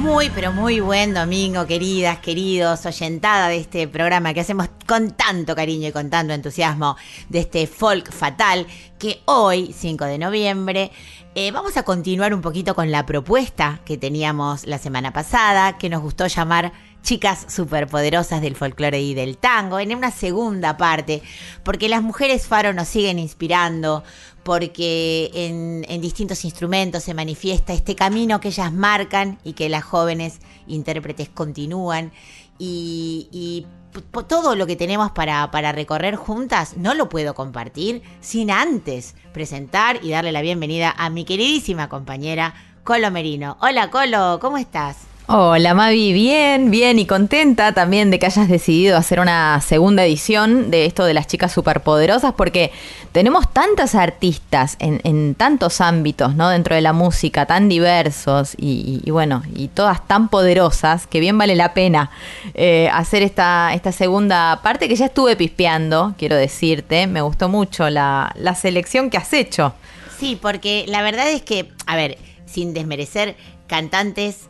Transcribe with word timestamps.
Muy, 0.00 0.30
pero 0.30 0.50
muy 0.50 0.80
buen 0.80 1.12
domingo, 1.12 1.66
queridas, 1.66 2.20
queridos, 2.20 2.86
oyentada 2.86 3.48
de 3.48 3.58
este 3.58 3.86
programa 3.86 4.32
que 4.32 4.40
hacemos 4.40 4.70
con 4.86 5.10
tanto 5.10 5.54
cariño 5.54 5.88
y 5.88 5.92
con 5.92 6.08
tanto 6.08 6.32
entusiasmo 6.32 6.96
de 7.28 7.40
este 7.40 7.66
folk 7.66 8.10
fatal, 8.10 8.66
que 8.98 9.20
hoy, 9.26 9.74
5 9.78 10.06
de 10.06 10.16
noviembre, 10.16 10.90
eh, 11.34 11.50
vamos 11.50 11.76
a 11.76 11.82
continuar 11.82 12.32
un 12.32 12.40
poquito 12.40 12.74
con 12.74 12.90
la 12.90 13.04
propuesta 13.04 13.80
que 13.84 13.98
teníamos 13.98 14.66
la 14.66 14.78
semana 14.78 15.12
pasada, 15.12 15.76
que 15.76 15.90
nos 15.90 16.00
gustó 16.00 16.26
llamar 16.28 16.72
chicas 17.02 17.46
superpoderosas 17.48 18.40
del 18.40 18.56
folclore 18.56 19.00
y 19.00 19.14
del 19.14 19.36
tango, 19.38 19.78
en 19.78 19.94
una 19.94 20.10
segunda 20.10 20.76
parte, 20.76 21.22
porque 21.62 21.88
las 21.88 22.02
mujeres 22.02 22.46
faro 22.46 22.72
nos 22.72 22.88
siguen 22.88 23.18
inspirando, 23.18 24.02
porque 24.50 25.30
en, 25.32 26.00
distintos 26.00 26.44
instrumentos 26.44 27.04
se 27.04 27.14
manifiesta 27.14 27.72
este 27.72 27.94
camino 27.94 28.40
que 28.40 28.48
ellas 28.48 28.72
marcan 28.72 29.38
y 29.44 29.52
que 29.52 29.68
las 29.68 29.84
jóvenes 29.84 30.40
intérpretes 30.66 31.28
continúan. 31.28 32.10
Y, 32.58 33.64
todo 34.26 34.56
lo 34.56 34.66
que 34.66 34.74
tenemos 34.74 35.12
para, 35.12 35.52
para 35.52 35.70
recorrer 35.70 36.16
juntas 36.16 36.76
no 36.76 36.94
lo 36.94 37.08
puedo 37.08 37.32
compartir 37.32 38.02
sin 38.20 38.50
antes 38.50 39.14
presentar 39.32 40.00
y 40.02 40.10
darle 40.10 40.32
la 40.32 40.42
bienvenida 40.42 40.92
a 40.98 41.10
mi 41.10 41.24
queridísima 41.24 41.88
compañera 41.88 42.52
Colo 42.82 43.08
Merino. 43.12 43.56
Hola 43.60 43.88
Colo, 43.88 44.38
¿cómo 44.40 44.58
estás? 44.58 45.09
Hola 45.26 45.74
Mavi, 45.74 46.12
bien, 46.12 46.72
bien 46.72 46.98
y 46.98 47.06
contenta 47.06 47.72
también 47.72 48.10
de 48.10 48.18
que 48.18 48.26
hayas 48.26 48.48
decidido 48.48 48.96
hacer 48.96 49.20
una 49.20 49.60
segunda 49.60 50.04
edición 50.04 50.72
de 50.72 50.86
esto 50.86 51.04
de 51.04 51.14
las 51.14 51.28
chicas 51.28 51.52
superpoderosas 51.52 52.32
porque 52.34 52.72
tenemos 53.12 53.48
tantas 53.52 53.94
artistas 53.94 54.74
en, 54.80 55.00
en 55.04 55.36
tantos 55.36 55.80
ámbitos, 55.80 56.34
¿no? 56.34 56.48
Dentro 56.48 56.74
de 56.74 56.80
la 56.80 56.92
música, 56.92 57.46
tan 57.46 57.68
diversos 57.68 58.54
y, 58.58 59.00
y- 59.04 59.10
bueno, 59.12 59.44
y 59.54 59.68
todas 59.68 60.04
tan 60.08 60.30
poderosas 60.30 61.06
que 61.06 61.20
bien 61.20 61.38
vale 61.38 61.54
la 61.54 61.74
pena 61.74 62.10
eh, 62.54 62.90
hacer 62.92 63.22
esta, 63.22 63.72
esta 63.72 63.92
segunda 63.92 64.58
parte 64.64 64.88
que 64.88 64.96
ya 64.96 65.06
estuve 65.06 65.36
pispeando, 65.36 66.12
quiero 66.18 66.34
decirte, 66.34 67.06
me 67.06 67.20
gustó 67.22 67.48
mucho 67.48 67.88
la, 67.88 68.32
la 68.36 68.56
selección 68.56 69.10
que 69.10 69.18
has 69.18 69.32
hecho. 69.32 69.74
Sí, 70.18 70.36
porque 70.40 70.86
la 70.88 71.02
verdad 71.02 71.30
es 71.30 71.42
que, 71.42 71.68
a 71.86 71.94
ver, 71.94 72.18
sin 72.46 72.74
desmerecer, 72.74 73.36
cantantes 73.68 74.49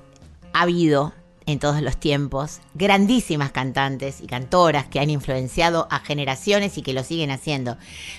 ha 0.52 0.62
habido 0.62 1.12
en 1.46 1.58
todos 1.58 1.82
los 1.82 1.96
tiempos, 1.96 2.60
grandísimas 2.74 3.50
cantantes 3.50 4.20
y 4.20 4.26
cantoras 4.26 4.86
que 4.86 5.00
han 5.00 5.10
influenciado 5.10 5.88
a 5.90 5.98
generaciones 5.98 6.78
y 6.78 6.82
que 6.82 6.92
lo 6.92 7.02
siguen 7.02 7.30
haciendo. 7.30 7.76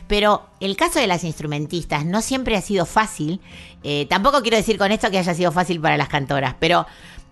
Pero 0.08 0.48
el 0.60 0.76
caso 0.76 1.00
de 1.00 1.08
las 1.08 1.24
instrumentistas 1.24 2.06
no 2.06 2.22
siempre 2.22 2.58
ha 2.58 2.62
sido 2.62 2.86
fácil. 2.86 3.40
eh, 3.84 4.06
tampoco 4.10 4.42
quiero 4.42 4.58
decir 4.58 4.78
con 4.78 4.92
esto 4.92 5.10
que 5.12 5.20
haya 5.20 5.34
sido 5.34 5.52
fácil 5.52 5.80
para 5.80 5.98
las 5.98 6.10
cantoras, 6.10 6.56
pero 6.60 6.86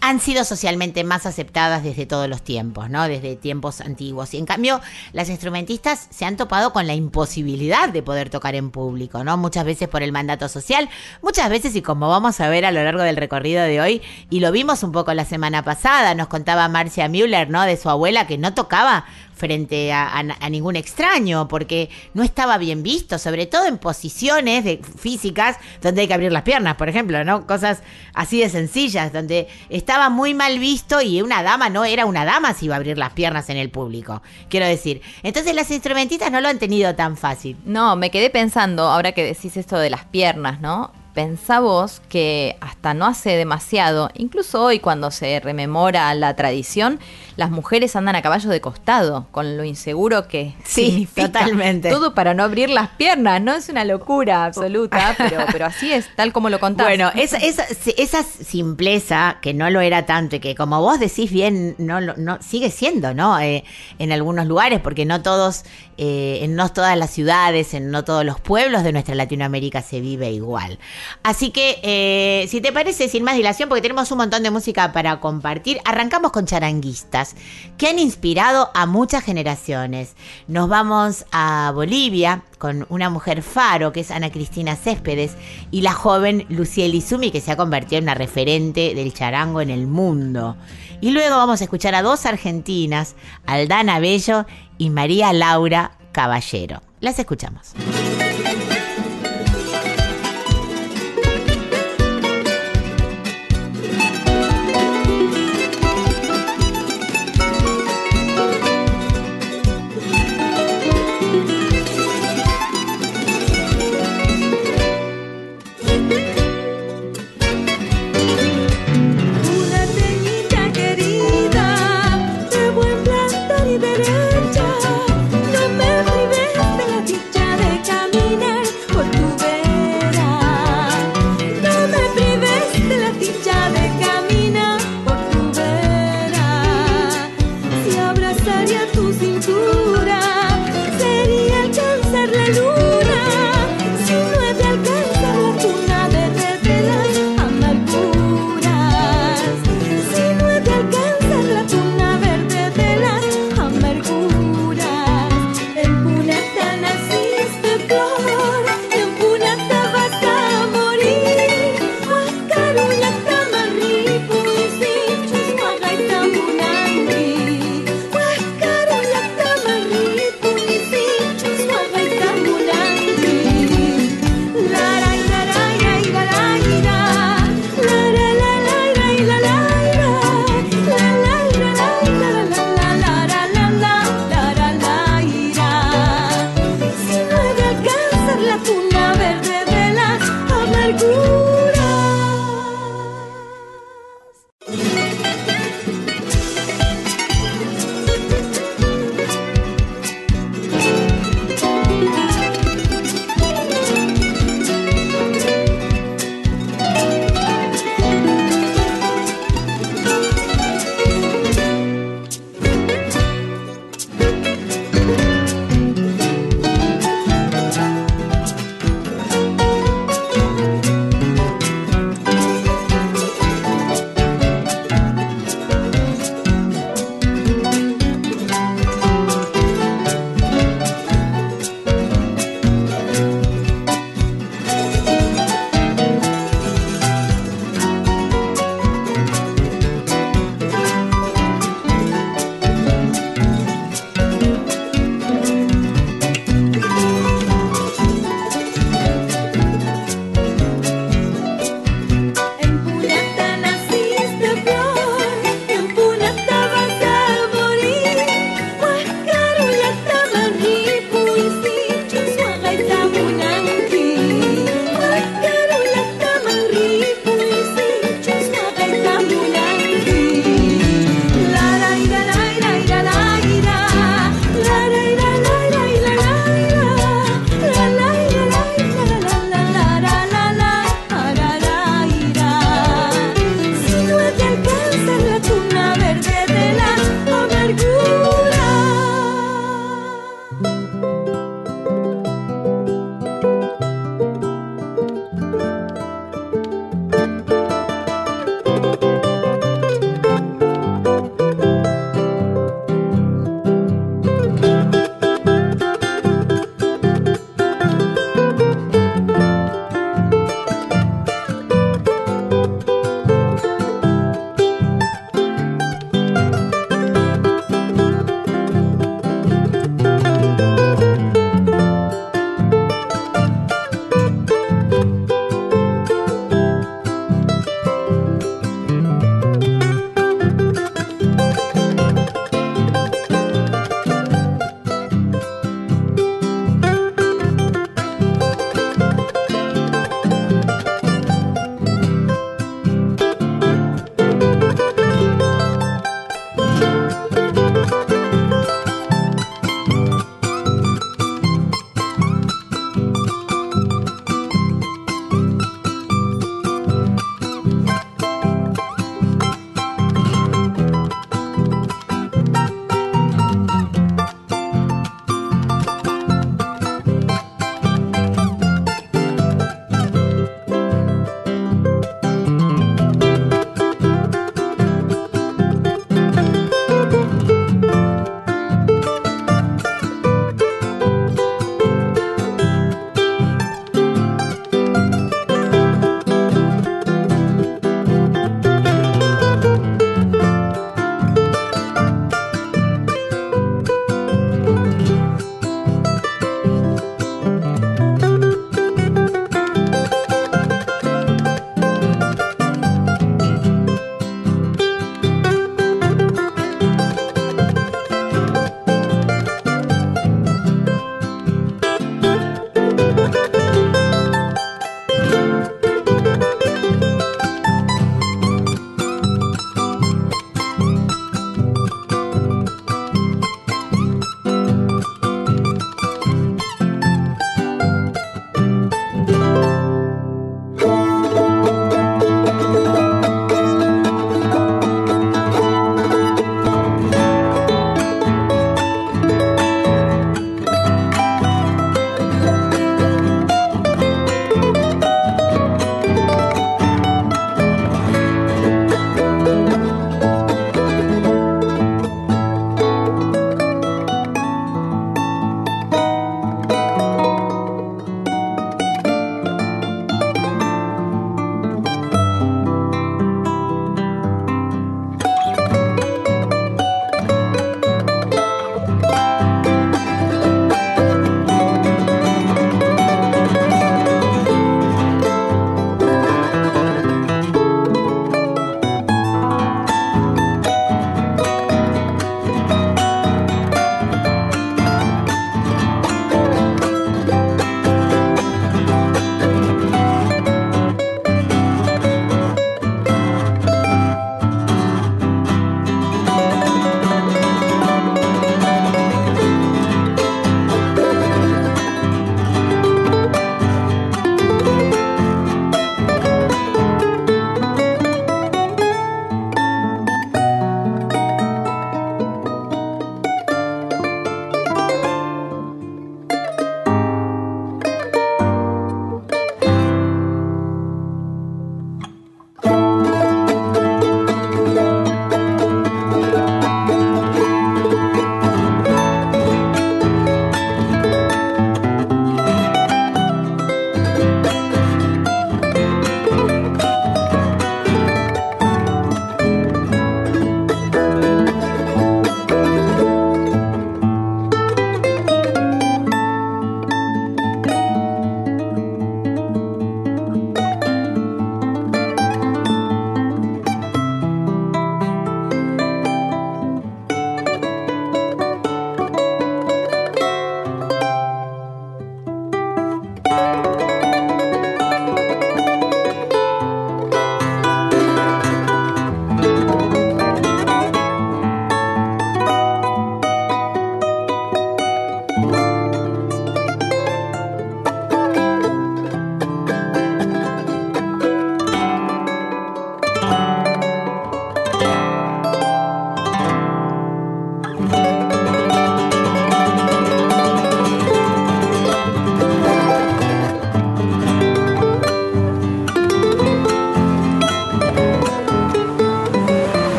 han 0.00 0.20
sido 0.20 0.44
socialmente 0.44 1.02
más 1.02 1.24
aceptadas 1.24 1.82
desde 1.82 2.06
todos 2.06 2.28
los 2.28 2.42
tiempos, 2.42 2.90
¿no? 2.90 3.08
Desde 3.08 3.36
tiempos 3.36 3.80
antiguos. 3.80 4.34
Y 4.34 4.38
en 4.38 4.44
cambio, 4.44 4.80
las 5.12 5.30
instrumentistas 5.30 6.08
se 6.10 6.24
han 6.24 6.36
topado 6.36 6.72
con 6.72 6.86
la 6.86 6.94
imposibilidad 6.94 7.88
de 7.88 8.02
poder 8.02 8.28
tocar 8.28 8.54
en 8.54 8.70
público, 8.70 9.24
¿no? 9.24 9.36
Muchas 9.36 9.64
veces 9.64 9.88
por 9.88 10.02
el 10.02 10.12
mandato 10.12 10.48
social, 10.48 10.88
muchas 11.22 11.48
veces, 11.48 11.74
y 11.74 11.82
como 11.82 12.08
vamos 12.08 12.40
a 12.40 12.48
ver 12.48 12.64
a 12.66 12.72
lo 12.72 12.84
largo 12.84 13.02
del 13.02 13.16
recorrido 13.16 13.62
de 13.62 13.80
hoy, 13.80 14.02
y 14.30 14.40
lo 14.40 14.52
vimos 14.52 14.82
un 14.82 14.92
poco 14.92 15.14
la 15.14 15.24
semana 15.24 15.62
pasada, 15.62 16.14
nos 16.14 16.28
contaba 16.28 16.68
Marcia 16.68 17.08
Müller, 17.08 17.48
¿no? 17.48 17.62
De 17.62 17.76
su 17.76 17.88
abuela 17.88 18.26
que 18.26 18.36
no 18.36 18.52
tocaba 18.52 19.06
frente 19.34 19.92
a, 19.92 20.18
a- 20.18 20.48
ningún 20.50 20.76
extraño, 20.76 21.48
porque 21.48 21.90
no 22.14 22.22
estaba 22.22 22.56
bien 22.58 22.82
visto, 22.82 23.18
sobre 23.18 23.46
todo 23.46 23.66
en 23.66 23.78
posiciones 23.78 24.64
de, 24.64 24.80
físicas 24.98 25.56
donde 25.82 26.02
hay 26.02 26.08
que 26.08 26.14
abrir 26.14 26.32
las 26.32 26.42
piernas, 26.42 26.76
por 26.76 26.88
ejemplo, 26.88 27.24
¿no? 27.24 27.46
Cosas 27.46 27.82
así 28.14 28.40
de 28.40 28.48
sencillas, 28.48 29.12
donde 29.12 29.48
estaba 29.68 30.08
muy 30.08 30.34
mal 30.34 30.58
visto 30.58 31.00
y 31.02 31.20
una 31.22 31.42
dama 31.42 31.68
no 31.68 31.84
era 31.84 32.06
una 32.06 32.24
dama 32.24 32.54
si 32.54 32.66
iba 32.66 32.74
a 32.74 32.78
abrir 32.78 32.96
las 32.98 33.12
piernas 33.12 33.50
en 33.50 33.56
el 33.56 33.70
público, 33.70 34.22
quiero 34.48 34.66
decir. 34.66 35.02
Entonces 35.22 35.54
las 35.54 35.70
instrumentistas 35.70 36.30
no 36.30 36.40
lo 36.40 36.48
han 36.48 36.58
tenido 36.58 36.94
tan 36.94 37.16
fácil. 37.16 37.56
No, 37.64 37.96
me 37.96 38.10
quedé 38.10 38.30
pensando, 38.30 38.84
ahora 38.84 39.12
que 39.12 39.24
decís 39.24 39.56
esto 39.56 39.76
de 39.78 39.90
las 39.90 40.04
piernas, 40.04 40.60
¿no? 40.60 40.92
Pensá 41.14 41.60
vos 41.60 42.02
que 42.08 42.56
hasta 42.60 42.92
no 42.92 43.06
hace 43.06 43.36
demasiado, 43.36 44.10
incluso 44.14 44.62
hoy 44.64 44.80
cuando 44.80 45.12
se 45.12 45.38
rememora 45.38 46.12
la 46.14 46.34
tradición, 46.34 46.98
las 47.36 47.50
mujeres 47.50 47.94
andan 47.94 48.16
a 48.16 48.22
caballo 48.22 48.50
de 48.50 48.60
costado, 48.60 49.26
con 49.30 49.56
lo 49.56 49.62
inseguro 49.62 50.26
que 50.26 50.54
Sí, 50.64 50.86
significa 50.90 51.28
totalmente. 51.28 51.88
Todo 51.90 52.14
para 52.14 52.34
no 52.34 52.42
abrir 52.42 52.68
las 52.68 52.88
piernas, 52.90 53.40
¿no? 53.40 53.54
Es 53.54 53.68
una 53.68 53.84
locura 53.84 54.44
absoluta, 54.44 55.14
pero, 55.18 55.44
pero 55.52 55.66
así 55.66 55.92
es, 55.92 56.08
tal 56.16 56.32
como 56.32 56.50
lo 56.50 56.58
contás. 56.58 56.86
Bueno, 56.86 57.12
esa, 57.14 57.36
esa, 57.38 57.64
esa 57.96 58.22
simpleza 58.24 59.38
que 59.40 59.54
no 59.54 59.70
lo 59.70 59.80
era 59.80 60.06
tanto 60.06 60.36
y 60.36 60.40
que 60.40 60.56
como 60.56 60.80
vos 60.80 60.98
decís 60.98 61.30
bien, 61.30 61.76
no 61.78 62.42
sigue 62.42 62.70
siendo, 62.70 63.14
¿no? 63.14 63.38
Eh, 63.38 63.62
en 64.00 64.10
algunos 64.10 64.46
lugares, 64.46 64.80
porque 64.80 65.04
no 65.04 65.22
todos, 65.22 65.64
eh, 65.98 66.40
en 66.42 66.54
no 66.54 66.68
todas 66.70 66.96
las 66.96 67.10
ciudades, 67.10 67.74
en 67.74 67.90
no 67.90 68.04
todos 68.04 68.24
los 68.24 68.40
pueblos 68.40 68.82
de 68.82 68.92
nuestra 68.92 69.14
Latinoamérica 69.14 69.82
se 69.82 70.00
vive 70.00 70.30
igual. 70.32 70.78
Así 71.22 71.50
que, 71.50 71.80
eh, 71.82 72.46
si 72.48 72.60
te 72.60 72.72
parece, 72.72 73.08
sin 73.08 73.24
más 73.24 73.36
dilación, 73.36 73.68
porque 73.68 73.82
tenemos 73.82 74.10
un 74.10 74.18
montón 74.18 74.42
de 74.42 74.50
música 74.50 74.92
para 74.92 75.20
compartir, 75.20 75.80
arrancamos 75.84 76.32
con 76.32 76.46
charanguistas, 76.46 77.36
que 77.78 77.88
han 77.88 77.98
inspirado 77.98 78.70
a 78.74 78.86
muchas 78.86 79.24
generaciones. 79.24 80.14
Nos 80.48 80.68
vamos 80.68 81.26
a 81.32 81.72
Bolivia 81.74 82.42
con 82.58 82.86
una 82.88 83.10
mujer 83.10 83.42
faro, 83.42 83.92
que 83.92 84.00
es 84.00 84.10
Ana 84.10 84.30
Cristina 84.30 84.76
Céspedes, 84.76 85.32
y 85.70 85.82
la 85.82 85.92
joven 85.92 86.46
Lucía 86.48 86.86
Elizumi, 86.86 87.30
que 87.30 87.40
se 87.40 87.52
ha 87.52 87.56
convertido 87.56 87.98
en 87.98 88.04
una 88.04 88.14
referente 88.14 88.94
del 88.94 89.12
charango 89.12 89.60
en 89.60 89.70
el 89.70 89.86
mundo. 89.86 90.56
Y 91.00 91.10
luego 91.10 91.36
vamos 91.36 91.60
a 91.60 91.64
escuchar 91.64 91.94
a 91.94 92.02
dos 92.02 92.24
argentinas, 92.24 93.14
Aldana 93.46 93.98
Bello 93.98 94.46
y 94.78 94.90
María 94.90 95.32
Laura 95.32 95.92
Caballero. 96.12 96.82
Las 97.00 97.18
escuchamos. 97.18 97.74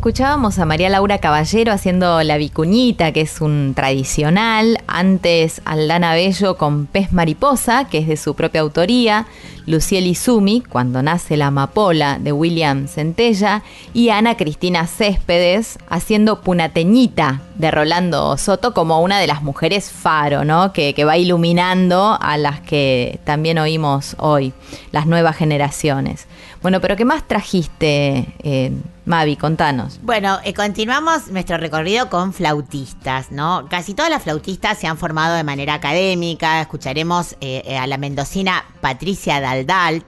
Escuchábamos 0.00 0.58
a 0.58 0.64
María 0.64 0.88
Laura 0.88 1.18
Caballero 1.18 1.72
haciendo 1.72 2.22
La 2.22 2.38
Vicuñita, 2.38 3.12
que 3.12 3.20
es 3.20 3.42
un 3.42 3.74
tradicional. 3.76 4.78
Antes 4.86 5.60
Aldana 5.66 6.14
Bello 6.14 6.56
con 6.56 6.86
Pez 6.86 7.12
Mariposa, 7.12 7.84
que 7.84 7.98
es 7.98 8.08
de 8.08 8.16
su 8.16 8.34
propia 8.34 8.62
autoría. 8.62 9.26
Luciel 9.66 10.06
Izumi, 10.06 10.62
Cuando 10.62 11.02
nace 11.02 11.36
la 11.36 11.48
amapola, 11.48 12.18
de 12.18 12.32
William 12.32 12.88
Centella. 12.88 13.62
Y 13.92 14.08
Ana 14.08 14.38
Cristina 14.38 14.86
Céspedes 14.86 15.78
haciendo 15.90 16.40
Punateñita, 16.40 17.42
de 17.56 17.70
Rolando 17.70 18.38
Soto, 18.38 18.72
como 18.72 19.02
una 19.02 19.20
de 19.20 19.26
las 19.26 19.42
mujeres 19.42 19.90
faro, 19.90 20.46
¿no? 20.46 20.72
Que, 20.72 20.94
que 20.94 21.04
va 21.04 21.18
iluminando 21.18 22.16
a 22.18 22.38
las 22.38 22.62
que 22.62 23.20
también 23.24 23.58
oímos 23.58 24.16
hoy, 24.18 24.54
las 24.92 25.06
nuevas 25.06 25.36
generaciones. 25.36 26.26
Bueno, 26.62 26.80
pero 26.80 26.96
¿qué 26.96 27.06
más 27.06 27.26
trajiste, 27.26 28.26
eh, 28.42 28.72
Mavi? 29.10 29.36
Contanos. 29.36 29.98
Bueno, 30.02 30.38
eh, 30.44 30.54
continuamos 30.54 31.26
nuestro 31.28 31.58
recorrido 31.58 32.08
con 32.08 32.32
flautistas, 32.32 33.32
¿no? 33.32 33.66
Casi 33.68 33.92
todas 33.92 34.08
las 34.08 34.22
flautistas 34.22 34.78
se 34.78 34.86
han 34.86 34.96
formado 34.96 35.34
de 35.34 35.42
manera 35.42 35.74
académica. 35.74 36.60
Escucharemos 36.60 37.32
eh, 37.40 37.62
eh, 37.66 37.76
a 37.76 37.88
la 37.88 37.98
mendocina 37.98 38.64
Patricia 38.80 39.40
Daldalt. 39.40 40.06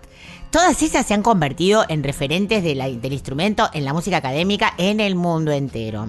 Todas 0.52 0.82
esas 0.82 1.04
se 1.04 1.14
han 1.14 1.22
convertido 1.22 1.84
en 1.88 2.04
referentes 2.04 2.62
del 2.62 3.12
instrumento 3.12 3.68
en 3.72 3.84
la 3.84 3.92
música 3.92 4.18
académica 4.18 4.72
en 4.78 5.00
el 5.00 5.16
mundo 5.16 5.50
entero. 5.50 6.06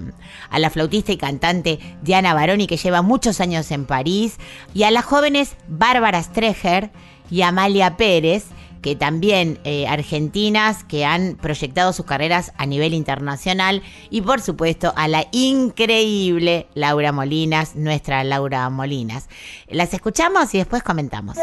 A 0.50 0.58
la 0.58 0.70
flautista 0.70 1.12
y 1.12 1.16
cantante 1.16 1.80
Diana 2.02 2.32
Baroni, 2.32 2.66
que 2.66 2.76
lleva 2.76 3.02
muchos 3.02 3.40
años 3.40 3.70
en 3.70 3.86
París, 3.86 4.36
y 4.72 4.84
a 4.84 4.90
las 4.90 5.04
jóvenes 5.04 5.56
Bárbara 5.66 6.22
Streger 6.22 6.90
y 7.30 7.40
Amalia 7.40 7.96
Pérez, 7.96 8.44
que 8.84 8.96
también 8.96 9.58
eh, 9.64 9.86
argentinas 9.88 10.84
que 10.84 11.06
han 11.06 11.36
proyectado 11.36 11.94
sus 11.94 12.04
carreras 12.04 12.52
a 12.58 12.66
nivel 12.66 12.92
internacional 12.92 13.82
y 14.10 14.20
por 14.20 14.42
supuesto 14.42 14.92
a 14.94 15.08
la 15.08 15.26
increíble 15.32 16.66
Laura 16.74 17.10
Molinas, 17.10 17.76
nuestra 17.76 18.22
Laura 18.24 18.68
Molinas. 18.68 19.30
Las 19.68 19.94
escuchamos 19.94 20.54
y 20.54 20.58
después 20.58 20.82
comentamos. 20.82 21.38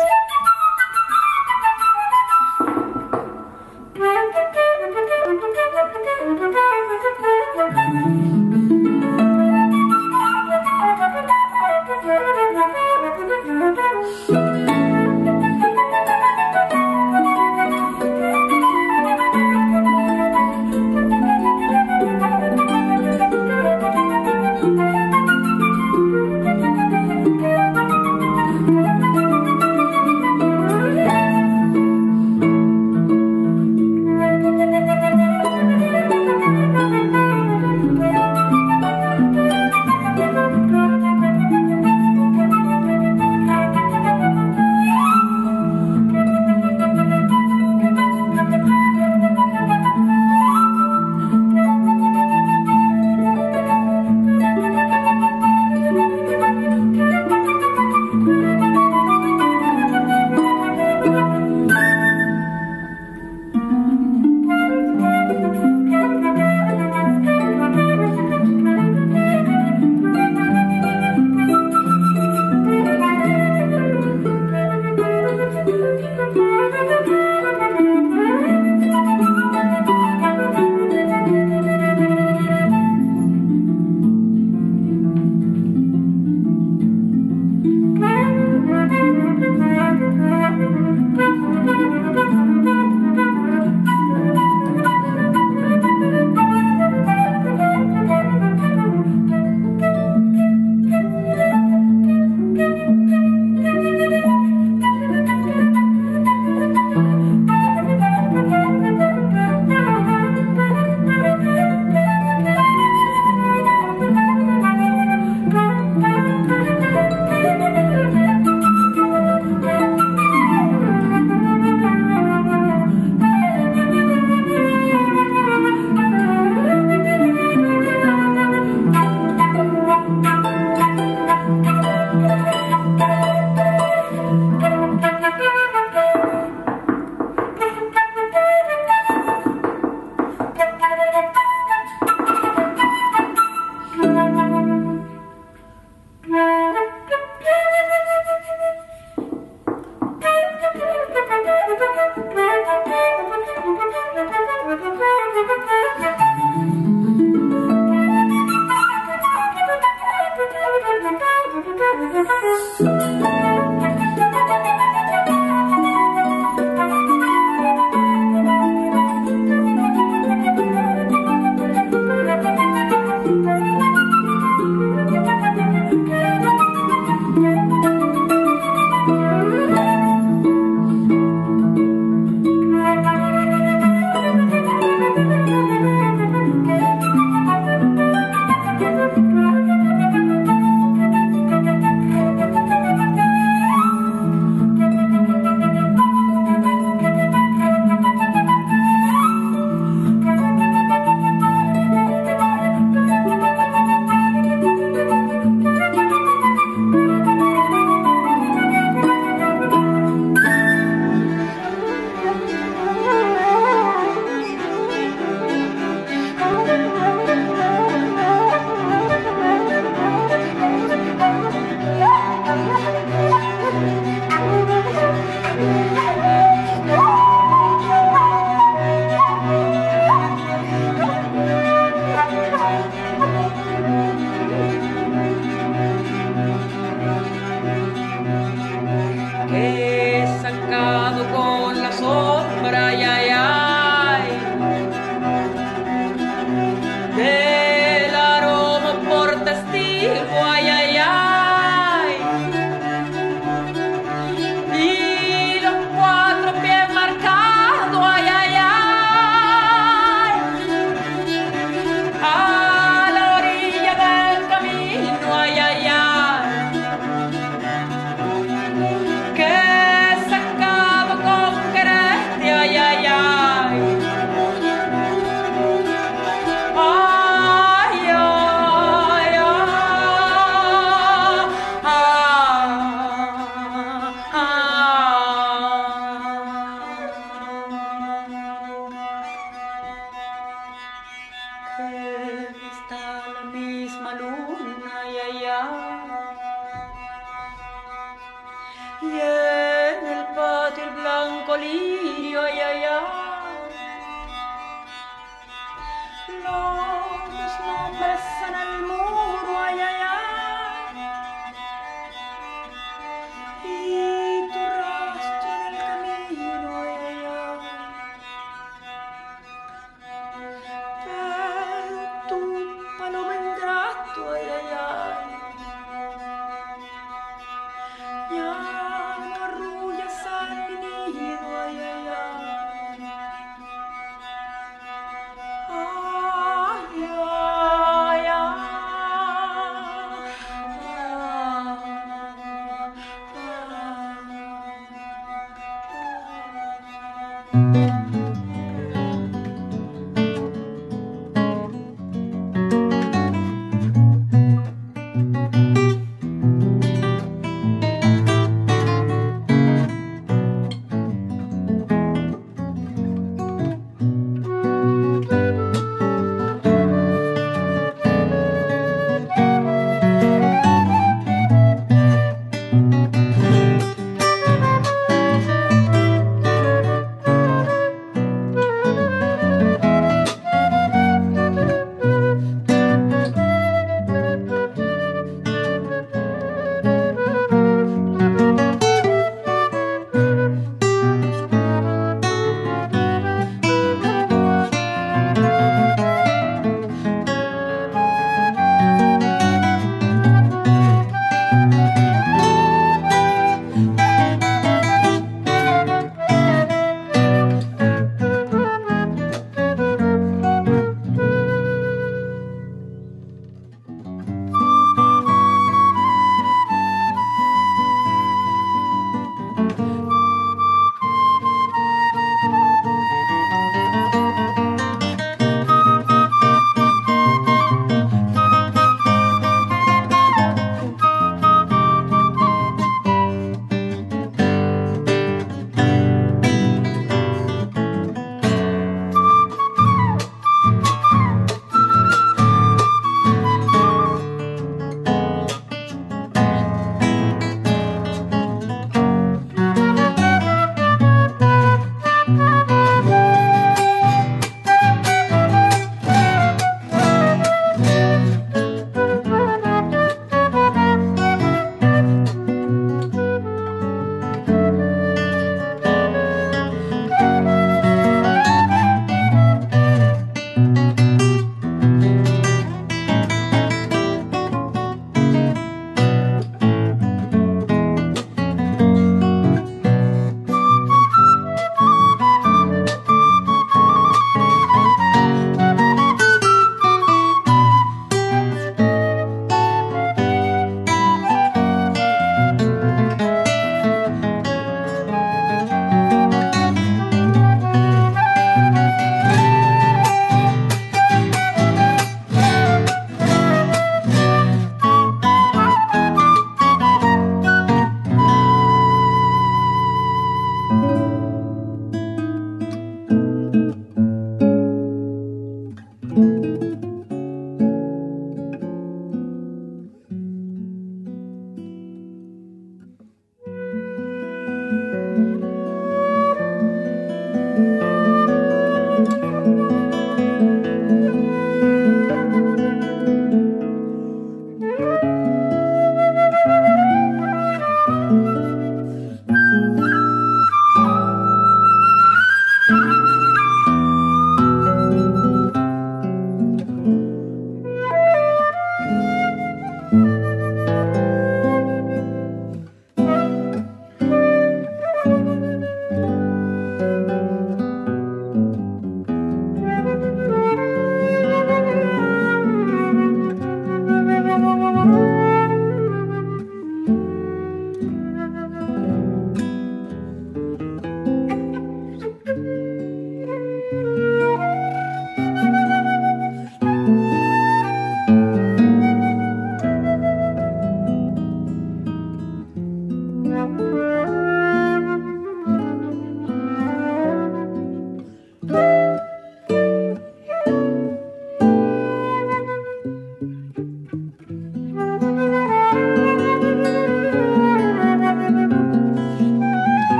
Thank. 14.29 14.61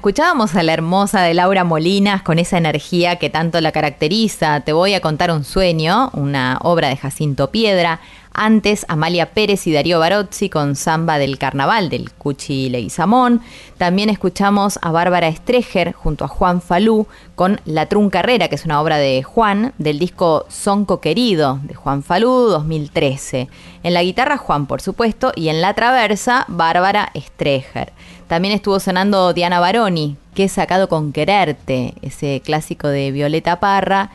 escuchábamos 0.00 0.54
a 0.54 0.62
la 0.62 0.72
hermosa 0.72 1.20
de 1.20 1.34
Laura 1.34 1.62
Molinas 1.62 2.22
con 2.22 2.38
esa 2.38 2.56
energía 2.56 3.16
que 3.16 3.28
tanto 3.28 3.60
la 3.60 3.70
caracteriza. 3.70 4.60
Te 4.60 4.72
voy 4.72 4.94
a 4.94 5.02
contar 5.02 5.30
un 5.30 5.44
sueño, 5.44 6.08
una 6.14 6.58
obra 6.62 6.88
de 6.88 6.96
Jacinto 6.96 7.50
Piedra. 7.50 8.00
Antes, 8.32 8.86
Amalia 8.88 9.34
Pérez 9.34 9.66
y 9.66 9.72
Darío 9.72 9.98
Barozzi 9.98 10.48
con 10.48 10.74
Samba 10.74 11.18
del 11.18 11.36
Carnaval 11.36 11.90
del 11.90 12.12
Cuchi 12.12 12.70
Leguizamón. 12.70 13.42
También 13.76 14.08
escuchamos 14.08 14.78
a 14.80 14.90
Bárbara 14.90 15.28
Estreger 15.28 15.92
junto 15.92 16.24
a 16.24 16.28
Juan 16.28 16.62
Falú 16.62 17.06
con 17.34 17.60
La 17.66 17.84
Trunca 17.84 18.20
Carrera, 18.20 18.48
que 18.48 18.54
es 18.54 18.64
una 18.64 18.80
obra 18.80 18.96
de 18.96 19.22
Juan, 19.22 19.74
del 19.76 19.98
disco 19.98 20.46
Sonco 20.48 21.00
Querido 21.00 21.60
de 21.64 21.74
Juan 21.74 22.02
Falú 22.02 22.30
2013. 22.48 23.48
En 23.82 23.92
la 23.92 24.02
guitarra 24.02 24.38
Juan, 24.38 24.66
por 24.66 24.80
supuesto, 24.80 25.32
y 25.36 25.48
en 25.48 25.60
la 25.60 25.74
traversa 25.74 26.46
Bárbara 26.48 27.10
Estreger. 27.12 27.92
También 28.30 28.54
estuvo 28.54 28.78
sonando 28.78 29.32
Diana 29.32 29.58
Baroni, 29.58 30.16
que 30.36 30.44
he 30.44 30.48
sacado 30.48 30.88
con 30.88 31.12
Quererte, 31.12 31.94
ese 32.00 32.40
clásico 32.44 32.86
de 32.86 33.10
Violeta 33.10 33.58
Parra. 33.58 34.12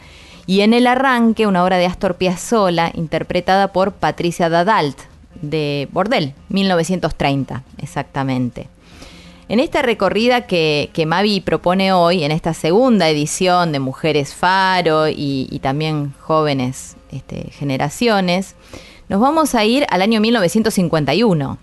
Y 0.47 0.61
en 0.61 0.73
el 0.73 0.87
arranque, 0.87 1.47
una 1.47 1.65
obra 1.65 1.75
de 1.75 1.85
Astor 1.85 2.15
Piazzolla, 2.15 2.91
interpretada 2.93 3.73
por 3.73 3.91
Patricia 3.91 4.47
Dadalt, 4.47 4.97
de 5.41 5.89
Bordel, 5.91 6.33
1930, 6.47 7.63
exactamente. 7.79 8.69
En 9.49 9.59
esta 9.59 9.81
recorrida 9.81 10.47
que, 10.47 11.03
Mavi 11.05 11.41
propone 11.41 11.91
hoy, 11.91 12.23
en 12.23 12.31
esta 12.31 12.53
segunda 12.53 13.09
edición 13.09 13.73
de 13.73 13.79
Mujeres 13.79 14.33
Faro 14.33 15.09
y, 15.09 15.49
y 15.51 15.59
también 15.59 16.13
jóvenes 16.21 16.95
este, 17.11 17.51
generaciones, 17.51 18.55
nos 19.09 19.19
vamos 19.19 19.55
a 19.55 19.65
ir 19.65 19.85
al 19.89 20.01
año 20.01 20.21
1951 20.21 21.57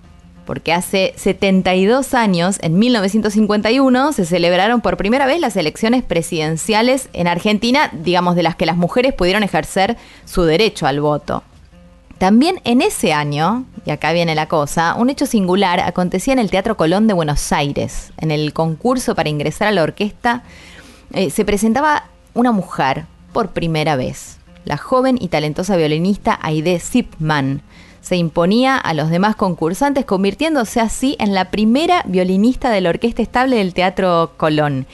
porque 0.53 0.74
hace 0.74 1.14
72 1.16 2.12
años, 2.12 2.59
en 2.61 2.78
1951, 2.78 4.12
se 4.12 4.26
celebraron 4.26 4.82
por 4.82 4.98
primera 4.98 5.24
vez 5.24 5.40
las 5.40 5.57
elecciones 5.57 6.03
presidenciales 6.03 7.09
en 7.14 7.26
Argentina, 7.26 7.88
digamos, 7.94 8.36
de 8.36 8.42
las 8.42 8.55
que 8.55 8.66
las 8.66 8.76
mujeres 8.76 9.14
pudieron 9.14 9.44
ejercer 9.44 9.96
su 10.26 10.42
derecho 10.42 10.86
al 10.86 11.00
voto. 11.00 11.42
También 12.18 12.61
en 12.64 12.82
ese 12.82 13.14
año, 13.14 13.64
y 13.86 13.92
acá 13.92 14.12
viene 14.12 14.34
la 14.34 14.46
cosa, 14.46 14.94
un 14.98 15.09
hecho 15.09 15.24
singular 15.24 15.80
acontecía 15.80 16.34
en 16.34 16.38
el 16.38 16.50
Teatro 16.50 16.76
Colón 16.76 17.07
de 17.07 17.14
Buenos 17.14 17.50
Aires. 17.50 18.12
En 18.18 18.30
el 18.30 18.53
concurso 18.53 19.14
para 19.14 19.30
ingresar 19.30 19.68
a 19.68 19.72
la 19.72 19.82
orquesta 19.82 20.42
eh, 21.14 21.30
se 21.30 21.46
presentaba 21.46 22.11
una 22.34 22.53
mujer 22.53 23.07
por 23.32 23.53
primera 23.53 23.96
vez, 23.96 24.36
la 24.66 24.76
joven 24.76 25.16
y 25.18 25.28
talentosa 25.28 25.78
violinista 25.78 26.38
Aide 26.42 26.78
Zipman 26.78 27.62
se 28.03 28.16
imponía 28.16 28.76
a 28.76 28.92
los 28.94 29.09
demás 29.09 29.36
concursantes, 29.36 30.05
convirtiéndose 30.05 30.80
así 30.80 31.16
en 31.20 31.32
la 31.32 31.50
primera 31.50 32.03
violinista 32.07 32.70
de 32.70 32.80
la 32.80 32.90
orquesta 32.90 33.22
estable 33.22 33.57
del 33.57 33.72
Teatro 33.72 34.32
Colón. 34.36 34.86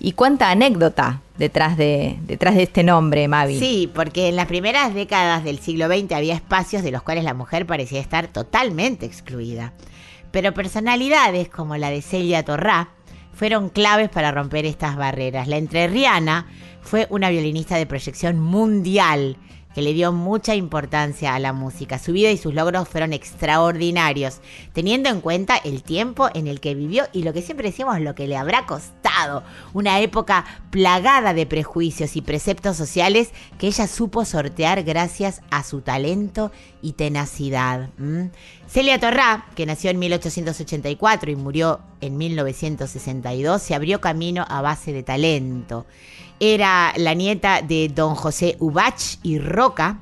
Y 0.00 0.12
cuánta 0.12 0.50
anécdota 0.50 1.22
detrás 1.38 1.76
de, 1.76 2.18
detrás 2.22 2.56
de 2.56 2.64
este 2.64 2.82
nombre, 2.82 3.28
Mavi. 3.28 3.58
Sí, 3.58 3.90
porque 3.94 4.28
en 4.28 4.36
las 4.36 4.46
primeras 4.46 4.94
décadas 4.94 5.44
del 5.44 5.60
siglo 5.60 5.86
XX 5.86 6.12
había 6.12 6.34
espacios 6.34 6.82
de 6.82 6.90
los 6.90 7.02
cuales 7.02 7.24
la 7.24 7.34
mujer 7.34 7.66
parecía 7.66 8.00
estar 8.00 8.26
totalmente 8.26 9.06
excluida. 9.06 9.72
Pero 10.32 10.52
personalidades 10.52 11.48
como 11.48 11.76
la 11.76 11.90
de 11.90 12.02
Celia 12.02 12.44
Torrá 12.44 12.90
fueron 13.32 13.68
claves 13.68 14.08
para 14.08 14.32
romper 14.32 14.66
estas 14.66 14.96
barreras. 14.96 15.46
La 15.46 15.56
entrerriana 15.56 16.46
fue 16.82 17.06
una 17.10 17.30
violinista 17.30 17.76
de 17.76 17.86
proyección 17.86 18.40
mundial 18.40 19.36
que 19.76 19.82
le 19.82 19.92
dio 19.92 20.10
mucha 20.10 20.54
importancia 20.54 21.34
a 21.34 21.38
la 21.38 21.52
música. 21.52 21.98
Su 21.98 22.12
vida 22.12 22.30
y 22.30 22.38
sus 22.38 22.54
logros 22.54 22.88
fueron 22.88 23.12
extraordinarios, 23.12 24.40
teniendo 24.72 25.10
en 25.10 25.20
cuenta 25.20 25.58
el 25.58 25.82
tiempo 25.82 26.30
en 26.32 26.46
el 26.46 26.60
que 26.60 26.74
vivió 26.74 27.04
y 27.12 27.24
lo 27.24 27.34
que 27.34 27.42
siempre 27.42 27.68
decimos, 27.68 28.00
lo 28.00 28.14
que 28.14 28.26
le 28.26 28.38
habrá 28.38 28.64
costado. 28.64 29.42
Una 29.74 30.00
época 30.00 30.46
plagada 30.70 31.34
de 31.34 31.44
prejuicios 31.44 32.16
y 32.16 32.22
preceptos 32.22 32.78
sociales 32.78 33.32
que 33.58 33.66
ella 33.66 33.86
supo 33.86 34.24
sortear 34.24 34.82
gracias 34.82 35.42
a 35.50 35.62
su 35.62 35.82
talento 35.82 36.52
y 36.80 36.92
tenacidad. 36.92 37.90
Celia 38.66 38.98
Torrá, 38.98 39.44
que 39.54 39.66
nació 39.66 39.90
en 39.90 39.98
1884 39.98 41.30
y 41.30 41.36
murió 41.36 41.80
en 42.00 42.16
1962, 42.16 43.60
se 43.60 43.74
abrió 43.74 44.00
camino 44.00 44.46
a 44.48 44.62
base 44.62 44.94
de 44.94 45.02
talento. 45.02 45.84
Era 46.38 46.92
la 46.98 47.14
nieta 47.14 47.62
de 47.62 47.88
don 47.88 48.14
José 48.14 48.56
Ubach 48.60 49.16
y 49.22 49.38
Roca, 49.38 50.00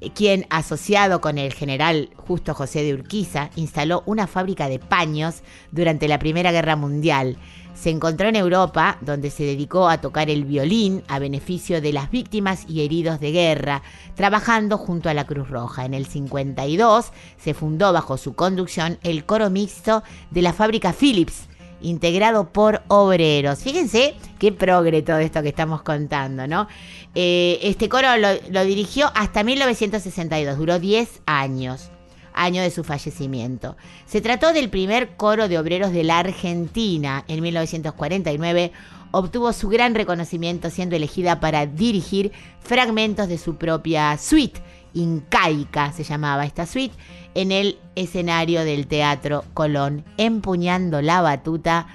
eh, 0.00 0.10
quien, 0.10 0.46
asociado 0.48 1.20
con 1.20 1.36
el 1.36 1.52
general 1.52 2.08
Justo 2.16 2.54
José 2.54 2.82
de 2.82 2.94
Urquiza, 2.94 3.50
instaló 3.56 4.02
una 4.06 4.26
fábrica 4.26 4.70
de 4.70 4.78
paños 4.78 5.42
durante 5.72 6.08
la 6.08 6.18
Primera 6.18 6.50
Guerra 6.50 6.76
Mundial. 6.76 7.36
Se 7.74 7.90
encontró 7.90 8.26
en 8.26 8.36
Europa, 8.36 8.96
donde 9.02 9.28
se 9.28 9.44
dedicó 9.44 9.90
a 9.90 10.00
tocar 10.00 10.30
el 10.30 10.46
violín 10.46 11.02
a 11.08 11.18
beneficio 11.18 11.82
de 11.82 11.92
las 11.92 12.10
víctimas 12.10 12.64
y 12.66 12.82
heridos 12.82 13.20
de 13.20 13.32
guerra, 13.32 13.82
trabajando 14.14 14.78
junto 14.78 15.10
a 15.10 15.14
la 15.14 15.26
Cruz 15.26 15.50
Roja. 15.50 15.84
En 15.84 15.92
el 15.92 16.06
52 16.06 17.12
se 17.36 17.52
fundó 17.52 17.92
bajo 17.92 18.16
su 18.16 18.34
conducción 18.34 18.98
el 19.02 19.26
coro 19.26 19.50
mixto 19.50 20.02
de 20.30 20.40
la 20.40 20.54
fábrica 20.54 20.94
Philips, 20.94 21.48
integrado 21.80 22.52
por 22.52 22.82
obreros. 22.88 23.60
Fíjense 23.60 24.14
qué 24.38 24.52
progre 24.52 25.02
todo 25.02 25.18
esto 25.18 25.42
que 25.42 25.48
estamos 25.48 25.82
contando, 25.82 26.46
¿no? 26.46 26.68
Eh, 27.14 27.58
este 27.62 27.88
coro 27.88 28.16
lo, 28.16 28.28
lo 28.50 28.64
dirigió 28.64 29.10
hasta 29.14 29.42
1962, 29.42 30.58
duró 30.58 30.78
10 30.78 31.22
años 31.26 31.90
año 32.36 32.62
de 32.62 32.70
su 32.70 32.84
fallecimiento. 32.84 33.76
Se 34.04 34.20
trató 34.20 34.52
del 34.52 34.68
primer 34.68 35.16
coro 35.16 35.48
de 35.48 35.58
obreros 35.58 35.90
de 35.90 36.04
la 36.04 36.18
Argentina. 36.18 37.24
En 37.28 37.42
1949 37.42 38.72
obtuvo 39.10 39.52
su 39.52 39.68
gran 39.68 39.94
reconocimiento 39.94 40.70
siendo 40.70 40.94
elegida 40.96 41.40
para 41.40 41.66
dirigir 41.66 42.32
fragmentos 42.60 43.28
de 43.28 43.38
su 43.38 43.56
propia 43.56 44.16
suite, 44.18 44.60
incaica 44.92 45.92
se 45.92 46.04
llamaba 46.04 46.44
esta 46.44 46.66
suite, 46.66 46.94
en 47.36 47.52
el 47.52 47.78
escenario 47.96 48.64
del 48.64 48.86
Teatro 48.86 49.44
Colón, 49.52 50.06
empuñando 50.16 51.02
la 51.02 51.20
batuta 51.20 51.86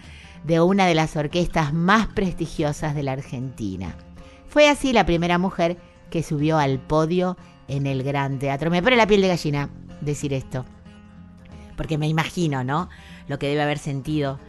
de 0.44 0.62
una 0.62 0.86
de 0.86 0.94
las 0.94 1.16
orquestas 1.16 1.74
más 1.74 2.06
prestigiosas 2.06 2.94
de 2.94 3.02
la 3.02 3.14
Argentina. 3.14 3.96
Fue 4.48 4.70
así 4.70 4.94
la 4.94 5.08
primera 5.08 5.40
mujer 5.40 5.78
que 6.12 6.22
subió 6.22 6.60
al 6.60 6.78
podio 6.78 7.38
en 7.68 7.88
el 7.88 8.04
Gran 8.04 8.38
Teatro. 8.38 8.70
Me 8.70 8.84
pone 8.84 8.96
la 8.96 9.08
piel 9.08 9.22
de 9.24 9.30
gallina 9.30 9.72
decir 10.00 10.32
esto, 10.32 10.64
porque 11.76 11.98
me 11.98 12.08
imagino, 12.08 12.64
¿no? 12.64 12.88
Lo 13.28 13.40
que 13.40 13.48
debe 13.48 13.64
haber 13.64 13.80
sentido 13.80 14.40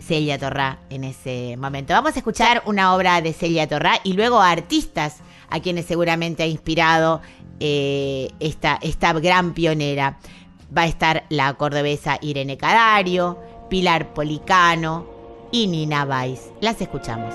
Celia 0.00 0.38
Torrá 0.38 0.78
en 0.88 1.04
ese 1.04 1.58
momento. 1.58 1.92
Vamos 1.92 2.16
a 2.16 2.20
escuchar 2.20 2.62
una 2.64 2.94
obra 2.94 3.20
de 3.20 3.34
Celia 3.34 3.68
Torrá 3.68 4.00
y 4.02 4.14
luego 4.14 4.40
a 4.40 4.50
artistas 4.50 5.18
a 5.50 5.60
quienes 5.60 5.86
seguramente 5.86 6.42
ha 6.42 6.46
inspirado 6.46 7.20
eh, 7.60 8.30
esta, 8.40 8.78
esta 8.82 9.12
gran 9.14 9.54
pionera. 9.54 10.18
Va 10.76 10.82
a 10.82 10.86
estar 10.86 11.24
la 11.30 11.54
cordobesa 11.54 12.18
Irene 12.20 12.56
Cadario, 12.56 13.38
Pilar 13.70 14.12
Policano 14.12 15.06
y 15.50 15.66
Nina 15.66 16.04
Weiss. 16.04 16.50
Las 16.60 16.80
escuchamos. 16.80 17.34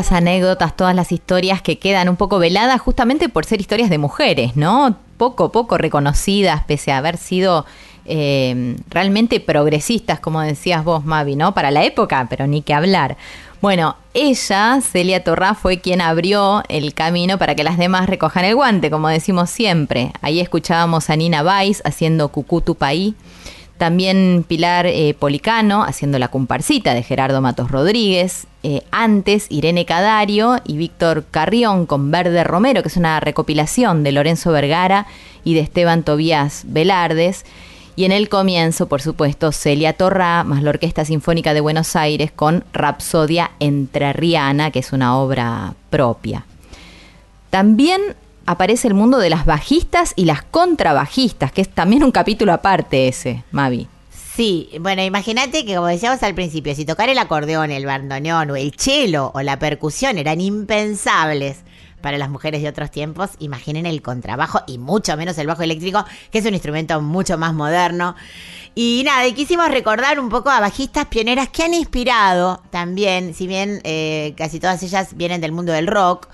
Las 0.00 0.12
anécdotas, 0.12 0.76
todas 0.76 0.94
las 0.94 1.12
historias 1.12 1.60
que 1.60 1.78
quedan 1.78 2.08
un 2.08 2.16
poco 2.16 2.38
veladas 2.38 2.80
justamente 2.80 3.28
por 3.28 3.44
ser 3.44 3.60
historias 3.60 3.90
de 3.90 3.98
mujeres, 3.98 4.56
¿no? 4.56 4.96
Poco, 5.18 5.52
poco 5.52 5.76
reconocidas, 5.76 6.64
pese 6.64 6.90
a 6.90 6.96
haber 6.96 7.18
sido 7.18 7.66
eh, 8.06 8.76
realmente 8.88 9.40
progresistas, 9.40 10.18
como 10.18 10.40
decías 10.40 10.84
vos, 10.84 11.04
Mavi, 11.04 11.36
¿no? 11.36 11.52
Para 11.52 11.70
la 11.70 11.84
época, 11.84 12.26
pero 12.30 12.46
ni 12.46 12.62
que 12.62 12.72
hablar. 12.72 13.18
Bueno, 13.60 13.96
ella, 14.14 14.80
Celia 14.80 15.22
Torrá, 15.22 15.52
fue 15.52 15.80
quien 15.80 16.00
abrió 16.00 16.62
el 16.70 16.94
camino 16.94 17.36
para 17.36 17.54
que 17.54 17.62
las 17.62 17.76
demás 17.76 18.08
recojan 18.08 18.46
el 18.46 18.54
guante, 18.54 18.90
como 18.90 19.08
decimos 19.08 19.50
siempre. 19.50 20.12
Ahí 20.22 20.40
escuchábamos 20.40 21.10
a 21.10 21.16
Nina 21.16 21.42
Weiss 21.42 21.82
haciendo 21.84 22.28
Cucutu 22.28 22.74
Paí. 22.74 23.14
También 23.76 24.46
Pilar 24.48 24.86
eh, 24.86 25.14
Policano 25.18 25.84
haciendo 25.84 26.18
la 26.18 26.28
comparsita 26.28 26.94
de 26.94 27.02
Gerardo 27.02 27.42
Matos 27.42 27.70
Rodríguez. 27.70 28.46
Eh, 28.62 28.82
antes 28.90 29.46
Irene 29.48 29.86
Cadario 29.86 30.60
y 30.66 30.76
Víctor 30.76 31.24
Carrión 31.30 31.86
con 31.86 32.10
Verde 32.10 32.44
Romero, 32.44 32.82
que 32.82 32.88
es 32.88 32.96
una 32.98 33.18
recopilación 33.18 34.02
de 34.02 34.12
Lorenzo 34.12 34.52
Vergara 34.52 35.06
y 35.44 35.54
de 35.54 35.60
Esteban 35.60 36.02
Tobías 36.02 36.64
Velardes. 36.66 37.46
Y 37.96 38.04
en 38.04 38.12
el 38.12 38.28
comienzo, 38.28 38.86
por 38.86 39.00
supuesto, 39.00 39.50
Celia 39.52 39.94
Torrá, 39.94 40.44
más 40.44 40.62
la 40.62 40.70
Orquesta 40.70 41.04
Sinfónica 41.04 41.54
de 41.54 41.60
Buenos 41.60 41.96
Aires 41.96 42.30
con 42.32 42.64
Rapsodia 42.72 43.50
Entrerriana, 43.60 44.70
que 44.70 44.78
es 44.80 44.92
una 44.92 45.18
obra 45.18 45.74
propia. 45.88 46.44
También 47.48 48.00
aparece 48.46 48.88
el 48.88 48.94
mundo 48.94 49.18
de 49.18 49.30
las 49.30 49.46
bajistas 49.46 50.12
y 50.16 50.24
las 50.24 50.42
contrabajistas, 50.42 51.52
que 51.52 51.62
es 51.62 51.68
también 51.68 52.04
un 52.04 52.12
capítulo 52.12 52.52
aparte 52.52 53.08
ese, 53.08 53.42
Mavi. 53.52 53.88
Sí, 54.40 54.70
bueno, 54.80 55.02
imagínate 55.02 55.66
que 55.66 55.74
como 55.74 55.88
decíamos 55.88 56.22
al 56.22 56.34
principio, 56.34 56.74
si 56.74 56.86
tocar 56.86 57.10
el 57.10 57.18
acordeón, 57.18 57.70
el 57.70 57.84
bandoneón 57.84 58.50
o 58.50 58.56
el 58.56 58.72
cello 58.74 59.30
o 59.34 59.42
la 59.42 59.58
percusión 59.58 60.16
eran 60.16 60.40
impensables 60.40 61.58
para 62.00 62.16
las 62.16 62.30
mujeres 62.30 62.62
de 62.62 62.70
otros 62.70 62.90
tiempos, 62.90 63.32
imaginen 63.38 63.84
el 63.84 64.00
contrabajo 64.00 64.62
y 64.66 64.78
mucho 64.78 65.14
menos 65.18 65.36
el 65.36 65.46
bajo 65.46 65.62
eléctrico, 65.62 66.06
que 66.30 66.38
es 66.38 66.46
un 66.46 66.54
instrumento 66.54 67.02
mucho 67.02 67.36
más 67.36 67.52
moderno. 67.52 68.16
Y 68.74 69.02
nada, 69.04 69.26
y 69.26 69.34
quisimos 69.34 69.68
recordar 69.70 70.18
un 70.18 70.30
poco 70.30 70.48
a 70.48 70.58
bajistas 70.58 71.04
pioneras 71.04 71.50
que 71.50 71.64
han 71.64 71.74
inspirado 71.74 72.62
también, 72.70 73.34
si 73.34 73.46
bien 73.46 73.82
eh, 73.84 74.32
casi 74.38 74.58
todas 74.58 74.82
ellas 74.82 75.18
vienen 75.18 75.42
del 75.42 75.52
mundo 75.52 75.72
del 75.72 75.86
rock, 75.86 76.28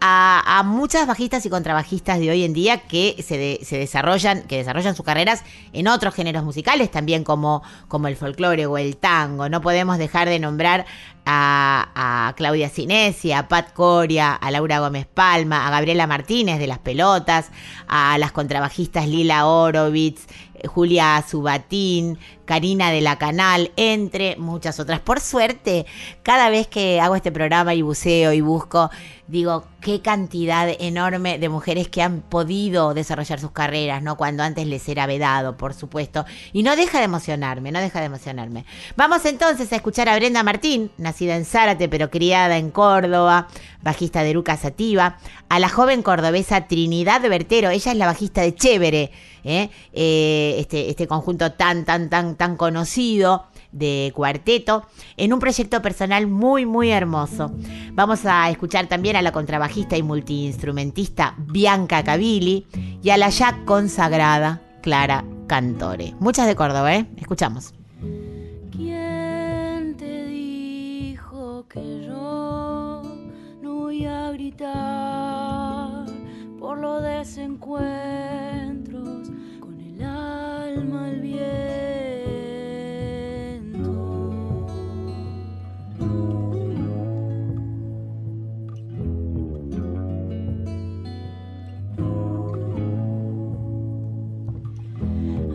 a, 0.00 0.62
muchas 0.64 1.06
bajistas 1.06 1.44
y 1.46 1.50
contrabajistas 1.50 2.18
de 2.18 2.30
hoy 2.30 2.44
en 2.44 2.52
día 2.52 2.78
que 2.78 3.22
se, 3.26 3.36
de- 3.38 3.60
se 3.64 3.78
desarrollan, 3.78 4.42
que 4.44 4.56
desarrollan 4.56 4.94
sus 4.94 5.04
carreras 5.04 5.42
en 5.72 5.88
otros 5.88 6.14
géneros 6.14 6.44
musicales, 6.44 6.90
también 6.90 7.24
como, 7.24 7.62
como 7.88 8.08
el 8.08 8.16
folclore 8.16 8.66
o 8.66 8.78
el 8.78 8.96
tango. 8.96 9.48
No 9.48 9.60
podemos 9.60 9.98
dejar 9.98 10.28
de 10.28 10.38
nombrar 10.38 10.86
a, 11.26 12.28
a 12.28 12.32
Claudia 12.34 12.68
Cinesi, 12.70 13.32
a 13.32 13.46
Pat 13.48 13.72
Coria, 13.72 14.32
a 14.34 14.50
Laura 14.50 14.80
Gómez 14.80 15.06
Palma, 15.06 15.66
a 15.66 15.70
Gabriela 15.70 16.06
Martínez 16.06 16.58
de 16.58 16.66
Las 16.66 16.78
Pelotas, 16.78 17.50
a 17.86 18.16
las 18.18 18.32
contrabajistas 18.32 19.06
Lila 19.06 19.46
Orovitz, 19.46 20.26
Julia 20.66 21.24
Subatín, 21.28 22.18
Karina 22.44 22.90
de 22.90 23.00
la 23.00 23.16
Canal, 23.16 23.70
entre 23.76 24.36
muchas 24.36 24.80
otras. 24.80 25.00
Por 25.00 25.20
suerte, 25.20 25.86
cada 26.22 26.50
vez 26.50 26.66
que 26.66 27.00
hago 27.00 27.14
este 27.14 27.30
programa 27.30 27.74
y 27.74 27.82
buceo 27.82 28.32
y 28.32 28.40
busco, 28.40 28.90
digo, 29.28 29.64
qué 29.80 30.02
cantidad 30.02 30.68
enorme 30.80 31.38
de 31.38 31.48
mujeres 31.48 31.88
que 31.88 32.02
han 32.02 32.20
podido 32.22 32.92
desarrollar 32.92 33.38
sus 33.38 33.52
carreras, 33.52 34.02
¿no? 34.02 34.16
Cuando 34.16 34.42
antes 34.42 34.66
les 34.66 34.88
era 34.88 35.06
vedado, 35.06 35.56
por 35.56 35.74
supuesto. 35.74 36.24
Y 36.52 36.62
no 36.62 36.76
deja 36.76 36.98
de 36.98 37.04
emocionarme, 37.04 37.70
no 37.70 37.80
deja 37.80 38.00
de 38.00 38.06
emocionarme. 38.06 38.64
Vamos 38.96 39.24
entonces 39.26 39.72
a 39.72 39.76
escuchar 39.76 40.08
a 40.08 40.16
Brenda 40.16 40.42
Martín, 40.42 40.90
nacida 40.98 41.36
en 41.36 41.44
Zárate, 41.44 41.88
pero 41.88 42.10
criada 42.10 42.58
en 42.58 42.70
Córdoba, 42.70 43.46
bajista 43.82 44.22
de 44.22 44.34
Luca 44.34 44.56
Sativa, 44.56 45.18
a 45.48 45.58
la 45.58 45.68
joven 45.68 46.02
cordobesa 46.02 46.66
Trinidad 46.66 47.22
Bertero, 47.22 47.70
ella 47.70 47.92
es 47.92 47.98
la 47.98 48.06
bajista 48.06 48.42
de 48.42 48.54
Chévere, 48.54 49.10
¿eh? 49.44 49.70
Eh, 49.92 50.56
este, 50.58 50.90
este 50.90 51.06
conjunto 51.06 51.52
tan, 51.52 51.84
tan, 51.84 52.10
tan, 52.10 52.36
tan 52.36 52.56
conocido 52.56 53.46
de 53.72 54.12
cuarteto 54.14 54.86
en 55.16 55.32
un 55.32 55.38
proyecto 55.38 55.80
personal 55.80 56.26
muy 56.26 56.66
muy 56.66 56.90
hermoso. 56.90 57.52
Vamos 57.92 58.26
a 58.26 58.50
escuchar 58.50 58.88
también 58.88 59.16
a 59.16 59.22
la 59.22 59.32
contrabajista 59.32 59.96
y 59.96 60.02
multiinstrumentista 60.02 61.34
Bianca 61.38 62.02
Cavilli 62.02 62.66
y 63.02 63.10
a 63.10 63.16
la 63.16 63.28
ya 63.28 63.64
consagrada 63.64 64.60
Clara 64.82 65.24
Cantore. 65.46 66.14
Muchas 66.18 66.46
de 66.46 66.56
Córdoba, 66.56 66.94
¿eh? 66.94 67.06
Escuchamos. 67.16 67.79
Por 76.58 76.78
los 76.78 77.02
desencuentros 77.02 79.30
con 79.60 79.80
el 79.80 80.02
alma 80.02 81.06
al 81.06 81.20
viento? 81.20 81.40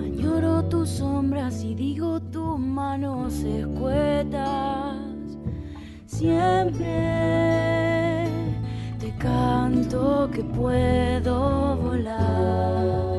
Añoro 0.03 0.63
tus 0.65 0.89
sombras 0.89 1.63
y 1.63 1.75
digo 1.75 2.19
tus 2.21 2.59
manos 2.59 3.43
escuetas. 3.43 4.97
Siempre 6.05 7.54
canto 9.25 10.29
que 10.31 10.43
puedo 10.43 11.77
volar. 11.77 13.14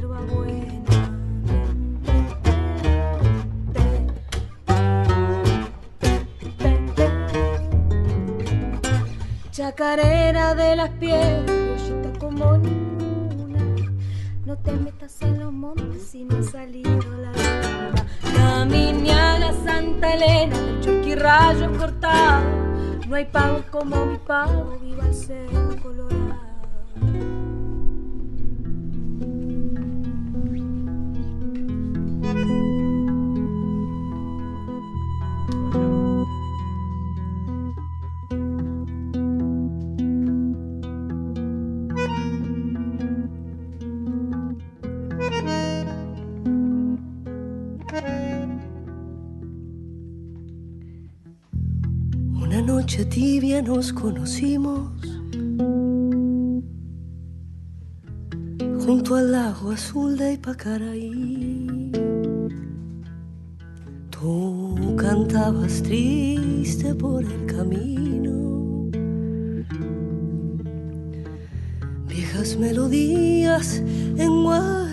Con 0.00 0.28
hierbabuena. 0.28 0.84
Chacarera 9.50 10.54
de 10.54 10.76
las 10.76 10.90
piedras, 10.90 11.44
criollita 11.44 12.18
como 12.18 12.56
ninguna. 12.58 13.60
No 14.46 14.56
te 14.56 14.72
metas 14.72 15.20
en 15.22 15.40
los 15.40 15.52
montes 15.52 16.02
si 16.02 16.24
no 16.24 16.38
ha 16.38 16.42
salido 16.42 16.98
la 17.16 17.32
luna. 17.32 18.06
Caminiaga 18.36 19.52
Santa 19.64 20.14
Elena, 20.14 20.56
el 20.56 20.80
churquirrayo 20.80 21.76
cortado. 21.76 22.44
No 23.08 23.16
hay 23.16 23.24
pago 23.24 23.64
como 23.70 24.06
mi 24.06 24.18
pago, 24.18 24.78
viva 24.80 25.06
el 25.06 25.14
cerro 25.14 25.76
colorado. 25.82 26.17
Nos 53.78 53.92
conocimos 53.92 54.90
junto 58.84 59.14
al 59.14 59.30
lago 59.30 59.70
azul 59.70 60.18
de 60.18 60.32
Ipacaraí. 60.32 61.92
Tú 64.10 64.96
cantabas 64.96 65.80
triste 65.84 66.92
por 66.92 67.22
el 67.22 67.46
camino, 67.46 68.90
viejas 72.08 72.56
melodías 72.56 73.76
en 74.16 74.42
guaraní 74.42 74.87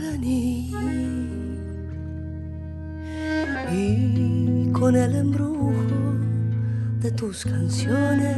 tus 7.16 7.46
canciones. 7.46 8.38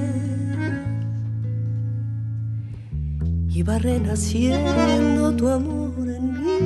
Iba 3.49 3.79
renaciendo 3.79 5.35
tu 5.35 5.47
amor 5.49 6.07
en 6.07 6.33
mí. 6.33 6.59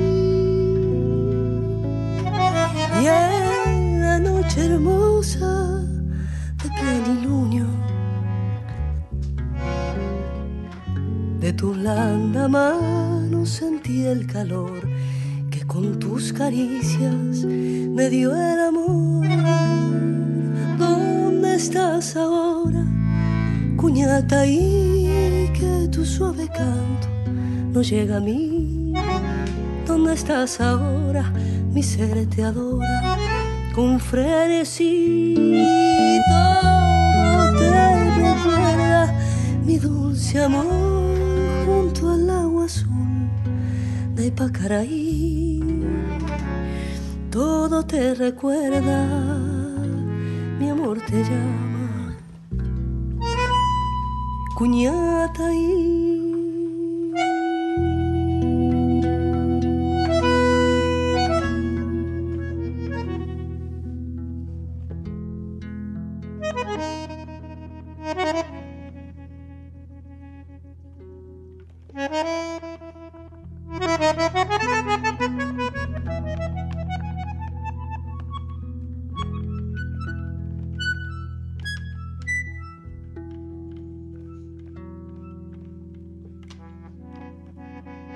Y 3.00 3.06
en 3.06 4.00
la 4.00 4.18
noche 4.18 4.66
hermosa 4.66 5.80
de 6.62 6.70
plenilunio 6.80 7.66
de 11.40 11.52
tu 11.54 11.72
blanda 11.72 12.46
mano 12.46 13.46
sentí 13.46 14.04
el 14.04 14.26
calor 14.26 14.80
que 15.50 15.66
con 15.66 15.98
tus 15.98 16.32
caricias 16.32 17.44
me 17.44 18.10
dio 18.10 18.34
el 18.34 18.60
amor. 18.60 19.26
¿Dónde 19.26 19.81
estás 21.62 22.16
ahora, 22.16 22.84
cuñata? 23.76 24.44
Y 24.44 25.48
que 25.54 25.88
tu 25.92 26.04
suave 26.04 26.48
canto 26.48 27.06
no 27.72 27.82
llega 27.82 28.16
a 28.16 28.20
mí. 28.20 28.92
¿Dónde 29.86 30.14
estás 30.14 30.60
ahora? 30.60 31.32
Mi 31.72 31.82
ser 31.84 32.26
te 32.26 32.42
adora 32.42 33.16
con 33.74 34.00
frenesí. 34.00 35.34
Te 37.58 37.68
recuerda 38.26 39.14
mi 39.64 39.78
dulce 39.78 40.42
amor 40.42 41.16
junto 41.64 42.10
al 42.10 42.28
agua 42.28 42.64
azul 42.64 43.30
de 44.16 44.26
Ipacaraí. 44.26 45.60
Todo 47.30 47.84
te 47.84 48.14
recuerda 48.14 49.51
mi 50.62 50.70
amor 50.70 51.00
te 51.00 51.24
llama, 51.24 52.16
cuñata 54.54 55.52
y 55.52 56.11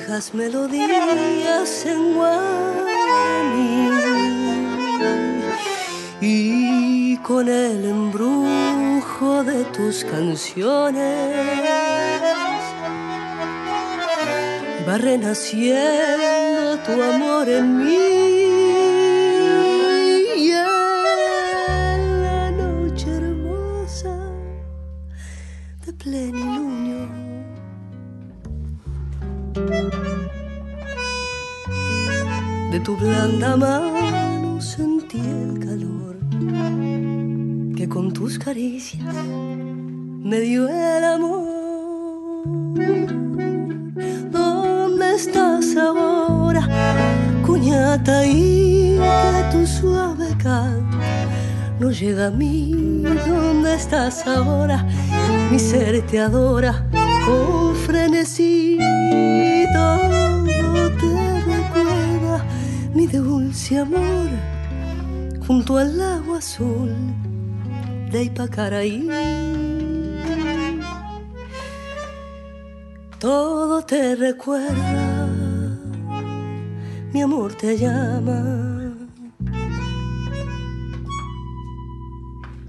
viejas 0.00 0.34
melodías 0.34 1.86
en 1.86 2.14
guaraní. 2.14 3.90
Y 6.20 7.16
con 7.18 7.48
el 7.48 7.84
embrujo 7.84 9.44
de 9.44 9.64
tus 9.64 10.04
canciones 10.04 11.36
va 14.88 14.98
renaciendo 14.98 16.78
tu 16.78 17.02
amor 17.02 17.48
en 17.48 17.84
mí 17.84 18.19
mano 33.56 34.60
sentí 34.60 35.18
el 35.18 35.58
calor 35.58 36.16
que 37.76 37.88
con 37.88 38.12
tus 38.12 38.38
caricias 38.38 39.14
me 39.24 40.40
dio 40.40 40.68
el 40.68 41.04
amor. 41.04 41.48
¿Dónde 44.30 45.14
estás 45.14 45.76
ahora, 45.76 46.62
cuñata? 47.46 48.26
Y 48.26 48.98
que 48.98 49.42
tu 49.50 49.66
suave 49.66 50.36
canto 50.38 50.98
no 51.80 51.90
llega 51.90 52.26
a 52.26 52.30
mí. 52.30 53.02
¿Dónde 53.26 53.74
estás 53.74 54.26
ahora? 54.26 54.86
Mi 55.50 55.58
ser 55.58 56.06
te 56.06 56.20
adora 56.20 56.86
con 57.24 57.69
dulce 63.18 63.78
amor 63.78 64.28
junto 65.46 65.78
al 65.78 65.98
lago 65.98 66.36
azul 66.36 66.94
de 68.10 68.24
Ipacaraí. 68.24 69.08
Todo 73.18 73.82
te 73.82 74.16
recuerda, 74.16 75.28
mi 77.12 77.22
amor 77.22 77.54
te 77.54 77.76
llama. 77.76 78.70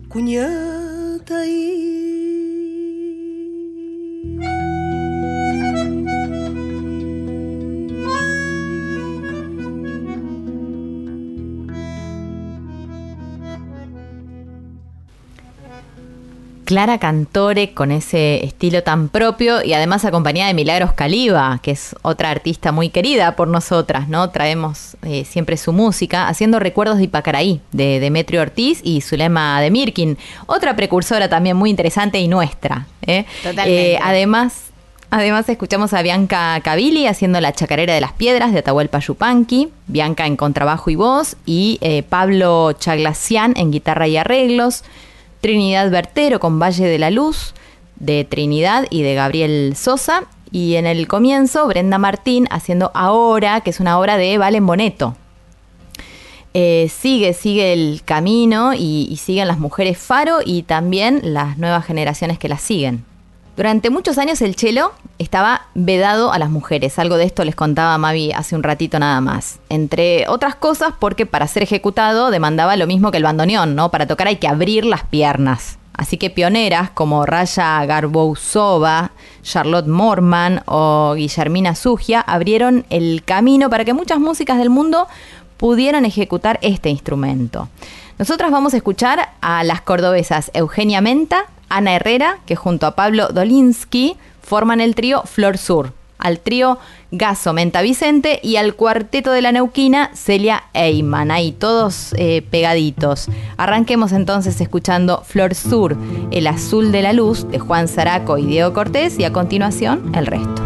Cuñata 0.10 1.46
y 1.46 1.81
Clara 16.72 17.00
Cantore 17.00 17.74
con 17.74 17.92
ese 17.92 18.46
estilo 18.46 18.82
tan 18.82 19.10
propio 19.10 19.62
y 19.62 19.74
además 19.74 20.06
acompañada 20.06 20.48
de 20.48 20.54
Milagros 20.54 20.94
Caliba, 20.94 21.60
que 21.62 21.72
es 21.72 21.98
otra 22.02 22.30
artista 22.30 22.72
muy 22.72 22.88
querida 22.88 23.36
por 23.36 23.50
nosotras, 23.50 24.08
¿no? 24.08 24.30
Traemos 24.30 24.96
eh, 25.04 25.26
siempre 25.26 25.58
su 25.58 25.74
música, 25.74 26.30
haciendo 26.30 26.60
recuerdos 26.60 27.00
de 27.00 27.04
Ipacaraí, 27.04 27.60
de 27.74 28.00
Demetrio 28.00 28.42
Ortiz 28.42 28.80
y 28.86 29.02
Zulema 29.02 29.60
de 29.60 29.70
Mirkin, 29.70 30.18
otra 30.46 30.78
precursora 30.78 31.28
también 31.28 31.58
muy 31.58 31.70
interesante 31.70 32.22
y 32.22 32.30
nuestra. 32.30 32.88
¿eh? 33.02 33.26
Totalmente. 33.44 33.96
Eh, 33.96 34.00
además, 34.02 34.68
Además 35.14 35.50
escuchamos 35.50 35.92
a 35.92 36.02
Bianca 36.02 36.58
Cavilli 36.64 37.06
haciendo 37.06 37.42
la 37.42 37.52
chacarera 37.52 37.94
de 37.94 38.00
las 38.00 38.14
piedras 38.14 38.54
de 38.54 38.60
Atahualpa 38.60 39.00
Yupanqui, 39.00 39.68
Bianca 39.88 40.26
en 40.26 40.38
contrabajo 40.38 40.90
y 40.90 40.96
voz 40.96 41.36
y 41.46 41.80
eh, 41.82 42.04
Pablo 42.04 42.72
Chaglacián 42.80 43.54
en 43.58 43.72
guitarra 43.72 44.08
y 44.08 44.16
arreglos, 44.16 44.86
Trinidad 45.42 45.90
Bertero 45.90 46.40
con 46.40 46.60
Valle 46.60 46.88
de 46.88 47.00
la 47.00 47.10
Luz 47.10 47.54
de 47.96 48.24
Trinidad 48.24 48.86
y 48.90 49.02
de 49.02 49.16
Gabriel 49.16 49.76
Sosa 49.76 50.24
y 50.52 50.76
en 50.76 50.86
el 50.86 51.08
comienzo 51.08 51.68
Brenda 51.68 51.98
Martín 51.98 52.48
haciendo 52.52 52.92
Ahora, 52.94 53.62
que 53.62 53.72
es 53.72 53.80
una 53.80 54.00
obra 54.00 54.18
de 54.18 54.38
Valen 54.38 54.66
Boneto. 54.66 55.16
Eh, 56.54 56.92
sigue, 56.94 57.34
sigue 57.34 57.74
el 57.74 58.02
camino 58.04 58.74
y, 58.74 59.08
y 59.10 59.18
siguen 59.18 59.48
las 59.48 59.58
mujeres 59.58 59.98
faro 59.98 60.40
y 60.46 60.64
también 60.64 61.22
las 61.24 61.58
nuevas 61.58 61.86
generaciones 61.86 62.38
que 62.38 62.50
las 62.50 62.62
siguen. 62.62 63.06
Durante 63.58 63.90
muchos 63.90 64.18
años 64.18 64.42
el 64.42 64.56
chelo 64.56 64.94
estaba 65.20 65.68
vedado 65.76 66.32
a 66.32 66.40
las 66.40 66.50
mujeres. 66.50 66.98
Algo 66.98 67.18
de 67.18 67.26
esto 67.26 67.44
les 67.44 67.56
contaba 67.56 67.98
Mavi 67.98 68.32
hace 68.32 68.56
un 68.56 68.64
ratito 68.64 68.98
nada 68.98 69.20
más. 69.20 69.60
Entre 69.70 70.26
otras 70.30 70.56
cosas 70.56 70.94
porque 70.98 71.26
para 71.26 71.48
ser 71.48 71.64
ejecutado 71.64 72.32
demandaba 72.32 72.78
lo 72.78 72.88
mismo 72.88 73.12
que 73.12 73.18
el 73.18 73.24
bandoneón, 73.24 73.76
¿no? 73.76 73.92
Para 73.92 74.08
tocar 74.08 74.28
hay 74.28 74.38
que 74.38 74.48
abrir 74.48 74.86
las 74.86 75.04
piernas. 75.04 75.78
Así 75.94 76.18
que 76.18 76.30
pioneras 76.30 76.90
como 76.90 77.26
Raya 77.26 77.86
Garbousova, 77.86 79.12
Charlotte 79.44 79.88
Morman 79.88 80.64
o 80.66 81.14
Guillermina 81.16 81.76
Sugia 81.76 82.22
abrieron 82.22 82.86
el 82.90 83.24
camino 83.26 83.70
para 83.70 83.84
que 83.86 83.94
muchas 83.94 84.20
músicas 84.20 84.58
del 84.58 84.70
mundo 84.70 85.08
pudieran 85.58 86.06
ejecutar 86.06 86.58
este 86.62 86.90
instrumento. 86.90 87.68
Nosotras 88.18 88.50
vamos 88.52 88.74
a 88.74 88.78
escuchar 88.78 89.30
a 89.42 89.64
las 89.64 89.82
cordobesas 89.82 90.50
Eugenia 90.54 91.02
Menta, 91.02 91.46
Ana 91.72 91.96
Herrera, 91.96 92.38
que 92.46 92.56
junto 92.56 92.86
a 92.86 92.96
Pablo 92.96 93.30
Dolinsky 93.30 94.18
forman 94.42 94.82
el 94.82 94.94
trío 94.94 95.24
Flor 95.24 95.58
Sur, 95.58 95.94
al 96.18 96.40
trío 96.40 96.78
Gaso 97.12 97.54
Menta 97.54 97.82
Vicente 97.82 98.40
y 98.44 98.58
al 98.58 98.76
cuarteto 98.76 99.32
de 99.32 99.42
la 99.42 99.52
Neuquina 99.52 100.12
Celia 100.14 100.64
Eyman, 100.74 101.32
ahí 101.32 101.52
todos 101.52 102.14
eh, 102.18 102.42
pegaditos. 102.50 103.28
Arranquemos 103.58 104.12
entonces 104.12 104.60
escuchando 104.62 105.24
Flor 105.26 105.56
Sur, 105.56 105.98
El 106.32 106.48
Azul 106.48 106.92
de 106.92 107.02
la 107.02 107.14
Luz 107.14 107.50
de 107.50 107.60
Juan 107.60 107.88
Zaraco 107.88 108.38
y 108.38 108.46
Diego 108.46 108.74
Cortés 108.74 109.18
y 109.20 109.24
a 109.24 109.34
continuación 109.34 110.14
el 110.16 110.26
resto. 110.28 110.61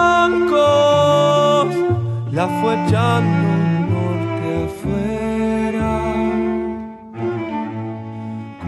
Troncos 0.00 1.74
la 2.32 2.46
fue 2.60 2.72
echando 2.84 3.48
norte 3.92 4.48
afuera. 4.68 5.92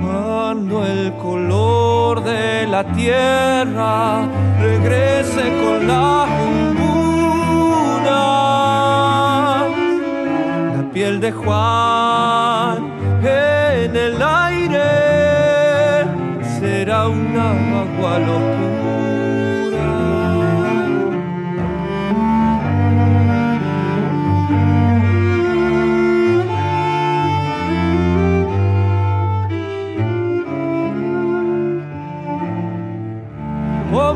Cuando 0.00 0.74
el 0.86 1.12
color 1.14 2.22
de 2.24 2.66
la 2.66 2.84
tierra 2.92 4.26
regrese 4.60 5.44
con 5.62 5.86
las 5.86 6.28
humbunas, 6.44 6.92
la 10.76 10.82
piel 10.92 11.20
de 11.20 11.32
Juan 11.32 12.78
en 13.22 13.96
el 13.96 14.22
aire 14.22 14.90
será 16.58 17.08
una 17.08 17.50
agua 17.82 18.18
locura. 18.18 18.71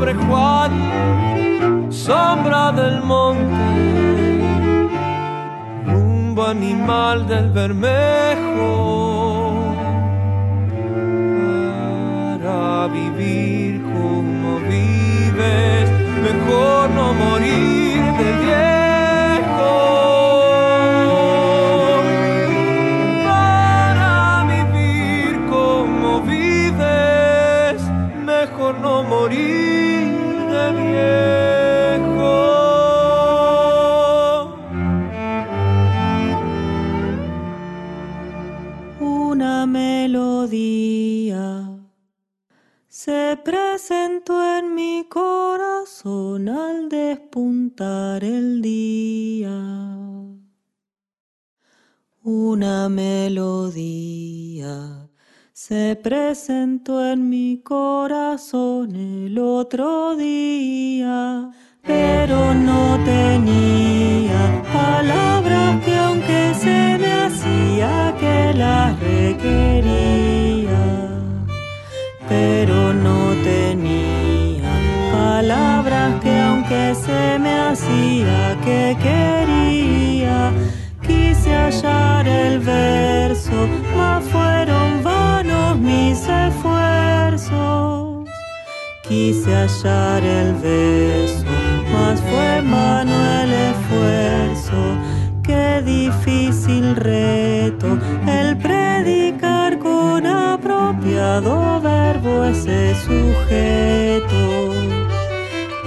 Pobre 0.06 0.14
Juan, 0.26 0.72
sombra 1.90 2.72
del 2.72 3.02
monte, 3.02 4.88
rumbo 5.86 6.46
animal 6.46 7.26
del 7.26 7.50
Bermejo, 7.50 8.74
para 12.38 12.88
vivir 12.88 13.82
como 13.82 14.60
vives, 14.60 15.90
mejor 16.22 16.90
no 16.90 17.12
morir 17.14 17.75
en 44.66 44.74
mi 44.74 45.04
corazón 45.08 46.48
al 46.48 46.88
despuntar 46.88 48.24
el 48.24 48.62
día. 48.62 49.50
Una 52.22 52.88
melodía 52.88 53.90
se 55.52 55.98
presentó 56.02 57.04
en 57.12 57.28
mi 57.28 57.60
corazón 57.62 58.96
el 58.96 59.38
otro 59.38 60.16
día, 60.16 61.50
pero 61.82 62.54
no 62.54 62.98
tenía 63.04 64.62
palabras 64.72 65.84
que 65.84 65.96
aunque 65.96 66.54
se 66.54 66.98
me 66.98 67.12
hacía 67.24 68.14
que 68.18 68.54
las 68.54 68.98
requería, 69.00 70.78
pero 72.28 72.92
no 72.92 73.34
tenía 73.44 74.25
palabras 75.26 76.10
que 76.22 76.34
aunque 76.48 76.94
se 76.94 77.38
me 77.44 77.54
hacía 77.68 78.56
que 78.64 78.96
quería, 79.06 80.38
quise 81.02 81.50
hallar 81.52 82.24
el 82.28 82.60
verso, 82.60 83.56
mas 83.96 84.24
fueron 84.32 85.02
vanos 85.02 85.78
mis 85.78 86.18
esfuerzos. 86.46 88.28
Quise 89.08 89.50
hallar 89.62 90.22
el 90.22 90.50
verso, 90.54 91.44
mas 91.92 92.16
fue 92.28 92.50
vano 92.72 93.16
el 93.42 93.50
esfuerzo. 93.70 94.78
Qué 95.42 95.66
difícil 95.96 96.84
reto 96.96 97.88
el 98.38 98.56
predicar 98.58 99.78
con 99.78 100.24
apropiado 100.26 101.80
verbo 101.80 102.44
ese 102.44 102.94
sujeto 103.06 104.76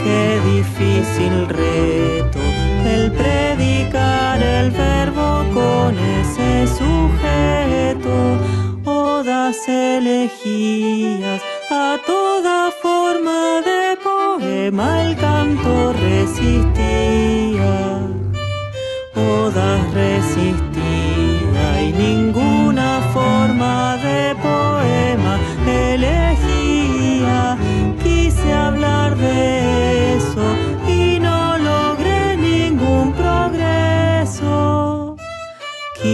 qué 0.03 0.39
difícil 0.45 1.47
reto 1.47 2.39
el 2.85 3.11
predicar 3.11 4.41
el 4.41 4.71
verbo 4.71 5.45
con 5.53 5.97
ese 5.97 6.67
sujeto. 6.67 8.37
Odas 8.85 9.67
elegías 9.67 11.41
a 11.69 11.97
toda 12.05 12.71
forma 12.81 13.61
de 13.69 13.97
poema 14.03 15.03
el 15.03 15.15
canto 15.15 15.93
resistía. 15.93 17.75
Odas 19.15 19.93
resistía 19.93 21.81
y 21.83 21.91
ningún 21.93 22.28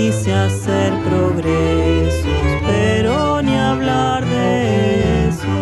Quise 0.06 0.32
hacer 0.36 0.94
progresos, 1.04 2.44
pero 2.64 3.42
ni 3.42 3.56
hablar 3.56 4.24
de 4.24 5.30
eso. 5.30 5.56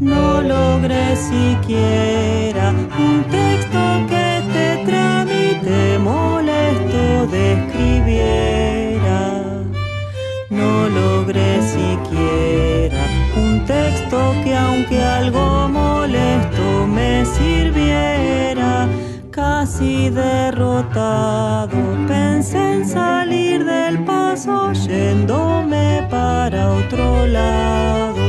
No 0.00 0.42
logré 0.42 1.14
siquiera 1.14 2.74
un 2.98 3.22
texto 3.30 3.78
que 4.08 4.42
te 4.52 4.84
tramite 4.84 5.98
molesto 6.00 7.28
describiera. 7.28 9.20
No 10.50 10.88
logré 10.88 11.62
siquiera 11.62 13.04
un 13.36 13.64
texto 13.64 14.34
que 14.42 14.56
aunque 14.56 15.00
algo 15.00 15.68
molesto. 15.68 16.53
Casi 19.34 20.10
derrotado, 20.10 21.76
pensé 22.06 22.74
en 22.74 22.88
salir 22.88 23.64
del 23.64 24.04
paso 24.04 24.72
yéndome 24.72 26.06
para 26.08 26.70
otro 26.70 27.26
lado 27.26 28.22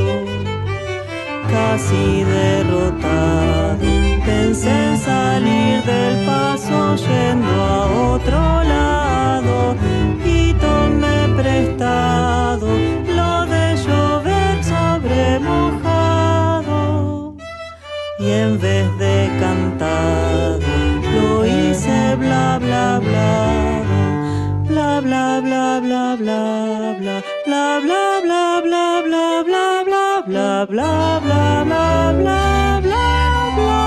casi 1.48 2.24
derrotado. 2.24 3.86
Pensé 4.26 4.72
en 4.72 4.98
salir 4.98 5.84
del 5.84 6.26
paso 6.26 6.96
yendo 6.96 7.54
a 7.54 7.86
otro 8.14 8.64
lado 8.64 8.75
bla 22.86 23.00
bla 23.00 23.42
bla. 24.70 25.02
Bla 25.02 25.02
bla 25.02 25.42
bla 25.42 25.80
bla 25.82 26.16
bla 26.16 26.96
bla 27.00 27.24
bla 27.46 27.82
bla 27.84 28.62
bla 28.64 29.02
bla 29.04 29.04
bla 29.04 29.84
bla 29.86 30.26
bla 30.26 30.66
bla 30.66 30.66
bla 30.66 31.64
bla 31.64 32.12
bla 32.14 32.82
bla 32.84 33.82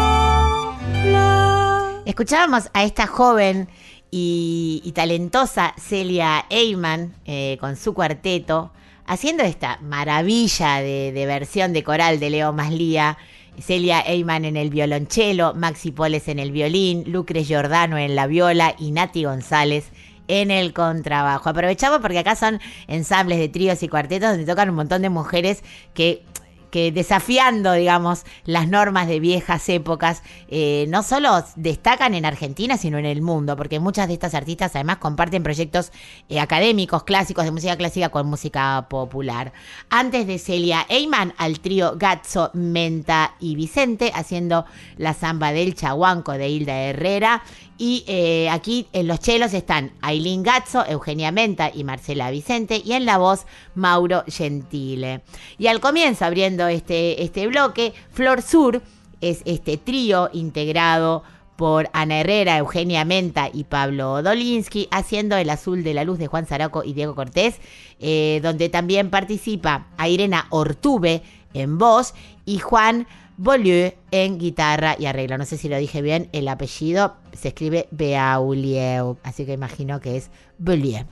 bla 1.03 2.03
Escuchábamos 2.05 2.70
a 2.73 2.85
esta 2.85 3.07
joven 3.07 3.69
y, 4.11 4.83
y 4.85 4.93
talentosa 4.93 5.75
Celia 5.79 6.47
Eyman 6.51 7.15
eh, 7.25 7.57
con 7.61 7.77
su 7.77 7.95
cuarteto 7.95 8.73
haciendo 9.07 9.43
esta 9.43 9.79
maravilla 9.81 10.81
de, 10.81 11.12
de 11.12 11.27
versión 11.27 11.73
de 11.73 11.83
coral 11.83 12.20
de 12.20 12.31
Leo 12.31 12.53
Maslía. 12.53 13.19
Celia 13.60 14.01
Eyman 14.01 14.44
en 14.44 14.56
el 14.56 14.70
violonchelo, 14.70 15.55
Maxi 15.55 15.90
Poles 15.90 16.28
en 16.28 16.39
el 16.39 16.52
violín, 16.52 17.05
Lucre 17.06 17.44
Giordano 17.44 17.98
en 17.98 18.14
la 18.14 18.26
viola 18.26 18.74
y 18.78 18.90
Nati 18.90 19.24
González 19.24 19.90
en 20.28 20.51
el 20.51 20.72
contrabajo. 20.72 21.48
Aprovechamos 21.48 22.01
porque 22.01 22.18
acá 22.18 22.36
son 22.36 22.60
ensambles 22.86 23.39
de 23.39 23.48
tríos 23.48 23.82
y 23.82 23.89
cuartetos 23.89 24.30
donde 24.30 24.47
tocan 24.47 24.70
un 24.70 24.76
montón 24.76 25.02
de 25.02 25.09
mujeres 25.09 25.62
que 25.94 26.22
que 26.70 26.93
desafiando, 26.93 27.73
digamos, 27.73 28.24
las 28.45 28.69
normas 28.69 29.09
de 29.09 29.20
viejas 29.20 29.69
épocas, 29.69 30.23
eh, 30.49 30.86
no 30.89 31.03
solo 31.03 31.45
destacan 31.57 32.15
en 32.15 32.24
Argentina, 32.24 32.77
sino 32.77 32.99
en 32.99 33.07
el 33.07 33.23
mundo, 33.23 33.57
porque 33.57 33.81
muchas 33.81 34.09
de 34.09 34.15
estas 34.15 34.35
artistas 34.35 34.74
además 34.74 34.99
comparten 34.99 35.43
proyectos 35.43 35.93
eh, 36.28 36.40
académicos, 36.40 37.05
clásicos, 37.05 37.45
de 37.45 37.51
música 37.51 37.77
clásica 37.77 38.09
con 38.11 38.27
música 38.27 38.86
popular. 38.89 39.53
Antes 39.90 40.27
de 40.27 40.39
Celia 40.39 40.86
Eyman, 40.89 41.35
al 41.39 41.61
trío 41.61 41.95
Gazzo, 41.97 42.51
Menta 42.55 43.35
y 43.40 43.55
Vicente, 43.55 44.12
haciendo 44.15 44.65
la 44.97 45.15
samba 45.15 45.53
del 45.53 45.74
chahuanco 45.74 46.32
de 46.32 46.49
Hilda 46.49 46.74
Herrera. 46.74 47.43
Y 47.81 48.05
eh, 48.09 48.51
aquí 48.51 48.89
en 48.93 49.07
los 49.07 49.20
chelos 49.20 49.55
están 49.55 49.93
Aileen 50.01 50.43
Gazzo, 50.43 50.85
Eugenia 50.85 51.31
Menta 51.31 51.70
y 51.73 51.85
Marcela 51.85 52.28
Vicente. 52.31 52.82
Y 52.85 52.95
en 52.95 53.07
la 53.07 53.19
voz, 53.19 53.47
Mauro 53.77 54.24
Gentile. 54.27 55.20
Y 55.59 55.69
al 55.69 55.78
comienzo, 55.78 56.24
abriendo 56.24 56.57
este, 56.66 57.22
este 57.22 57.47
bloque, 57.47 57.93
Flor 58.10 58.43
Sur 58.43 58.82
es 59.20 59.43
este 59.44 59.76
trío 59.76 60.30
integrado 60.32 61.22
por 61.56 61.90
Ana 61.93 62.20
Herrera, 62.20 62.59
Eugenia 62.59 63.05
Menta 63.05 63.51
y 63.52 63.64
Pablo 63.64 64.22
Dolinsky, 64.22 64.86
haciendo 64.93 65.36
El 65.36 65.51
Azul 65.51 65.82
de 65.82 65.93
la 65.93 66.05
Luz 66.05 66.18
de 66.18 66.28
Juan 66.28 66.47
Zaraco 66.47 66.85
y 66.85 66.93
Diego 66.93 67.16
Cortés, 67.16 67.56
eh, 67.98 68.39
donde 68.44 68.68
también 68.68 69.10
participa 69.10 69.89
a 69.97 70.09
Irena 70.09 70.47
Ortube 70.51 71.22
en 71.55 71.76
voz 71.76 72.14
y 72.44 72.59
Juan 72.59 73.09
Beaulieu 73.39 73.93
en 74.12 74.39
guitarra 74.39 74.94
y 74.98 75.06
arreglo. 75.06 75.36
No 75.36 75.44
sé 75.44 75.56
si 75.56 75.68
lo 75.68 75.76
dije 75.78 76.01
bien, 76.01 76.28
el 76.32 76.47
apellido 76.47 77.16
se 77.32 77.48
escribe 77.48 77.89
Beaulieu, 77.90 79.18
así 79.24 79.44
que 79.44 79.52
imagino 79.52 80.01
que 80.01 80.16
es 80.16 80.30
Beaulieu. 80.59 81.06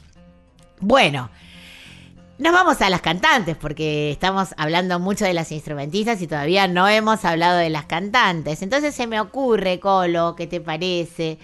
Bueno, 0.81 1.31
nos 2.39 2.53
vamos 2.53 2.83
a 2.83 2.91
las 2.91 3.01
cantantes 3.01 3.57
porque 3.57 4.11
estamos 4.11 4.55
hablando 4.59 4.99
mucho 4.99 5.25
de 5.25 5.33
las 5.33 5.53
instrumentistas 5.53 6.21
y 6.21 6.27
todavía 6.27 6.69
no 6.69 6.87
hemos 6.87 7.25
hablado 7.25 7.57
de 7.59 7.71
las 7.71 7.87
cantantes. 7.87 8.63
Entonces 8.63 8.95
se 8.95 9.07
me 9.07 9.21
ocurre, 9.21 9.81
Colo, 9.81 10.35
¿qué 10.37 10.47
te 10.47 10.61
parece? 10.61 11.39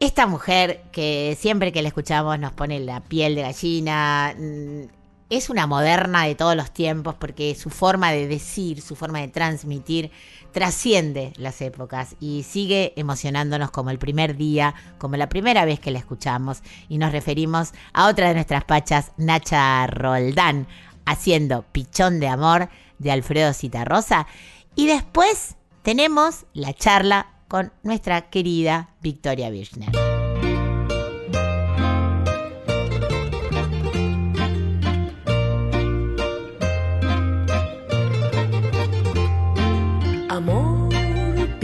Esta 0.00 0.26
mujer 0.26 0.82
que 0.90 1.36
siempre 1.38 1.70
que 1.72 1.82
la 1.82 1.88
escuchamos 1.88 2.38
nos 2.38 2.52
pone 2.52 2.80
la 2.80 3.00
piel 3.00 3.36
de 3.36 3.42
gallina, 3.42 4.34
mm, 4.36 4.82
es 5.30 5.50
una 5.50 5.66
moderna 5.66 6.24
de 6.24 6.34
todos 6.34 6.56
los 6.56 6.72
tiempos 6.72 7.14
porque 7.14 7.54
su 7.54 7.70
forma 7.70 8.10
de 8.10 8.26
decir, 8.26 8.80
su 8.80 8.96
forma 8.96 9.20
de 9.20 9.28
transmitir, 9.28 10.10
trasciende 10.52 11.32
las 11.36 11.60
épocas 11.60 12.16
y 12.20 12.42
sigue 12.42 12.92
emocionándonos 12.96 13.70
como 13.70 13.90
el 13.90 13.98
primer 13.98 14.36
día, 14.36 14.74
como 14.98 15.16
la 15.16 15.28
primera 15.28 15.64
vez 15.64 15.80
que 15.80 15.90
la 15.90 15.98
escuchamos. 15.98 16.62
Y 16.88 16.98
nos 16.98 17.12
referimos 17.12 17.72
a 17.92 18.08
otra 18.08 18.28
de 18.28 18.34
nuestras 18.34 18.64
pachas, 18.64 19.12
Nacha 19.16 19.86
Roldán, 19.86 20.66
haciendo 21.04 21.62
Pichón 21.72 22.20
de 22.20 22.28
Amor 22.28 22.68
de 22.98 23.12
Alfredo 23.12 23.52
Citarrosa. 23.52 24.26
Y 24.74 24.86
después 24.86 25.56
tenemos 25.82 26.46
la 26.52 26.72
charla 26.72 27.34
con 27.48 27.72
nuestra 27.82 28.30
querida 28.30 28.90
Victoria 29.00 29.50
Birchner. 29.50 30.07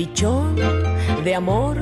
Pichón 0.04 0.56
de 1.24 1.34
amor, 1.34 1.78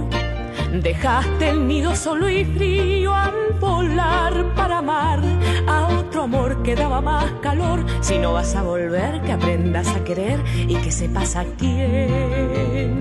dejaste 0.72 1.50
el 1.50 1.66
nido 1.66 1.96
solo 1.96 2.28
y 2.28 2.44
frío 2.44 3.12
al 3.12 3.54
volar 3.58 4.54
para 4.54 4.78
amar 4.78 5.18
a 5.66 5.88
otro 5.88 6.22
amor 6.22 6.62
que 6.62 6.76
daba 6.76 7.00
más 7.00 7.26
calor. 7.42 7.84
Si 8.00 8.18
no 8.18 8.34
vas 8.34 8.54
a 8.54 8.62
volver, 8.62 9.20
que 9.22 9.32
aprendas 9.32 9.88
a 9.88 10.04
querer 10.04 10.40
y 10.68 10.76
que 10.76 10.92
sepas 10.92 11.34
a 11.34 11.44
quién. 11.58 12.92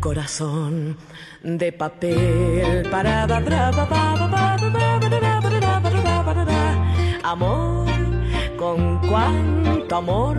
Corazón 0.00 0.96
de 1.42 1.72
papel 1.72 2.88
para 2.90 3.22
amor, 7.22 7.86
con 8.58 8.98
cuánto 9.08 9.96
amor 9.96 10.36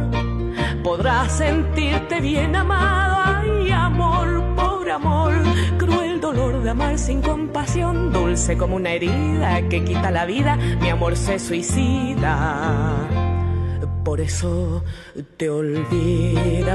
podrás 0.86 1.32
sentirte 1.32 2.22
bien 2.22 2.56
amado 2.56 3.35
amor, 3.76 4.56
por 4.56 4.89
amor, 4.89 5.34
cruel 5.77 6.19
dolor 6.19 6.64
de 6.64 6.69
amar 6.69 6.97
sin 6.97 7.22
compasión, 7.22 8.11
dulce 8.11 8.57
como 8.57 8.76
una 8.76 8.91
herida 8.91 9.68
que 9.69 9.84
quita 9.84 10.11
la 10.11 10.26
vida, 10.26 10.57
mi 10.81 10.89
amor 10.89 11.15
se 11.15 11.39
suicida. 11.39 12.93
Por 14.03 14.22
eso 14.22 14.84
te 15.38 15.49
olvida. 15.49 16.73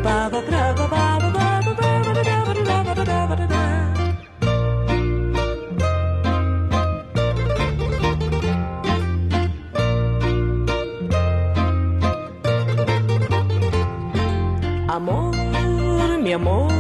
Amor, 14.89 16.19
mi 16.21 16.33
amor 16.33 16.80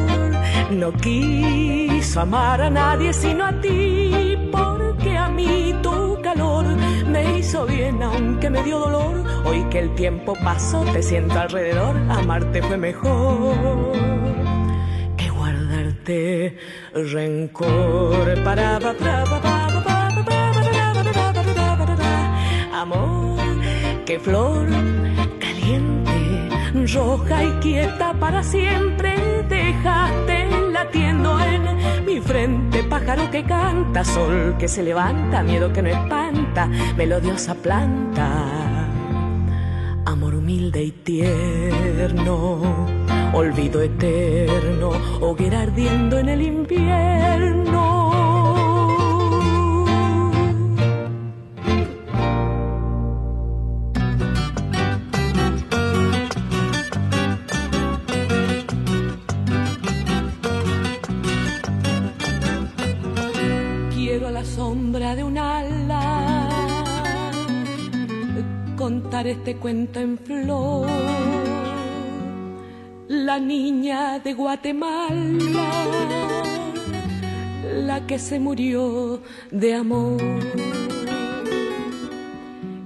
no 0.70 0.92
quiso 0.92 2.20
amar 2.20 2.60
a 2.62 2.70
nadie 2.70 3.12
sino 3.12 3.44
a 3.44 3.52
ti, 3.60 4.36
porque 4.52 5.16
a 5.16 5.28
mí 5.28 5.74
tu 5.82 6.18
calor 6.22 6.66
me 7.06 7.38
hizo 7.38 7.66
bien, 7.66 8.02
aunque 8.02 8.50
me 8.50 8.60
Hoy 9.44 9.64
que 9.70 9.78
el 9.80 9.94
tiempo 9.94 10.34
pasó, 10.44 10.84
te 10.92 11.02
siento 11.02 11.38
alrededor, 11.38 11.96
amarte 12.10 12.62
fue 12.62 12.76
mejor 12.76 13.92
que 15.16 15.30
guardarte 15.30 16.56
rencor. 16.94 18.44
Pa, 18.44 18.54
pa, 18.54 18.78
pa, 18.80 19.30
roja 26.86 27.44
y 27.44 27.50
quieta 27.60 28.14
para 28.14 28.42
siempre 28.42 29.14
dejaste 29.48 30.48
latiendo 30.72 31.38
en 31.40 32.04
mi 32.04 32.20
frente, 32.20 32.82
pájaro 32.84 33.30
que 33.30 33.44
canta, 33.44 34.04
sol 34.04 34.56
que 34.58 34.68
se 34.68 34.82
levanta, 34.82 35.42
miedo 35.42 35.72
que 35.72 35.82
no 35.82 35.88
espanta, 35.88 36.66
melodiosa 36.96 37.54
planta, 37.54 38.88
amor 40.06 40.34
humilde 40.34 40.82
y 40.82 40.90
tierno, 40.92 42.60
olvido 43.32 43.82
eterno, 43.82 44.90
hoguera 45.20 45.62
ardiendo 45.62 46.18
en 46.18 46.28
el 46.28 46.42
invierno. 46.42 47.99
Este 69.30 69.56
cuento 69.56 70.00
en 70.00 70.18
flor. 70.18 70.88
La 73.08 73.38
niña 73.38 74.18
de 74.18 74.32
Guatemala, 74.34 75.70
la 77.86 78.06
que 78.06 78.18
se 78.18 78.40
murió 78.40 79.22
de 79.50 79.74
amor. 79.74 80.20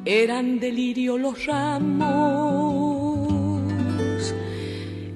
Eran 0.05 0.61
delirio 0.61 1.17
los 1.19 1.47
ramos 1.47 2.05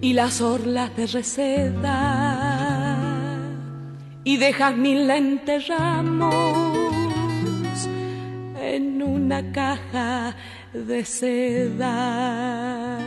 y 0.00 0.12
las 0.14 0.40
orlas 0.40 0.96
de 0.96 1.06
reseda 1.06 2.38
y 4.24 4.36
de 4.36 4.52
jazmín 4.52 5.06
la 5.06 5.16
enterramos 5.16 6.34
en 8.60 9.02
una 9.02 9.52
caja 9.52 10.36
de 10.72 11.04
seda. 11.04 12.98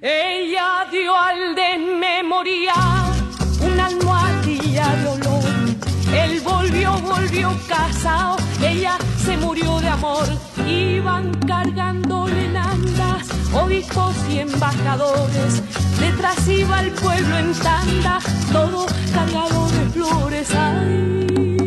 Ella 0.00 0.86
dio 0.90 1.14
al 1.16 1.54
desmemoriar 1.54 3.12
una 3.60 3.86
almohadilla 3.86 4.96
de 4.96 5.08
olor. 5.08 5.44
Él 6.14 6.40
volvió, 6.40 6.92
volvió 7.00 7.56
casado, 7.68 8.36
ella 8.62 8.96
se 9.24 9.36
murió 9.36 9.78
de 9.80 9.88
amor. 9.88 10.26
Iban 10.66 11.32
cargando 11.46 12.28
en 12.28 12.56
andas, 12.56 13.28
obispos 13.52 14.14
y 14.30 14.38
embajadores. 14.38 15.62
Detrás 15.98 16.48
iba 16.48 16.80
el 16.80 16.92
pueblo 16.92 17.38
en 17.38 17.52
tanda, 17.54 18.18
todo 18.52 18.86
cargado 19.12 19.68
de 19.68 19.90
flores. 19.90 20.48
Ay. 20.54 21.59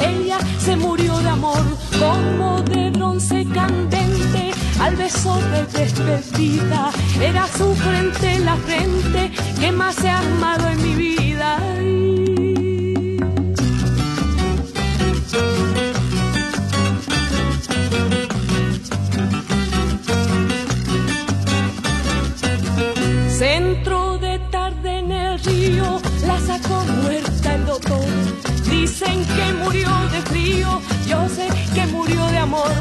Ella 0.00 0.38
se 0.58 0.76
murió 0.76 1.18
de 1.18 1.28
amor, 1.28 1.62
como 1.98 2.62
de 2.62 2.90
bronce 2.90 3.46
candente. 3.52 4.52
Al 4.80 4.96
beso 4.96 5.38
de 5.52 5.66
despedida, 5.78 6.90
era 7.20 7.46
su 7.46 7.74
frente 7.74 8.38
la 8.40 8.56
frente 8.56 9.30
que 9.58 9.72
más 9.72 10.02
he 10.04 10.10
amado 10.10 10.68
en 10.68 10.82
mi 10.82 10.94
vida. 10.94 11.58
Amor. 32.56 32.72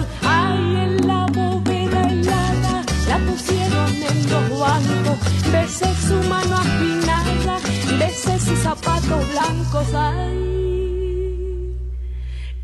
En 0.84 1.08
la 1.08 1.26
bóveda 1.28 2.02
helada, 2.10 2.84
la 3.08 3.18
pusieron 3.20 3.90
en 4.10 4.30
los 4.30 4.60
bancos. 4.60 5.18
Besé 5.52 5.94
su 6.08 6.16
mano 6.30 6.56
afinada, 6.56 7.60
besé 8.00 8.40
sus 8.40 8.60
zapatos 8.60 9.32
blancos. 9.32 9.88
Ay, 9.94 11.78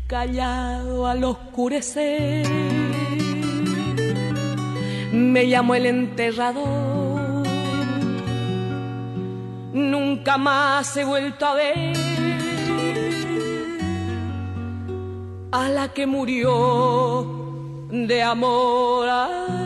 callado 0.06 1.06
al 1.06 1.24
oscurecer, 1.24 2.46
me 5.12 5.48
llamó 5.48 5.74
el 5.74 5.86
enterrador 5.86 6.92
nunca 9.72 10.36
más 10.36 10.96
he 10.96 11.04
vuelto 11.04 11.46
a 11.46 11.54
ver 11.54 12.11
a 15.52 15.68
la 15.68 15.92
que 15.92 16.06
murió 16.06 17.26
de 17.90 18.22
amor. 18.22 19.08
A 19.08 19.28
la. 19.28 19.62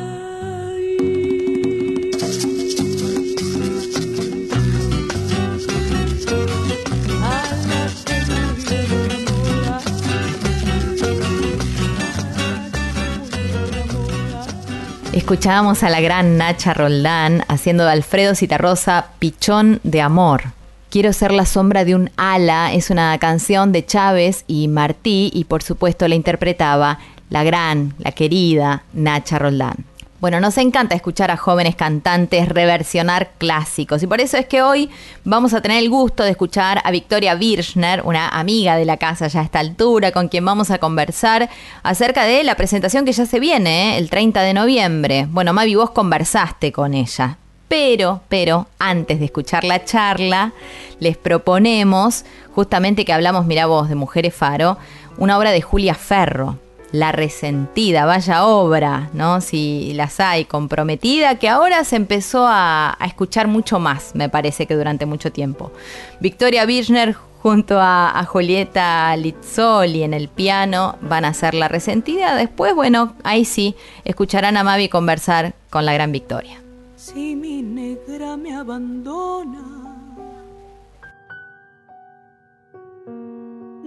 Escuchábamos 15.12 15.82
a 15.82 15.88
la 15.88 16.00
gran 16.00 16.36
Nacha 16.36 16.74
Roldán 16.74 17.44
haciendo 17.48 17.84
de 17.84 17.90
Alfredo 17.90 18.34
Citarrosa 18.34 19.06
Pichón 19.18 19.80
de 19.82 20.02
Amor. 20.02 20.55
Quiero 20.96 21.12
ser 21.12 21.30
la 21.30 21.44
sombra 21.44 21.84
de 21.84 21.94
un 21.94 22.10
ala 22.16 22.72
es 22.72 22.88
una 22.88 23.18
canción 23.18 23.70
de 23.70 23.84
Chávez 23.84 24.44
y 24.46 24.66
Martí 24.66 25.30
y 25.34 25.44
por 25.44 25.62
supuesto 25.62 26.08
la 26.08 26.14
interpretaba 26.14 27.00
la 27.28 27.44
gran, 27.44 27.92
la 27.98 28.12
querida 28.12 28.82
Nacha 28.94 29.38
Roldán. 29.38 29.84
Bueno, 30.20 30.40
nos 30.40 30.56
encanta 30.56 30.94
escuchar 30.94 31.30
a 31.30 31.36
jóvenes 31.36 31.76
cantantes 31.76 32.48
reversionar 32.48 33.32
clásicos 33.36 34.02
y 34.02 34.06
por 34.06 34.22
eso 34.22 34.38
es 34.38 34.46
que 34.46 34.62
hoy 34.62 34.88
vamos 35.22 35.52
a 35.52 35.60
tener 35.60 35.82
el 35.82 35.90
gusto 35.90 36.22
de 36.22 36.30
escuchar 36.30 36.80
a 36.82 36.90
Victoria 36.90 37.34
Birchner, 37.34 38.00
una 38.02 38.30
amiga 38.30 38.78
de 38.78 38.86
la 38.86 38.96
casa 38.96 39.26
ya 39.26 39.40
a 39.40 39.44
esta 39.44 39.58
altura, 39.58 40.12
con 40.12 40.28
quien 40.28 40.46
vamos 40.46 40.70
a 40.70 40.78
conversar 40.78 41.50
acerca 41.82 42.24
de 42.24 42.42
la 42.42 42.54
presentación 42.54 43.04
que 43.04 43.12
ya 43.12 43.26
se 43.26 43.38
viene, 43.38 43.96
¿eh? 43.96 43.98
el 43.98 44.08
30 44.08 44.40
de 44.40 44.54
noviembre. 44.54 45.26
Bueno, 45.28 45.52
Mavi, 45.52 45.74
vos 45.74 45.90
conversaste 45.90 46.72
con 46.72 46.94
ella. 46.94 47.36
Pero, 47.68 48.20
pero, 48.28 48.68
antes 48.78 49.18
de 49.18 49.26
escuchar 49.26 49.64
la 49.64 49.84
charla, 49.84 50.52
les 51.00 51.16
proponemos, 51.16 52.24
justamente 52.54 53.04
que 53.04 53.12
hablamos, 53.12 53.46
mira 53.46 53.66
vos, 53.66 53.88
de 53.88 53.96
Mujeres 53.96 54.34
Faro, 54.34 54.78
una 55.18 55.36
obra 55.36 55.50
de 55.50 55.62
Julia 55.62 55.94
Ferro, 55.94 56.58
la 56.92 57.10
resentida, 57.10 58.04
vaya 58.04 58.46
obra, 58.46 59.10
¿no? 59.12 59.40
Si 59.40 59.92
las 59.94 60.20
hay, 60.20 60.44
comprometida, 60.44 61.36
que 61.36 61.48
ahora 61.48 61.82
se 61.84 61.96
empezó 61.96 62.46
a, 62.48 62.96
escuchar 63.04 63.48
mucho 63.48 63.80
más, 63.80 64.14
me 64.14 64.28
parece 64.28 64.66
que 64.66 64.76
durante 64.76 65.04
mucho 65.04 65.32
tiempo. 65.32 65.72
Victoria 66.20 66.64
Birchner 66.64 67.14
junto 67.42 67.80
a, 67.80 68.18
a 68.18 68.24
Julieta 68.24 69.16
Lizzoli 69.16 70.02
en 70.04 70.14
el 70.14 70.28
piano 70.28 70.96
van 71.00 71.24
a 71.24 71.34
ser 71.34 71.54
la 71.54 71.68
resentida. 71.68 72.34
Después, 72.36 72.74
bueno, 72.74 73.14
ahí 73.24 73.44
sí, 73.44 73.74
escucharán 74.04 74.56
a 74.56 74.64
Mavi 74.64 74.88
conversar 74.88 75.54
con 75.70 75.84
la 75.84 75.92
gran 75.92 76.12
Victoria 76.12 76.65
si 77.06 77.36
mi 77.36 77.62
negra 77.62 78.36
me 78.36 78.52
abandona. 78.62 79.66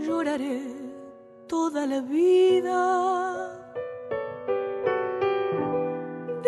Lloraré 0.05 0.61
toda 1.47 1.85
la 1.85 1.99
vida. 1.99 2.79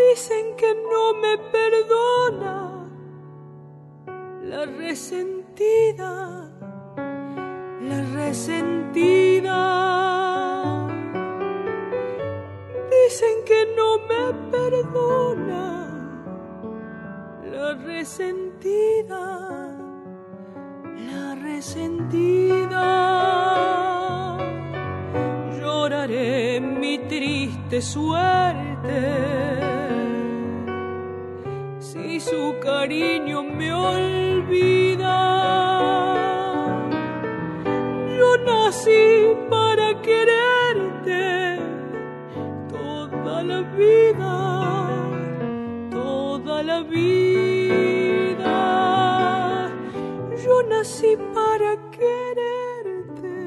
Dicen 0.01 0.45
que 0.55 0.71
no 0.91 1.03
me 1.23 1.33
perdona 1.55 2.55
la 4.51 4.65
resentida, 4.65 6.11
la 7.89 7.99
resentida. 8.19 9.59
Dicen 12.95 13.35
que 13.49 13.59
no 13.77 13.89
me 14.09 14.23
perdona 14.55 15.90
la 17.51 17.73
resentida, 17.73 19.23
la 21.09 21.35
resentida. 21.35 22.87
Lloraré 25.59 26.61
mi 26.61 26.97
triste 27.09 27.81
suerte 27.81 29.01
si 31.79 32.19
su 32.19 32.55
cariño 32.61 33.43
me 33.43 33.73
olvida. 33.73 35.19
Yo 38.17 38.37
nací 38.45 39.35
para 39.49 40.01
quererte 40.01 41.59
toda 42.69 43.43
la 43.43 43.61
vida, 43.77 44.33
toda 45.91 46.63
la 46.63 46.81
vida. 46.81 47.30
Nací 50.71 51.11
para 51.35 51.71
quererte 51.97 53.39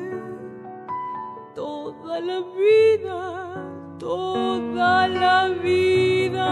toda 1.55 2.21
la 2.21 2.41
vida, 2.63 3.21
toda 3.99 5.09
la 5.09 5.49
vida. 5.67 6.51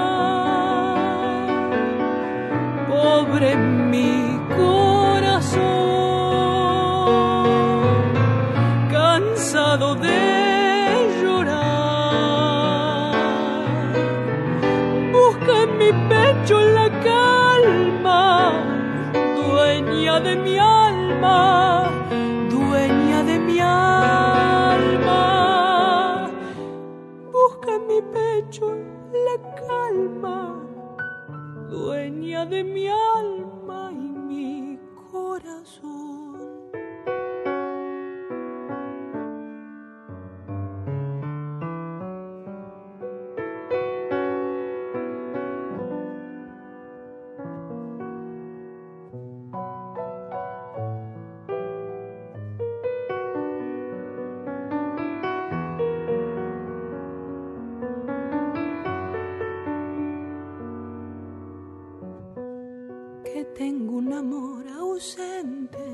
Pobre 2.89 3.51
mi 3.91 4.15
corazón, 4.57 5.63
cansado 8.91 9.89
de 10.07 10.21
llorar. 11.21 11.53
Busca 15.17 15.55
en 15.65 15.71
mi 15.81 15.91
pecho 16.11 16.57
la 16.79 16.82
dueña 20.13 20.21
de 20.21 20.37
mi 20.37 20.59
alma, 20.59 21.91
dueña 22.51 23.23
de 23.25 23.39
mi 23.39 23.59
alma. 23.61 25.21
Busca 27.33 27.77
en 27.77 27.87
mi 27.87 28.03
pecho 28.13 28.77
la 29.27 29.37
calma, 29.67 30.39
dueña 31.71 32.45
de 32.45 32.63
mi 32.63 32.89
alma 32.89 33.91
y 33.91 34.13
mi 34.29 34.79
corazón. 35.11 36.22
Amor 64.23 64.65
ausente. 64.79 65.85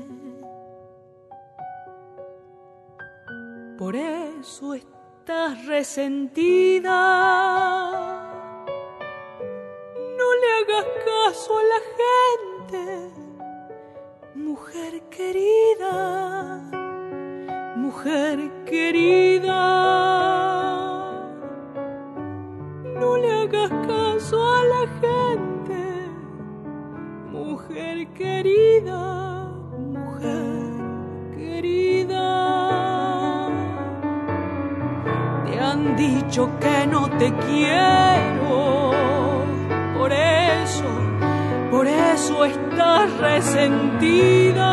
Por 3.77 3.95
eso 3.95 4.75
estás 4.75 5.65
resentida. 5.65 6.99
No 10.19 10.27
le 10.41 10.47
hagas 10.57 10.87
caso 11.09 11.57
a 11.57 11.63
la 11.73 11.81
gente, 11.99 12.83
mujer 14.35 14.93
querida, 15.17 15.93
mujer 17.77 18.37
querida. 18.65 19.61
No 23.01 23.17
le 23.17 23.31
hagas 23.41 23.71
caso 23.87 24.37
a 24.57 24.63
la 24.65 24.87
gente 25.01 25.18
mujer 27.69 28.07
querida, 28.17 29.51
mujer 29.77 30.71
querida. 31.37 32.27
Te 35.45 35.59
han 35.59 35.95
dicho 35.95 36.49
que 36.59 36.87
no 36.87 37.07
te 37.19 37.31
quiero, 37.45 38.91
por 39.97 40.11
eso, 40.11 40.89
por 41.69 41.85
eso 41.85 42.45
estás 42.45 43.17
resentida. 43.19 44.71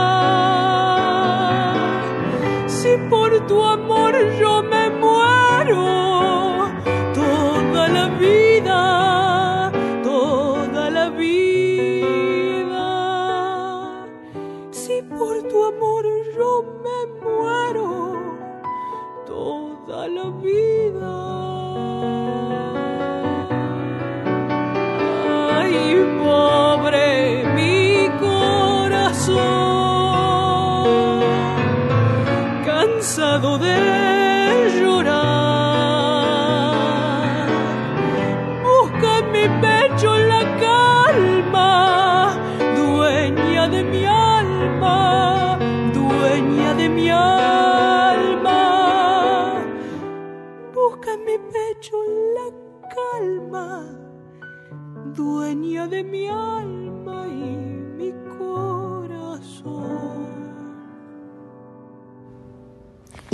Si 2.67 2.97
por 3.11 3.47
tu 3.47 3.63
amor 3.63 4.15
yo 4.41 4.56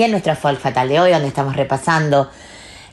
En 0.03 0.11
nuestra 0.11 0.35
Folk 0.35 0.59
Fatal 0.59 0.89
de 0.89 0.99
hoy, 0.99 1.13
donde 1.13 1.29
estamos 1.29 1.55
repasando 1.55 2.29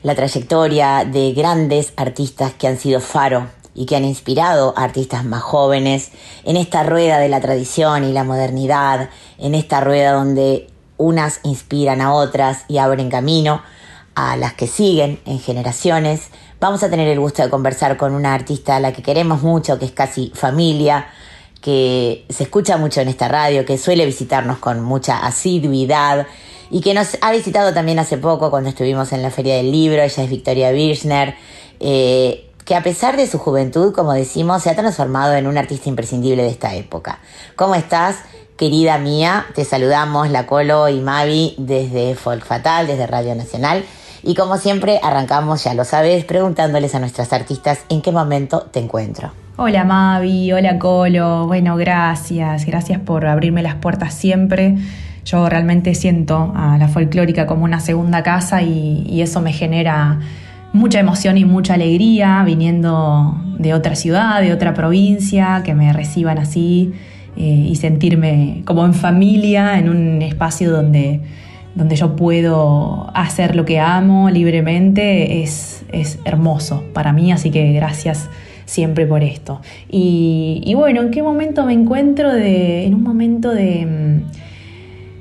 la 0.04 0.14
trayectoria 0.14 1.04
de 1.04 1.32
grandes 1.32 1.92
artistas 1.96 2.52
que 2.52 2.68
han 2.68 2.78
sido 2.78 3.00
faro 3.00 3.48
y 3.74 3.86
que 3.86 3.96
han 3.96 4.04
inspirado 4.04 4.74
a 4.76 4.84
artistas 4.84 5.24
más 5.24 5.42
jóvenes 5.42 6.12
en 6.44 6.56
esta 6.56 6.84
rueda 6.84 7.18
de 7.18 7.28
la 7.28 7.40
tradición 7.40 8.04
y 8.04 8.12
la 8.12 8.22
modernidad, 8.22 9.10
en 9.38 9.56
esta 9.56 9.80
rueda 9.80 10.12
donde 10.12 10.68
unas 10.98 11.40
inspiran 11.42 12.00
a 12.00 12.14
otras 12.14 12.64
y 12.68 12.78
abren 12.78 13.10
camino 13.10 13.60
a 14.14 14.36
las 14.36 14.52
que 14.52 14.68
siguen 14.68 15.18
en 15.26 15.40
generaciones. 15.40 16.28
Vamos 16.60 16.84
a 16.84 16.90
tener 16.90 17.08
el 17.08 17.18
gusto 17.18 17.42
de 17.42 17.50
conversar 17.50 17.96
con 17.96 18.14
una 18.14 18.34
artista 18.34 18.76
a 18.76 18.80
la 18.80 18.92
que 18.92 19.02
queremos 19.02 19.42
mucho, 19.42 19.80
que 19.80 19.86
es 19.86 19.92
casi 19.92 20.30
familia, 20.32 21.08
que 21.60 22.24
se 22.28 22.44
escucha 22.44 22.76
mucho 22.76 23.00
en 23.00 23.08
esta 23.08 23.26
radio, 23.26 23.64
que 23.64 23.78
suele 23.78 24.06
visitarnos 24.06 24.58
con 24.58 24.80
mucha 24.80 25.26
asiduidad 25.26 26.28
y 26.70 26.80
que 26.80 26.94
nos 26.94 27.18
ha 27.20 27.32
visitado 27.32 27.74
también 27.74 27.98
hace 27.98 28.16
poco 28.16 28.50
cuando 28.50 28.68
estuvimos 28.68 29.12
en 29.12 29.22
la 29.22 29.30
Feria 29.30 29.56
del 29.56 29.72
Libro. 29.72 30.02
Ella 30.02 30.22
es 30.22 30.30
Victoria 30.30 30.70
Birchner, 30.70 31.34
eh, 31.80 32.48
que 32.64 32.74
a 32.76 32.82
pesar 32.82 33.16
de 33.16 33.26
su 33.26 33.38
juventud, 33.38 33.92
como 33.92 34.12
decimos, 34.12 34.62
se 34.62 34.70
ha 34.70 34.76
transformado 34.76 35.34
en 35.34 35.46
un 35.46 35.58
artista 35.58 35.88
imprescindible 35.88 36.44
de 36.44 36.50
esta 36.50 36.74
época. 36.74 37.18
¿Cómo 37.56 37.74
estás, 37.74 38.16
querida 38.56 38.98
mía? 38.98 39.46
Te 39.54 39.64
saludamos, 39.64 40.30
La 40.30 40.46
Colo 40.46 40.88
y 40.88 41.00
Mavi, 41.00 41.56
desde 41.58 42.14
Folk 42.14 42.44
Fatal, 42.44 42.86
desde 42.86 43.06
Radio 43.06 43.34
Nacional. 43.34 43.84
Y 44.22 44.34
como 44.34 44.58
siempre, 44.58 45.00
arrancamos, 45.02 45.64
ya 45.64 45.74
lo 45.74 45.84
sabes, 45.84 46.24
preguntándoles 46.24 46.94
a 46.94 47.00
nuestras 47.00 47.32
artistas 47.32 47.80
en 47.88 48.02
qué 48.02 48.12
momento 48.12 48.68
te 48.70 48.78
encuentro. 48.78 49.32
Hola 49.56 49.84
Mavi, 49.84 50.52
hola 50.52 50.78
Colo, 50.78 51.46
bueno, 51.46 51.76
gracias, 51.76 52.64
gracias 52.64 52.98
por 53.00 53.26
abrirme 53.26 53.62
las 53.62 53.74
puertas 53.74 54.14
siempre. 54.14 54.76
Yo 55.24 55.48
realmente 55.48 55.94
siento 55.94 56.52
a 56.56 56.78
la 56.78 56.88
folclórica 56.88 57.46
como 57.46 57.64
una 57.64 57.80
segunda 57.80 58.22
casa 58.22 58.62
y, 58.62 59.20
eso 59.20 59.40
me 59.40 59.52
genera 59.52 60.20
mucha 60.72 61.00
emoción 61.00 61.36
y 61.36 61.44
mucha 61.44 61.74
alegría 61.74 62.42
viniendo 62.44 63.38
de 63.58 63.74
otra 63.74 63.94
ciudad, 63.96 64.40
de 64.40 64.52
otra 64.52 64.72
provincia, 64.72 65.62
que 65.64 65.74
me 65.74 65.92
reciban 65.92 66.38
así 66.38 66.92
eh, 67.36 67.66
y 67.68 67.76
sentirme 67.76 68.62
como 68.64 68.84
en 68.86 68.94
familia, 68.94 69.78
en 69.78 69.88
un 69.88 70.22
espacio 70.22 70.70
donde, 70.70 71.20
donde 71.74 71.96
yo 71.96 72.16
puedo 72.16 73.10
hacer 73.14 73.56
lo 73.56 73.64
que 73.64 73.78
amo 73.78 74.30
libremente, 74.30 75.42
es, 75.42 75.84
es 75.92 76.18
hermoso 76.24 76.82
para 76.94 77.12
mí, 77.12 77.30
así 77.30 77.50
que 77.50 77.72
gracias 77.72 78.28
siempre 78.64 79.06
por 79.06 79.22
esto. 79.22 79.60
Y, 79.90 80.62
y 80.64 80.74
bueno, 80.74 81.02
¿en 81.02 81.10
qué 81.10 81.22
momento 81.22 81.66
me 81.66 81.72
encuentro? 81.72 82.32
De, 82.32 82.86
en 82.86 82.94
un 82.94 83.02
momento 83.02 83.50
de, 83.50 83.84
mm, 83.84 84.39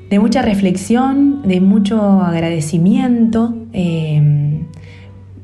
de 0.09 0.19
mucha 0.19 0.41
reflexión, 0.41 1.47
de 1.47 1.61
mucho 1.61 2.01
agradecimiento, 2.21 3.55
eh, 3.73 4.63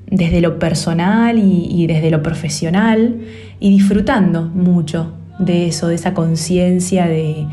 desde 0.08 0.42
lo 0.42 0.60
personal 0.60 1.40
y, 1.40 1.88
desde 1.88 2.10
lo 2.10 2.24
profesional, 2.24 3.20
y 3.60 3.70
disfrutando 3.70 4.44
mucho 4.44 5.14
de 5.40 5.68
eso, 5.68 5.88
de 5.88 5.96
esa 5.96 6.14
conciencia 6.14 7.08
de, 7.08 7.48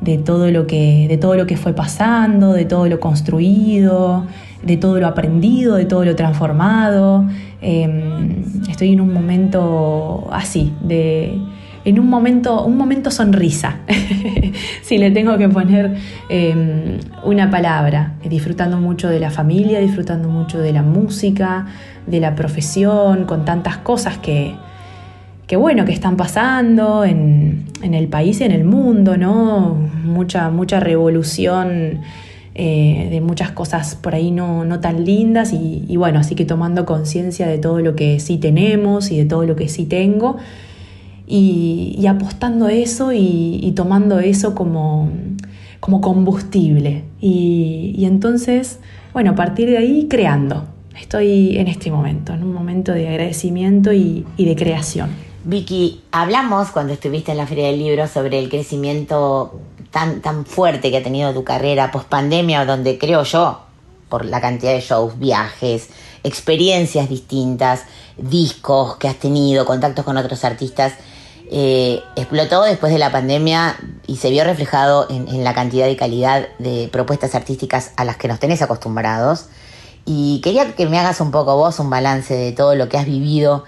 de 0.00 0.18
todo 0.18 0.50
lo 0.50 0.66
que 0.66 1.06
de 1.08 1.18
todo 1.18 1.36
lo 1.36 1.46
que 1.46 1.56
fue 1.56 1.74
pasando, 1.74 2.52
de 2.52 2.64
todo 2.64 2.88
lo 2.88 3.00
construido, 3.00 4.24
de 4.62 4.76
todo 4.76 4.98
lo 4.98 5.06
aprendido, 5.06 5.76
de 5.76 5.84
todo 5.84 6.04
lo 6.04 6.16
transformado. 6.16 7.26
Eh, 7.60 8.42
estoy 8.68 8.92
en 8.92 9.00
un 9.00 9.12
momento 9.12 10.28
así, 10.32 10.72
de 10.80 11.38
en 11.86 12.00
un 12.00 12.08
momento, 12.08 12.64
un 12.64 12.76
momento 12.76 13.12
sonrisa, 13.12 13.78
si 14.82 14.98
le 14.98 15.12
tengo 15.12 15.38
que 15.38 15.48
poner 15.48 15.94
eh, 16.28 16.98
una 17.22 17.48
palabra, 17.48 18.14
disfrutando 18.28 18.76
mucho 18.78 19.08
de 19.08 19.20
la 19.20 19.30
familia, 19.30 19.78
disfrutando 19.78 20.28
mucho 20.28 20.58
de 20.58 20.72
la 20.72 20.82
música, 20.82 21.66
de 22.08 22.18
la 22.18 22.34
profesión, 22.34 23.24
con 23.24 23.44
tantas 23.44 23.76
cosas 23.78 24.18
que, 24.18 24.56
que 25.46 25.54
bueno, 25.54 25.84
que 25.84 25.92
están 25.92 26.16
pasando 26.16 27.04
en, 27.04 27.66
el 27.80 28.08
país 28.08 28.40
y 28.40 28.44
en 28.44 28.50
el 28.50 28.64
mundo, 28.64 29.16
¿no? 29.16 29.76
Mucha, 30.02 30.50
mucha 30.50 30.80
revolución 30.80 32.00
eh, 32.56 33.06
de 33.12 33.20
muchas 33.20 33.52
cosas 33.52 33.94
por 33.94 34.16
ahí 34.16 34.32
no, 34.32 34.64
no 34.64 34.80
tan 34.80 35.04
lindas 35.04 35.52
y, 35.52 35.96
bueno, 35.96 36.18
así 36.18 36.34
que 36.34 36.44
tomando 36.44 36.84
conciencia 36.84 37.46
de 37.46 37.58
todo 37.58 37.78
lo 37.78 37.94
que 37.94 38.18
sí 38.18 38.38
tenemos 38.38 39.12
y 39.12 39.18
de 39.18 39.24
todo 39.24 39.44
lo 39.44 39.54
que 39.54 39.68
sí 39.68 39.86
tengo 39.86 40.38
y, 41.26 41.96
y 41.98 42.06
apostando 42.06 42.68
eso 42.68 43.12
y, 43.12 43.72
tomando 43.74 44.20
eso 44.20 44.54
como, 44.54 45.10
como 45.80 46.00
combustible. 46.00 47.04
Y, 47.20 47.94
y 47.96 48.04
entonces, 48.04 48.78
bueno, 49.12 49.32
a 49.32 49.34
partir 49.34 49.68
de 49.68 49.78
ahí 49.78 50.06
creando. 50.08 50.68
Estoy 50.98 51.58
en 51.58 51.68
este 51.68 51.90
momento, 51.90 52.32
en 52.32 52.42
un 52.42 52.54
momento 52.54 52.92
de 52.92 53.08
agradecimiento 53.08 53.92
y, 53.92 54.24
y 54.38 54.46
de 54.46 54.56
creación. 54.56 55.10
Vicky, 55.44 56.02
hablamos 56.10 56.70
cuando 56.70 56.94
estuviste 56.94 57.32
en 57.32 57.38
la 57.38 57.46
Feria 57.46 57.66
del 57.66 57.78
Libro 57.78 58.08
sobre 58.08 58.38
el 58.38 58.48
crecimiento 58.48 59.60
tan, 59.90 60.20
tan 60.20 60.46
fuerte 60.46 60.90
que 60.90 60.96
ha 60.96 61.02
tenido 61.02 61.32
tu 61.32 61.44
carrera 61.44 61.90
post 61.92 62.08
pandemia, 62.08 62.64
donde 62.64 62.98
creo 62.98 63.22
yo, 63.24 63.60
por 64.08 64.24
la 64.24 64.40
cantidad 64.40 64.72
de 64.72 64.80
shows, 64.80 65.18
viajes, 65.18 65.90
experiencias 66.22 67.08
distintas, 67.08 67.84
discos 68.16 68.96
que 68.96 69.08
has 69.08 69.16
tenido, 69.16 69.64
contactos 69.64 70.04
con 70.04 70.16
otros 70.16 70.44
artistas, 70.44 70.94
eh, 71.50 72.02
explotó 72.16 72.62
después 72.62 72.92
de 72.92 72.98
la 72.98 73.12
pandemia 73.12 73.76
y 74.06 74.16
se 74.16 74.30
vio 74.30 74.44
reflejado 74.44 75.06
en, 75.10 75.44
la 75.44 75.54
cantidad 75.54 75.86
y 75.86 75.96
calidad 75.96 76.48
de 76.58 76.88
propuestas 76.90 77.34
artísticas 77.34 77.92
a 77.96 78.04
las 78.04 78.16
que 78.16 78.28
nos 78.28 78.40
tenés 78.40 78.62
acostumbrados. 78.62 79.46
Y 80.04 80.40
quería 80.42 80.74
que 80.74 80.86
me 80.86 80.98
hagas 80.98 81.20
un 81.20 81.30
poco 81.30 81.56
vos 81.56 81.78
un 81.80 81.90
balance 81.90 82.34
de 82.34 82.52
todo 82.52 82.74
lo 82.74 82.88
que 82.88 82.96
has 82.98 83.06
vivido 83.06 83.64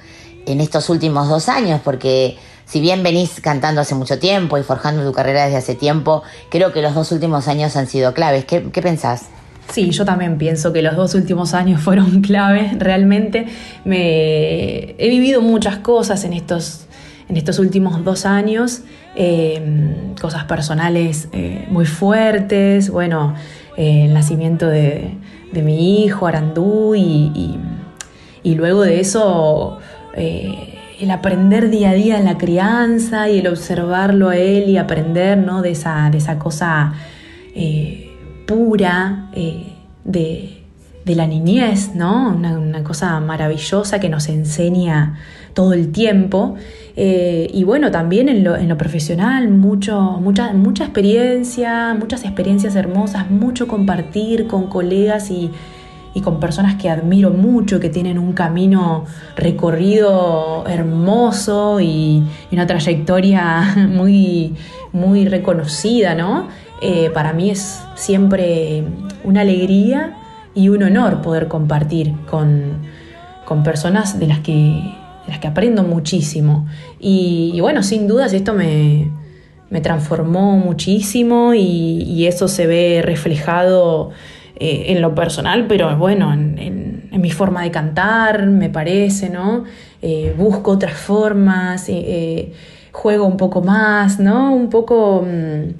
en 0.46 0.60
estos 0.60 0.88
últimos 0.88 1.28
dos 1.28 1.48
años, 1.48 1.80
porque 1.84 2.38
si 2.64 2.80
bien 2.80 3.02
venís 3.02 3.40
cantando 3.40 3.80
hace 3.80 3.94
mucho 3.94 4.18
tiempo 4.18 4.58
y 4.58 4.62
forjando 4.62 5.04
tu 5.04 5.12
carrera 5.12 5.44
desde 5.44 5.58
hace 5.58 5.74
tiempo, 5.74 6.22
creo 6.50 6.72
que 6.72 6.82
los 6.82 6.94
dos 6.94 7.12
últimos 7.12 7.48
años 7.48 7.76
han 7.76 7.86
sido 7.86 8.14
claves. 8.14 8.44
¿Qué, 8.44 8.70
qué 8.70 8.82
pensás? 8.82 9.26
Sí, 9.72 9.90
yo 9.90 10.04
también 10.04 10.38
pienso 10.38 10.72
que 10.72 10.82
los 10.82 10.96
dos 10.96 11.14
últimos 11.14 11.54
años 11.54 11.80
fueron 11.84 12.20
claves. 12.22 12.78
Realmente 12.78 13.46
me 13.84 14.94
he 14.98 15.08
vivido 15.08 15.40
muchas 15.40 15.78
cosas 15.78 16.24
en 16.24 16.32
estos, 16.32 16.87
en 17.28 17.36
estos 17.36 17.58
últimos 17.58 18.02
dos 18.04 18.24
años, 18.24 18.82
eh, 19.14 20.14
cosas 20.20 20.44
personales 20.44 21.28
eh, 21.32 21.66
muy 21.70 21.84
fuertes, 21.84 22.90
bueno, 22.90 23.34
eh, 23.76 24.06
el 24.06 24.14
nacimiento 24.14 24.66
de, 24.68 25.14
de, 25.52 25.62
mi 25.62 26.04
hijo 26.04 26.26
Arandú 26.26 26.94
y, 26.94 27.58
y, 28.42 28.54
luego 28.54 28.82
de 28.82 29.00
eso 29.00 29.78
eh, 30.14 30.78
el 31.00 31.10
aprender 31.10 31.68
día 31.68 31.90
a 31.90 31.94
día 31.94 32.18
en 32.18 32.24
la 32.24 32.38
crianza 32.38 33.28
y 33.28 33.40
el 33.40 33.46
observarlo 33.46 34.30
a 34.30 34.36
él 34.36 34.68
y 34.70 34.78
aprender 34.78 35.36
¿no? 35.36 35.60
de, 35.60 35.72
esa, 35.72 36.08
de 36.10 36.18
esa 36.18 36.38
cosa 36.38 36.94
pura 38.46 39.30
de, 40.04 40.62
de, 41.04 41.14
la 41.14 41.26
niñez, 41.26 41.94
¿no? 41.94 42.30
Una, 42.30 42.82
cosa 42.84 43.18
maravillosa 43.20 43.98
que 44.00 44.08
nos 44.08 44.28
enseña 44.28 45.18
todo 45.58 45.72
el 45.72 45.90
tiempo. 45.90 46.54
Eh, 46.94 47.50
y 47.52 47.64
bueno, 47.64 47.90
también 47.90 48.28
en 48.28 48.44
lo, 48.44 48.78
profesional, 48.78 49.48
mucho, 49.48 50.00
mucha, 50.00 50.52
mucha 50.52 50.84
experiencia, 50.84 51.96
muchas 51.98 52.22
experiencias 52.22 52.76
hermosas, 52.76 53.28
mucho 53.28 53.66
compartir 53.66 54.46
con 54.46 54.68
colegas 54.68 55.32
y, 55.32 55.50
y 56.14 56.20
con 56.20 56.38
personas 56.38 56.76
que 56.76 56.88
admiro 56.88 57.30
mucho, 57.30 57.80
que 57.80 57.88
tienen 57.88 58.20
un 58.20 58.34
camino 58.34 59.04
recorrido 59.34 60.64
hermoso 60.68 61.80
y, 61.80 62.22
y 62.52 62.54
una 62.54 62.68
trayectoria 62.68 63.74
muy, 63.88 64.54
muy 64.92 65.26
reconocida, 65.26 66.14
¿no? 66.14 66.46
Eh, 66.80 67.10
para 67.12 67.32
mí 67.32 67.50
es 67.50 67.82
siempre 67.96 68.84
una 69.24 69.40
alegría 69.40 70.16
y 70.54 70.68
un 70.68 70.84
honor 70.84 71.20
poder 71.20 71.48
compartir 71.48 72.14
con, 72.30 72.74
con 73.44 73.64
personas 73.64 74.20
de 74.20 74.28
las, 74.28 74.38
que, 74.38 74.97
las 75.28 75.38
que 75.38 75.46
aprendo 75.46 75.82
muchísimo. 75.82 76.66
Y, 76.98 77.58
bueno, 77.60 77.82
sin 77.82 78.08
dudas 78.08 78.32
esto 78.32 78.54
me, 78.54 79.10
me 79.70 79.80
transformó 79.80 80.56
muchísimo 80.56 81.54
y, 81.54 82.26
eso 82.26 82.48
se 82.48 82.66
ve 82.66 83.00
reflejado 83.02 84.10
eh, 84.56 84.86
en 84.88 85.00
lo 85.00 85.14
personal, 85.14 85.66
pero 85.68 85.96
bueno, 85.96 86.32
en, 86.32 86.88
mi 87.12 87.30
forma 87.32 87.64
de 87.64 87.72
cantar, 87.72 88.46
me 88.46 88.70
parece, 88.70 89.28
¿no? 89.28 89.64
Eh, 90.02 90.32
busco 90.38 90.70
otras 90.70 90.92
formas, 90.92 91.86
eh, 91.88 92.52
juego 92.92 93.26
un 93.26 93.36
poco 93.36 93.60
más, 93.60 94.20
¿no? 94.20 94.54
Un 94.54 94.70
poco 94.70 95.26
mmm, 95.26 95.72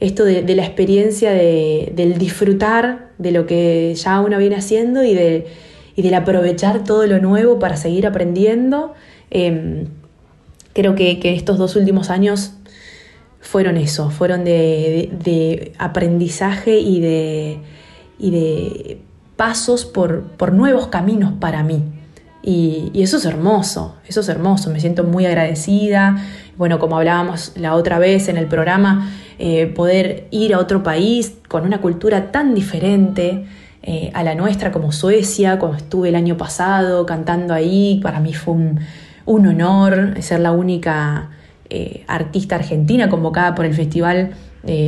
esto 0.00 0.24
de, 0.24 0.42
de, 0.42 0.56
la 0.56 0.64
experiencia 0.64 1.30
de, 1.30 1.92
del 1.94 2.18
disfrutar 2.18 3.10
de 3.18 3.30
lo 3.30 3.46
que 3.46 3.94
ya 3.94 4.18
uno 4.20 4.38
viene 4.38 4.56
haciendo 4.56 5.04
y, 5.04 5.14
de, 5.14 5.46
y 5.94 6.02
del 6.02 6.14
aprovechar 6.14 6.84
todo 6.84 7.06
lo 7.06 7.18
nuevo 7.20 7.58
para 7.58 7.76
seguir 7.76 8.06
aprendiendo. 8.06 8.94
Em, 9.30 9.86
creo 10.72 10.94
que, 10.94 11.18
que 11.20 11.34
estos 11.34 11.58
dos 11.58 11.76
últimos 11.76 12.10
años 12.10 12.54
fueron 13.40 13.76
eso, 13.76 14.10
fueron 14.10 14.44
de, 14.44 15.10
de, 15.24 15.72
aprendizaje 15.78 16.78
y 16.78 17.00
de, 17.00 17.58
y 18.18 18.30
de 18.30 19.00
pasos 19.36 19.84
por, 19.84 20.22
por 20.22 20.52
nuevos 20.52 20.86
caminos 20.86 21.32
para 21.40 21.62
mí. 21.62 21.82
Y, 22.44 22.90
y, 22.92 23.02
eso 23.02 23.18
es 23.18 23.24
hermoso, 23.24 23.96
eso 24.06 24.20
es 24.20 24.28
hermoso, 24.28 24.70
me 24.70 24.80
siento 24.80 25.04
muy 25.04 25.26
agradecida. 25.26 26.24
Bueno, 26.56 26.78
como 26.78 26.96
hablábamos 26.96 27.52
la 27.56 27.74
otra 27.74 27.98
vez 27.98 28.28
en 28.28 28.36
el 28.36 28.46
programa, 28.46 29.10
eh, 29.38 29.66
poder 29.66 30.28
ir 30.30 30.54
a 30.54 30.58
otro 30.58 30.82
país 30.82 31.34
con 31.48 31.64
una 31.64 31.80
cultura 31.80 32.30
tan 32.30 32.54
diferente 32.54 33.44
eh, 33.82 34.10
a 34.14 34.22
la 34.22 34.34
nuestra 34.34 34.70
como 34.72 34.92
Suecia, 34.92 35.58
cuando 35.58 35.78
estuve 35.78 36.10
el 36.10 36.14
año 36.14 36.36
pasado 36.36 37.04
cantando 37.06 37.54
ahí, 37.54 38.00
para 38.02 38.20
mí 38.20 38.34
fue 38.34 38.54
un, 38.54 38.80
honor 39.24 40.14
ser 40.20 40.40
la 40.40 40.52
única 40.52 41.30
eh, 41.70 42.04
artista 42.06 42.56
argentina 42.56 43.08
convocada 43.08 43.54
por 43.54 43.64
el 43.64 43.74
Festival 43.74 44.32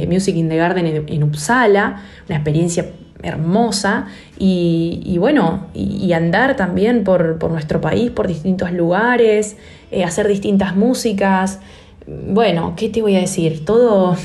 Music 0.09 0.37
in 0.37 0.49
the 0.49 0.57
Garden 0.57 1.05
en, 1.09 1.23
Uppsala, 1.25 2.03
una 2.29 2.37
experiencia 2.37 2.87
hermosa 3.25 4.07
y, 4.39 5.17
bueno, 5.19 5.67
y, 5.75 6.05
y, 6.05 6.13
andar 6.13 6.57
también 6.57 7.05
por, 7.05 7.39
por, 7.39 7.51
nuestro 7.51 7.81
país, 7.81 8.11
por 8.11 8.29
distintos 8.29 8.73
lugares, 8.73 9.57
eh, 9.91 10.05
hacer 10.05 10.29
distintas 10.29 10.77
músicas. 10.77 11.61
Bueno, 12.07 12.75
¿qué 12.77 12.89
te 12.89 13.01
voy 13.01 13.17
a 13.17 13.21
decir? 13.21 13.65
Todo, 13.65 14.17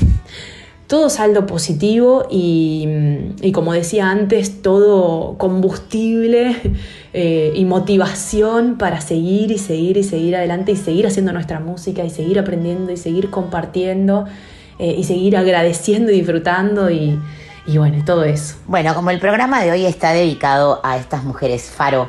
todo 0.90 1.08
saldo 1.08 1.46
positivo 1.46 2.26
y, 2.28 2.84
y 3.42 3.52
como 3.52 3.72
decía 3.74 4.10
antes, 4.10 4.60
todo 4.60 5.38
combustible 5.38 6.56
eh, 7.12 7.52
y 7.54 7.64
motivación 7.64 8.76
para 8.76 9.00
seguir 9.00 9.52
y 9.52 9.58
seguir 9.58 9.98
y 9.98 10.02
seguir 10.02 10.34
adelante 10.34 10.72
y 10.72 10.76
seguir 10.76 11.06
haciendo 11.06 11.32
nuestra 11.32 11.60
música 11.60 12.02
y 12.02 12.10
seguir 12.10 12.40
aprendiendo 12.40 12.90
y 12.90 12.96
seguir 12.96 13.30
compartiendo 13.30 14.24
eh, 14.80 14.96
y 14.98 15.04
seguir 15.04 15.36
agradeciendo 15.36 16.10
y 16.10 16.16
disfrutando 16.16 16.90
y 16.90 17.16
y 17.66 17.78
bueno, 17.78 18.02
todo 18.04 18.24
eso. 18.24 18.56
Bueno, 18.66 18.94
como 18.94 19.10
el 19.10 19.20
programa 19.20 19.62
de 19.62 19.70
hoy 19.70 19.86
está 19.86 20.12
dedicado 20.12 20.80
a 20.82 20.96
estas 20.96 21.22
mujeres 21.22 21.70
faro 21.70 22.08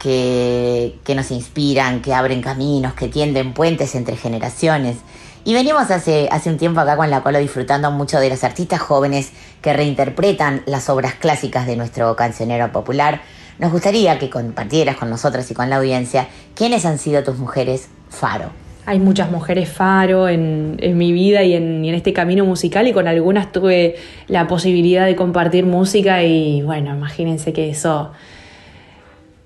que, 0.00 1.14
nos 1.14 1.30
inspiran, 1.30 2.00
que 2.02 2.14
abren 2.14 2.40
caminos, 2.40 2.94
que 2.94 3.06
tienden 3.06 3.52
puentes 3.52 3.94
entre 3.94 4.16
generaciones 4.16 4.96
Y 5.44 5.54
venimos 5.54 5.90
hace, 5.90 6.28
hace 6.32 6.50
un 6.50 6.56
tiempo 6.56 6.80
acá 6.80 6.96
con 6.96 7.10
la 7.10 7.22
Colo 7.22 7.38
disfrutando 7.38 7.90
mucho 7.90 8.18
de 8.18 8.30
los 8.30 8.42
artistas 8.42 8.80
jóvenes 8.80 9.30
que 9.62 9.72
reinterpretan 9.72 10.62
las 10.66 10.88
obras 10.88 11.14
clásicas 11.14 11.66
de 11.66 11.76
nuestro 11.76 12.16
cancionero 12.16 12.72
popular. 12.72 13.20
Nos 13.58 13.72
gustaría 13.72 14.18
que 14.18 14.30
compartieras 14.30 14.96
con 14.96 15.10
nosotras 15.10 15.50
y 15.50 15.54
con 15.54 15.68
la 15.70 15.76
audiencia 15.76 16.28
quiénes 16.54 16.84
han 16.86 16.98
sido 16.98 17.22
tus 17.22 17.38
mujeres 17.38 17.88
faro. 18.08 18.50
Hay 18.86 18.98
muchas 18.98 19.30
mujeres 19.30 19.68
faro 19.68 20.28
en, 20.28 20.76
en 20.80 20.96
mi 20.96 21.12
vida 21.12 21.42
y 21.42 21.54
en, 21.54 21.84
y 21.84 21.90
en 21.90 21.94
este 21.94 22.14
camino 22.14 22.46
musical 22.46 22.88
y 22.88 22.92
con 22.92 23.06
algunas 23.06 23.52
tuve 23.52 23.96
la 24.28 24.46
posibilidad 24.46 25.04
de 25.04 25.14
compartir 25.14 25.66
música 25.66 26.22
y 26.22 26.62
bueno, 26.62 26.94
imagínense 26.94 27.52
que 27.52 27.68
eso 27.68 28.12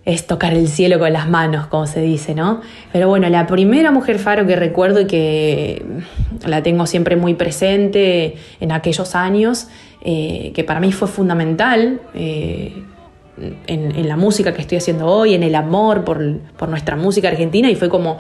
es 0.05 0.27
tocar 0.27 0.53
el 0.53 0.69
cielo 0.69 0.99
con 0.99 1.13
las 1.13 1.29
manos, 1.29 1.67
como 1.67 1.87
se 1.87 2.01
dice, 2.03 2.35
¿no? 2.35 2.61
Pero 2.93 3.09
bueno, 3.09 3.29
la 3.31 3.47
primera 3.47 3.91
mujer 3.91 4.19
faro 4.19 4.47
que 4.47 4.55
recuerdo 4.55 5.01
y 5.01 5.07
que 5.07 5.83
la 6.47 6.63
tengo 6.63 6.87
siempre 6.87 7.17
muy 7.17 7.35
presente 7.35 8.37
en 8.61 8.73
aquellos 8.73 9.15
años, 9.15 9.69
eh, 10.03 10.53
que 10.55 10.63
para 10.63 10.81
mí 10.81 10.93
fue 10.93 11.09
fundamental 11.09 12.01
eh, 12.15 12.83
en, 13.67 14.07
la 14.07 14.17
música 14.17 14.53
que 14.53 14.61
estoy 14.61 14.77
haciendo 14.77 15.07
hoy, 15.07 15.35
en 15.35 15.43
el 15.43 15.55
amor 15.55 16.05
por, 16.05 16.39
por 16.59 16.69
nuestra 16.69 16.97
música 16.97 17.29
argentina, 17.29 17.71
y 17.71 17.75
fue 17.75 17.89
como 17.89 18.19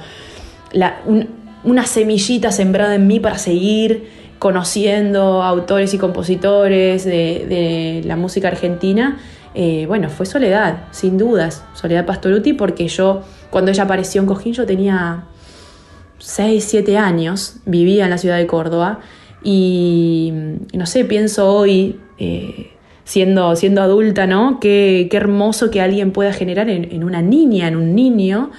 una 1.65 1.87
semillita 1.87 2.51
sembrada 2.51 2.95
en 2.95 3.07
mí 3.07 3.21
para 3.21 3.37
seguir 3.37 4.25
conociendo 4.39 5.43
autores 5.43 5.93
y 5.93 5.99
compositores 5.99 7.05
de 7.05 8.03
la 8.05 8.17
música 8.17 8.49
argentina 8.49 9.19
eh, 9.55 9.85
bueno, 9.87 10.11
fue 10.11 10.27
Soledad, 10.27 10.85
sin 10.91 11.17
dudas, 11.17 11.65
Soledad 11.75 12.07
Pastoruti, 12.07 12.55
porque 12.55 12.89
yo, 12.89 13.23
cuando 13.51 13.71
ella 13.71 13.85
apareció 13.85 14.21
en 14.21 14.27
Cojín, 14.27 14.53
yo 14.53 14.67
tenía 14.67 15.25
6, 16.19 16.65
7 16.65 16.99
años, 16.99 17.59
vivía 17.65 18.05
en 18.05 18.11
la 18.11 18.19
ciudad 18.19 18.37
de 18.37 18.49
Córdoba, 18.49 19.01
y 19.45 20.33
no 20.73 20.87
sé, 20.87 21.05
pienso 21.05 21.49
hoy, 21.53 22.01
eh, 22.19 22.73
siendo, 23.05 23.55
siendo 23.55 23.83
adulta, 23.83 24.27
¿no? 24.27 24.59
Qué, 24.59 25.07
qué, 25.09 25.17
hermoso 25.19 25.71
que 25.71 25.81
alguien 25.81 26.11
pueda 26.11 26.33
generar 26.33 26.69
en, 26.69 27.05
una 27.05 27.23
niña, 27.23 27.69
en 27.69 27.77
un 27.77 27.95
niño, 27.95 28.51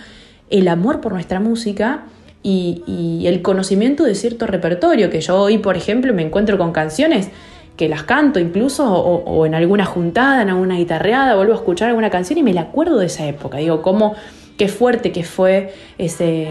el 0.50 0.68
amor 0.68 1.02
por 1.02 1.12
nuestra 1.12 1.40
música. 1.40 2.06
Y 2.48 3.24
el 3.26 3.42
conocimiento 3.42 4.04
de 4.04 4.14
cierto 4.14 4.46
repertorio, 4.46 5.10
que 5.10 5.20
yo 5.20 5.36
hoy, 5.36 5.58
por 5.58 5.78
ejemplo, 5.78 6.14
me 6.14 6.22
encuentro 6.22 6.60
con 6.60 6.74
canciones 6.74 7.32
que 7.78 7.90
las 7.90 8.04
canto 8.04 8.40
incluso, 8.40 8.90
o, 8.90 9.46
en 9.46 9.54
alguna 9.54 9.86
juntada, 9.86 10.42
en 10.42 10.50
alguna 10.50 10.76
guitarreada, 10.76 11.36
vuelvo 11.36 11.54
a 11.54 11.58
escuchar 11.58 11.90
alguna 11.90 12.10
canción 12.10 12.40
y 12.40 12.44
me 12.44 12.54
la 12.54 12.62
acuerdo 12.62 12.98
de 13.00 13.08
esa 13.08 13.26
época. 13.26 13.58
Digo, 13.58 13.82
cómo, 13.82 14.16
qué 14.58 14.68
fuerte 14.68 15.12
que 15.12 15.24
fue 15.24 15.74
ese, 15.98 16.50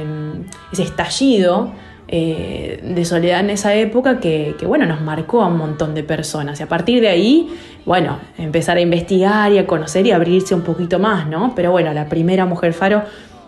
ese 0.73 0.83
estallido 0.83 1.73
eh, 2.09 2.81
de 2.83 3.05
soledad 3.07 3.41
en 3.41 3.51
esa 3.51 3.75
época 3.75 4.21
que, 4.21 4.55
que, 4.59 4.67
bueno, 4.67 4.85
nos 4.85 5.01
marcó 5.01 5.43
a 5.43 5.47
un 5.47 5.57
montón 5.57 5.95
de 5.95 6.03
personas. 6.03 6.61
Y 6.61 6.63
a 6.63 6.69
partir 6.69 7.01
de 7.01 7.09
ahí, 7.09 7.49
bueno, 7.87 8.19
empezar 8.37 8.77
a 8.77 8.81
investigar 8.81 9.51
y 9.53 9.59
a 9.59 9.67
conocer 9.67 10.07
y 10.07 10.11
abrirse 10.11 10.55
un 10.55 10.63
poquito 10.63 10.99
más, 10.99 11.27
¿no? 11.27 11.55
Pero 11.57 11.71
bueno, 11.71 11.95
la 11.95 12.09
primera 12.11 12.45
mujer 12.45 12.75
faro, 12.75 13.03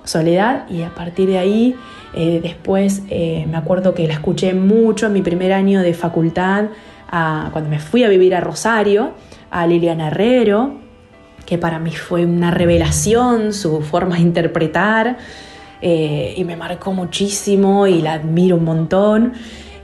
Soledad, 0.05 0.71
y 0.71 0.83
a 0.83 0.95
partir 0.95 1.29
de 1.29 1.39
ahí, 1.39 1.77
eh, 2.15 2.41
después 2.43 3.03
eh, 3.11 3.45
me 3.51 3.59
acuerdo 3.59 3.93
que 3.93 4.07
la 4.07 4.15
escuché 4.15 4.55
mucho 4.55 5.07
en 5.07 5.13
mi 5.13 5.21
primer 5.21 5.53
año 5.53 5.83
de 5.83 5.93
facultad 5.93 6.67
cuando 7.09 7.71
me 7.71 7.79
fui 7.79 8.05
a 8.05 8.09
vivir 8.09 8.35
a 8.35 8.41
Rosario, 8.41 9.13
a 9.51 9.67
Liliana 9.67 10.09
Herrero, 10.09 10.87
que 11.47 11.57
para 11.57 11.79
mí 11.79 11.93
fue 11.93 12.27
una 12.27 12.51
revelación 12.51 13.53
su 13.53 13.81
forma 13.81 14.17
de 14.17 14.23
interpretar 14.23 15.17
eh, 15.81 16.35
y 16.37 16.45
me 16.45 16.57
marcó 16.57 16.93
muchísimo 16.93 17.87
y 17.87 18.03
la 18.03 18.15
admiro 18.15 18.57
un 18.57 18.65
montón. 18.65 19.33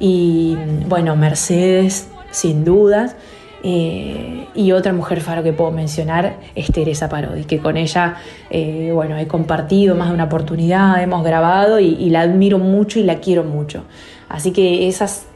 Y 0.00 0.56
bueno, 0.88 1.14
Mercedes, 1.16 2.08
sin 2.30 2.64
dudas. 2.64 3.16
Eh, 3.64 4.48
y 4.56 4.72
otra 4.72 4.92
mujer 4.92 5.20
faro 5.20 5.44
que 5.44 5.52
puedo 5.52 5.70
mencionar 5.70 6.40
es 6.56 6.72
Teresa 6.72 7.08
Parodi, 7.08 7.44
que 7.44 7.58
con 7.58 7.76
ella, 7.76 8.16
eh, 8.50 8.90
bueno, 8.92 9.16
he 9.16 9.28
compartido 9.28 9.94
más 9.94 10.08
de 10.08 10.14
una 10.14 10.24
oportunidad, 10.24 11.00
hemos 11.00 11.22
grabado 11.22 11.78
y, 11.78 12.10
la 12.10 12.22
admiro 12.22 12.58
mucho 12.58 12.98
y 12.98 13.04
la 13.04 13.20
quiero 13.20 13.44
mucho. 13.44 13.84
Así 14.28 14.50
que 14.50 14.88
esas 14.88 15.26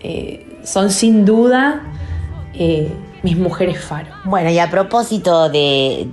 son 0.67 0.91
sin 0.91 1.25
duda 1.25 1.81
eh, 2.55 2.93
mis 3.23 3.39
mujeres 3.39 3.83
faro. 3.83 4.09
Bueno, 4.25 4.51
y 4.51 4.59
a 4.59 4.71
propósito 4.71 5.49
de, 5.49 6.09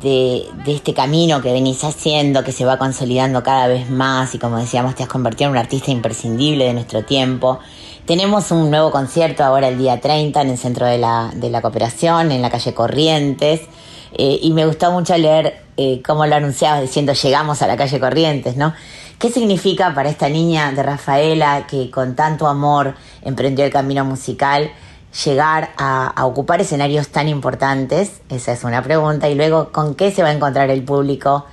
este 0.65 0.93
camino 0.93 1.41
que 1.41 1.51
venís 1.51 1.83
haciendo, 1.83 2.43
que 2.43 2.51
se 2.51 2.65
va 2.65 2.77
consolidando 2.77 3.43
cada 3.43 3.67
vez 3.67 3.89
más 3.89 4.33
y 4.33 4.39
como 4.39 4.57
decíamos, 4.57 4.95
te 4.95 5.03
has 5.03 5.09
convertido 5.09 5.49
en 5.49 5.51
un 5.51 5.57
artista 5.57 5.91
imprescindible 5.91 6.65
de 6.65 6.73
nuestro 6.73 7.03
tiempo. 7.03 7.59
Tenemos 8.05 8.51
un 8.51 8.69
nuevo 8.69 8.91
concierto 8.91 9.43
ahora 9.43 9.67
el 9.69 9.77
día 9.77 9.99
30 9.99 10.41
en 10.41 10.49
el 10.49 10.57
Centro 10.57 10.85
de 10.85 10.97
la, 10.97 11.31
de 11.33 11.49
la 11.49 11.61
Cooperación, 11.61 12.31
en 12.31 12.41
la 12.41 12.49
calle 12.49 12.73
Corrientes. 12.73 13.61
Eh, 14.15 14.39
y 14.41 14.51
me 14.51 14.65
gustó 14.65 14.91
mucho 14.91 15.17
leer 15.17 15.63
eh, 15.77 16.01
cómo 16.05 16.25
lo 16.25 16.35
anunciabas 16.35 16.81
diciendo 16.81 17.13
llegamos 17.13 17.61
a 17.61 17.67
la 17.67 17.77
calle 17.77 17.99
Corrientes, 17.99 18.55
¿no? 18.57 18.73
¿Qué 19.23 19.31
significa 19.31 19.95
para 19.95 20.09
esta 20.09 20.27
niña 20.27 20.73
de 20.73 20.83
Rafaela 20.83 21.65
que 21.65 21.89
con 21.89 22.13
tanto 22.13 22.45
amor 22.45 22.95
emprendió 23.21 23.63
el 23.63 23.71
camino 23.71 24.03
musical 24.03 24.69
llegar 25.23 25.69
a, 25.77 26.25
ocupar 26.25 26.59
escenarios 26.59 27.07
tan 27.07 27.29
importantes? 27.29 28.19
Esa 28.27 28.51
es 28.51 28.65
una 28.65 28.83
pregunta. 28.83 29.29
Y 29.29 29.35
luego, 29.35 29.71
¿con 29.71 29.95
qué 29.95 30.11
se 30.11 30.23
va 30.23 30.27
a 30.27 30.33
encontrar 30.33 30.69
el 30.69 30.83
público 30.83 31.45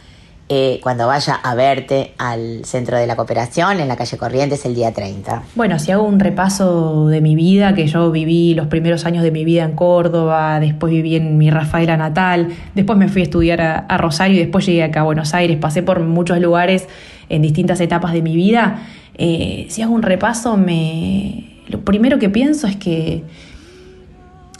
eh, 0.53 0.81
cuando 0.83 1.07
vaya 1.07 1.35
a 1.35 1.55
verte 1.55 2.13
al 2.19 2.65
Centro 2.65 2.99
de 2.99 3.07
la 3.07 3.15
Cooperación 3.15 3.79
en 3.79 3.87
la 3.87 3.95
calle 3.95 4.17
Corrientes 4.17 4.65
el 4.65 4.75
día 4.75 4.93
30? 4.93 5.45
Bueno, 5.55 5.79
si 5.79 5.93
hago 5.93 6.03
un 6.03 6.19
repaso 6.19 7.07
de 7.07 7.21
mi 7.21 7.37
vida, 7.37 7.73
que 7.77 7.87
yo 7.87 8.11
viví 8.11 8.55
los 8.55 8.67
primeros 8.67 9.07
años 9.07 9.23
de 9.23 9.31
mi 9.31 9.45
vida 9.45 9.63
en 9.63 9.77
Córdoba, 9.77 10.59
después 10.59 10.93
viví 10.93 11.15
en 11.15 11.39
mi 11.39 11.51
Rafaela 11.51 11.97
natal, 11.97 12.49
después 12.75 12.99
me 12.99 13.07
fui 13.07 13.21
a 13.21 13.25
estudiar 13.27 13.61
a, 13.61 13.97
Rosario 13.97 14.39
y 14.39 14.41
después 14.41 14.67
llegué 14.67 14.83
acá 14.83 15.03
a 15.03 15.05
Buenos 15.05 15.35
Aires, 15.35 15.57
pasé 15.57 15.85
por 15.85 16.01
muchos 16.01 16.41
lugares 16.41 16.89
en 17.29 17.43
distintas 17.43 17.81
etapas 17.81 18.13
de 18.13 18.21
mi 18.21 18.35
vida. 18.35 18.83
Eh, 19.15 19.67
si 19.69 19.83
hago 19.83 19.95
un 19.95 20.03
repaso, 20.03 20.57
me... 20.57 21.61
lo 21.69 21.85
primero 21.85 22.19
que 22.19 22.29
pienso 22.29 22.67
es 22.67 22.75
que, 22.75 23.23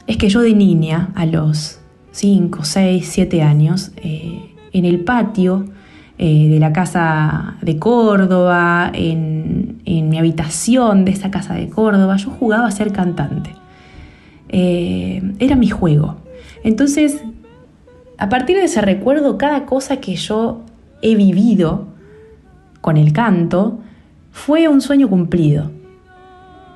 es 0.07 0.17
que 0.17 0.29
yo 0.29 0.41
de 0.41 0.55
niña, 0.55 1.09
a 1.17 1.27
los 1.27 1.81
5, 2.13 2.63
6, 2.63 3.09
7 3.11 3.43
años, 3.43 3.91
eh, 3.97 4.55
en 4.73 4.85
el 4.85 5.01
patio 5.01 5.65
eh, 6.23 6.51
de 6.51 6.59
la 6.59 6.71
casa 6.71 7.57
de 7.63 7.79
Córdoba, 7.79 8.91
en, 8.93 9.81
en, 9.87 10.11
mi 10.11 10.19
habitación 10.19 11.07
de 11.07 11.13
esa 11.13 11.31
casa 11.31 11.55
de 11.55 11.71
Córdoba, 11.71 12.19
yo 12.19 12.29
jugaba 12.29 12.67
a 12.67 12.71
ser 12.71 12.93
cantante. 12.93 13.55
Eh, 14.51 15.23
era 15.39 15.57
mi 15.57 15.71
juego. 15.71 16.17
Entonces, 16.63 17.23
a 18.19 18.29
partir 18.29 18.59
de 18.59 18.65
ese 18.65 18.83
recuerdo, 18.83 19.39
cada 19.39 19.65
cosa 19.65 19.97
que 19.97 20.15
yo 20.17 20.61
he 21.01 21.15
vivido 21.15 21.87
con 22.83 22.99
el 22.99 23.15
canto 23.15 23.81
fue 24.31 24.69
un 24.69 24.83
sueño 24.83 25.09
cumplido. 25.09 25.71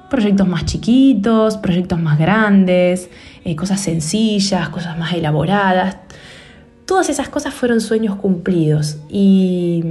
Proyectos 0.08 0.48
más 0.48 0.64
chiquitos, 0.64 1.58
proyectos 1.58 2.00
más 2.00 2.18
grandes, 2.18 3.10
eh, 3.44 3.54
cosas 3.56 3.82
sencillas, 3.82 4.70
cosas 4.70 4.98
más 4.98 5.12
elaboradas. 5.12 5.98
Todas 6.86 7.08
esas 7.08 7.28
cosas 7.28 7.54
fueron 7.54 7.80
sueños 7.80 8.16
cumplidos 8.16 8.98
y, 9.08 9.82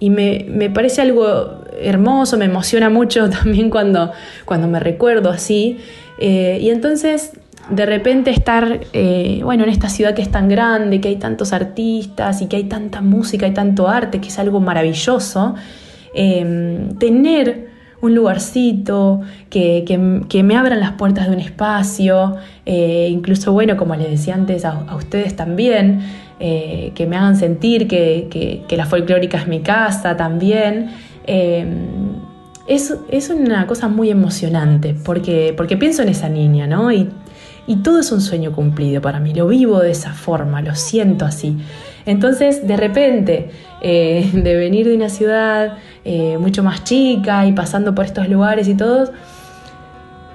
y 0.00 0.10
me, 0.10 0.46
me, 0.48 0.68
parece 0.70 1.02
algo 1.02 1.64
hermoso, 1.80 2.36
me 2.36 2.46
emociona 2.46 2.90
mucho 2.90 3.30
también 3.42 3.70
cuando, 3.70 4.12
cuando 4.44 4.68
me 4.68 4.80
recuerdo 4.80 5.30
así. 5.30 5.78
Eh, 6.18 6.58
y 6.60 6.70
entonces 6.70 7.32
de 7.70 7.84
repente 7.84 8.30
estar, 8.30 8.80
eh, 8.92 9.40
bueno, 9.42 9.64
en 9.64 9.70
esta 9.70 9.88
ciudad 9.88 10.14
que 10.14 10.22
es 10.22 10.30
tan 10.30 10.48
grande, 10.48 11.00
que 11.00 11.08
hay 11.08 11.16
tantos 11.16 11.52
artistas 11.52 12.40
y 12.40 12.46
que 12.46 12.56
hay 12.56 12.64
tanta 12.64 13.00
música 13.00 13.46
y 13.46 13.54
tanto 13.54 13.88
arte, 13.88 14.20
que 14.20 14.28
es 14.28 14.38
algo 14.38 14.60
maravilloso, 14.60 15.54
eh, 16.14 16.88
tener 16.98 17.65
un 18.00 18.14
lugarcito, 18.14 19.22
que, 19.50 19.84
que, 20.28 20.42
me 20.42 20.56
abran 20.56 20.80
las 20.80 20.92
puertas 20.92 21.28
de 21.28 21.34
un 21.34 21.40
espacio, 21.40 22.36
eh, 22.66 23.08
incluso, 23.10 23.52
bueno, 23.52 23.76
como 23.76 23.96
les 23.96 24.10
decía 24.10 24.34
antes 24.34 24.64
a, 24.64 24.94
ustedes 24.94 25.34
también, 25.34 26.00
eh, 26.38 26.92
que 26.94 27.06
me 27.06 27.16
hagan 27.16 27.36
sentir 27.36 27.88
que, 27.88 28.28
que, 28.68 28.76
la 28.76 28.84
folclórica 28.84 29.38
es 29.38 29.48
mi 29.48 29.60
casa 29.60 30.16
también. 30.16 30.90
Eh, 31.26 31.66
es, 32.68 32.94
es, 33.10 33.30
una 33.30 33.66
cosa 33.66 33.88
muy 33.88 34.10
emocionante, 34.10 34.94
porque, 35.04 35.54
porque 35.56 35.76
pienso 35.76 36.02
en 36.02 36.10
esa 36.10 36.28
niña, 36.28 36.66
¿no? 36.66 36.92
Y, 36.92 37.08
y 37.66 37.76
todo 37.76 38.00
es 38.00 38.12
un 38.12 38.20
sueño 38.20 38.52
cumplido 38.52 39.00
para 39.00 39.20
mí, 39.20 39.32
lo 39.34 39.46
vivo 39.46 39.80
de 39.80 39.92
esa 39.92 40.12
forma, 40.12 40.60
lo 40.60 40.74
siento 40.74 41.24
así. 41.24 41.56
Entonces, 42.04 42.66
de 42.66 42.76
repente, 42.76 43.50
de 43.82 44.56
venir 44.56 44.86
de 44.86 44.94
una 44.94 45.08
ciudad 45.08 45.78
eh, 46.08 46.38
mucho 46.38 46.62
más 46.62 46.84
chica 46.84 47.46
y 47.46 47.52
pasando 47.52 47.92
por 47.92 48.04
estos 48.04 48.28
lugares 48.28 48.68
y 48.68 48.76
todo, 48.76 49.12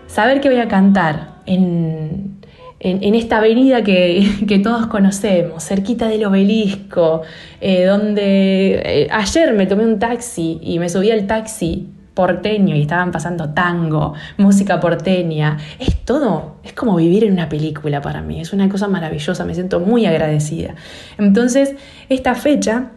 saber 0.07 0.41
que 0.41 0.49
voy 0.49 0.60
a 0.60 0.68
cantar 0.68 1.35
en, 1.45 2.41
en, 2.81 3.15
esta 3.15 3.38
avenida 3.38 3.81
que, 3.81 4.30
que, 4.49 4.60
todos 4.60 4.88
conocemos, 4.88 5.64
cerquita 5.64 6.10
del 6.10 6.26
obelisco, 6.26 7.22
eh, 7.61 7.85
donde 7.85 9.07
ayer 9.10 9.53
me 9.53 9.65
tomé 9.65 9.85
un 9.85 9.98
taxi 9.98 10.60
y 10.61 10.77
me 10.77 10.89
subí 10.89 11.10
al 11.10 11.26
taxi 11.26 11.88
porteño 12.14 12.76
y 12.76 12.81
estaban 12.81 13.14
pasando 13.14 13.52
tango, 13.52 14.14
música 14.35 14.81
porteña. 14.81 15.57
Es 15.80 16.03
todo, 16.03 16.57
es 16.65 16.73
como 16.73 16.98
vivir 16.98 17.23
en 17.23 17.31
una 17.31 17.48
película 17.48 18.02
para 18.02 18.22
mí, 18.22 18.41
es 18.41 18.52
una 18.52 18.68
cosa 18.68 18.89
maravillosa, 18.89 19.45
me 19.45 19.53
siento 19.53 19.80
muy 19.80 20.06
agradecida. 20.06 20.76
Entonces, 21.18 21.76
esta 22.10 22.35
fecha 22.35 22.91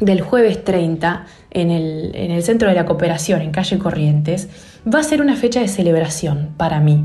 del 0.00 0.20
jueves 0.20 0.62
30 0.64 1.24
en 1.50 1.70
el, 1.70 2.10
en 2.14 2.30
el 2.30 2.42
Centro 2.42 2.68
de 2.68 2.74
la 2.74 2.84
Cooperación, 2.84 3.40
en 3.40 3.50
calle 3.50 3.78
Corrientes, 3.78 4.48
va 4.92 4.98
a 5.00 5.02
ser 5.02 5.20
una 5.22 5.36
fecha 5.36 5.60
de 5.60 5.68
celebración 5.68 6.50
para 6.56 6.80
mí. 6.80 7.04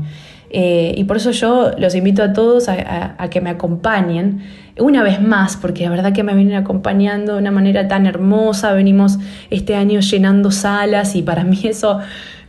Eh, 0.54 0.92
y 0.98 1.04
por 1.04 1.16
eso 1.16 1.30
yo 1.30 1.70
los 1.78 1.94
invito 1.94 2.22
a 2.22 2.34
todos 2.34 2.68
a, 2.68 2.74
a- 2.74 3.14
a 3.18 3.30
que 3.30 3.40
me 3.40 3.48
acompañen 3.48 4.42
una 4.78 5.02
vez 5.02 5.22
más, 5.22 5.56
porque 5.56 5.84
la 5.84 5.90
verdad 5.90 6.12
que 6.12 6.22
me 6.22 6.34
vienen 6.34 6.56
acompañando 6.56 7.34
de 7.34 7.38
una 7.38 7.50
manera 7.50 7.88
tan 7.88 8.04
hermosa. 8.06 8.72
Venimos 8.74 9.18
este 9.48 9.74
año 9.76 10.00
llenando 10.00 10.50
salas 10.50 11.16
y 11.16 11.22
para 11.22 11.44
mí 11.44 11.58
eso 11.64 12.00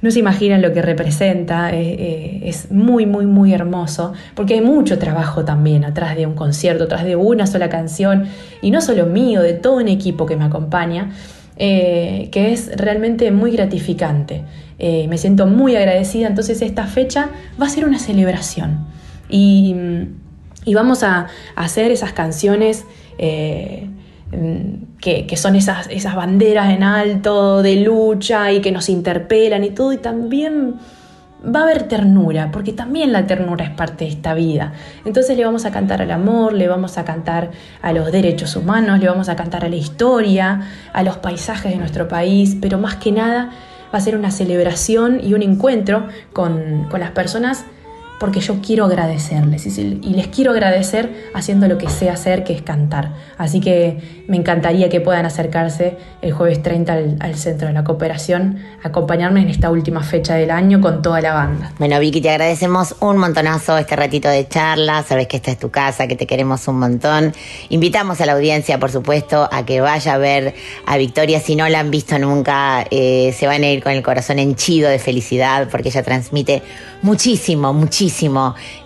no 0.04 0.12
se 0.12 0.20
imaginan 0.20 0.62
lo 0.62 0.74
que 0.74 0.82
representa. 0.82 1.72
eh, 1.74 1.96
eh, 1.98 2.42
es 2.44 2.72
muy, 2.72 3.06
muy, 3.06 3.26
muy 3.26 3.54
hermoso, 3.54 4.14
porque 4.36 4.56
hay 4.56 4.62
mucho 4.62 5.00
trabajo 5.00 5.46
también 5.46 5.86
atrás 5.86 6.18
de 6.18 6.28
un 6.28 6.36
concierto, 6.36 6.84
atrás 6.84 7.06
de 7.06 7.16
una 7.16 7.48
sola 7.48 7.70
canción, 7.70 8.26
y 8.62 8.70
no 8.70 8.82
solo 8.82 9.06
mío, 9.06 9.42
de 9.42 9.54
todo 9.54 9.78
un 9.78 9.88
equipo 9.88 10.26
que 10.26 10.36
me 10.36 10.44
acompaña 10.44 11.12
eh, 11.56 12.30
que 12.32 12.52
es 12.52 12.76
realmente 12.76 13.32
muy 13.32 13.52
gratificante. 13.52 14.44
Me 14.80 15.18
siento 15.18 15.48
muy 15.48 15.78
agradecida, 15.78 16.28
entonces 16.28 16.62
esta 16.62 16.88
fecha 16.88 17.30
va 17.62 17.68
a 17.68 17.70
ser 17.70 17.86
una 17.86 18.00
celebración 18.00 18.86
y, 19.30 19.74
y 20.66 20.74
vamos 20.74 21.04
a, 21.04 21.28
hacer 21.56 21.90
esas 21.92 22.12
canciones 22.12 22.84
que, 25.00 25.28
que 25.28 25.38
son 25.38 25.56
esas, 25.56 25.88
esas 25.90 26.16
banderas 26.16 26.72
en 26.72 26.84
alto 26.84 27.62
de 27.62 27.78
lucha 27.78 28.52
y 28.52 28.62
que 28.62 28.72
nos 28.72 28.90
interpelan 28.90 29.64
y 29.64 29.72
todo, 29.72 29.94
y 29.94 29.98
también 29.98 30.76
va 31.44 31.62
a 31.62 31.64
haber 31.64 31.84
ternura, 31.84 32.52
porque 32.52 32.72
también 32.72 33.12
la 33.12 33.28
ternura 33.28 33.66
es 33.66 33.72
parte 33.72 34.06
de 34.06 34.12
esta 34.12 34.34
vida. 34.34 34.74
Entonces 35.06 35.36
le 35.36 35.44
vamos 35.44 35.66
a 35.66 35.72
cantar 35.72 36.02
al 36.02 36.12
amor, 36.12 36.54
le 36.54 36.68
vamos 36.68 36.98
a 36.98 37.04
cantar 37.04 37.52
a 37.82 37.92
los 37.92 38.12
derechos 38.12 38.56
humanos, 38.56 39.00
le 39.00 39.08
vamos 39.08 39.30
a 39.30 39.36
cantar 39.36 39.66
a 39.66 39.70
la 39.70 39.76
historia, 39.76 40.62
a 40.94 41.04
los 41.04 41.18
paisajes 41.18 41.72
de 41.72 41.78
nuestro 41.78 42.08
país, 42.08 42.58
pero 42.62 42.78
más 42.78 42.96
que 42.96 43.12
nada 43.12 43.52
va 43.94 43.98
a 43.98 44.02
ser 44.02 44.16
una 44.16 44.32
celebración 44.32 45.20
y 45.22 45.34
un 45.34 45.44
encuentro 45.44 46.08
con, 46.32 46.88
con 46.90 47.00
las 47.00 47.12
personas 47.12 47.66
porque 48.24 48.40
yo 48.40 48.62
quiero 48.66 48.86
agradecerles 48.86 49.66
y, 49.78 50.14
les 50.14 50.28
quiero 50.28 50.52
agradecer 50.52 51.30
haciendo 51.34 51.68
lo 51.68 51.78
que 51.78 51.90
sé 51.90 52.10
hacer, 52.10 52.46
que 52.46 52.54
es 52.54 52.62
cantar. 52.62 53.12
Así 53.38 53.60
que 53.60 54.24
me 54.30 54.38
encantaría 54.38 54.88
que 54.88 55.02
puedan 55.02 55.26
acercarse 55.26 55.98
el 56.22 56.32
jueves 56.32 56.64
30 56.64 56.94
al, 56.94 57.18
al 57.20 57.36
Centro 57.36 57.68
de 57.68 57.74
la 57.74 57.84
Cooperación, 57.84 58.60
acompañarme 58.82 59.42
en 59.42 59.50
esta 59.50 59.70
última 59.70 60.04
fecha 60.04 60.36
del 60.36 60.52
año 60.52 60.80
con 60.80 61.02
toda 61.02 61.20
la 61.20 61.34
banda. 61.34 61.74
Bueno, 61.80 62.00
Vicky, 62.00 62.22
te 62.22 62.30
agradecemos 62.30 62.96
un 63.02 63.18
montonazo 63.18 63.78
este 63.78 63.98
ratito 63.98 64.30
de 64.30 64.48
charla. 64.48 65.04
Sabes 65.04 65.28
que 65.28 65.36
esta 65.36 65.52
es 65.52 65.60
tu 65.60 65.70
casa, 65.70 66.08
que 66.08 66.16
te 66.16 66.26
queremos 66.26 66.66
un 66.70 66.80
montón. 66.80 67.34
Invitamos 67.68 68.22
a 68.22 68.26
la 68.26 68.32
audiencia, 68.32 68.80
por 68.80 68.90
supuesto, 68.90 69.50
a 69.52 69.66
que 69.66 69.82
vaya 69.82 70.14
a 70.14 70.18
ver 70.18 70.56
a 70.86 70.96
Victoria. 70.96 71.42
Si 71.42 71.58
no 71.58 71.68
la 71.68 71.82
han 71.82 71.92
visto 71.92 72.18
nunca, 72.18 72.86
eh, 72.90 73.36
se 73.38 73.48
van 73.48 73.64
a 73.64 73.70
ir 73.70 73.84
con 73.84 73.92
el 73.92 74.02
corazón 74.02 74.40
henchido 74.40 74.90
de 74.90 75.00
felicidad 75.00 75.68
porque 75.70 75.90
ella 75.90 76.04
transmite 76.04 76.62
muchísimo, 77.02 77.74
muchísimo. 77.74 78.13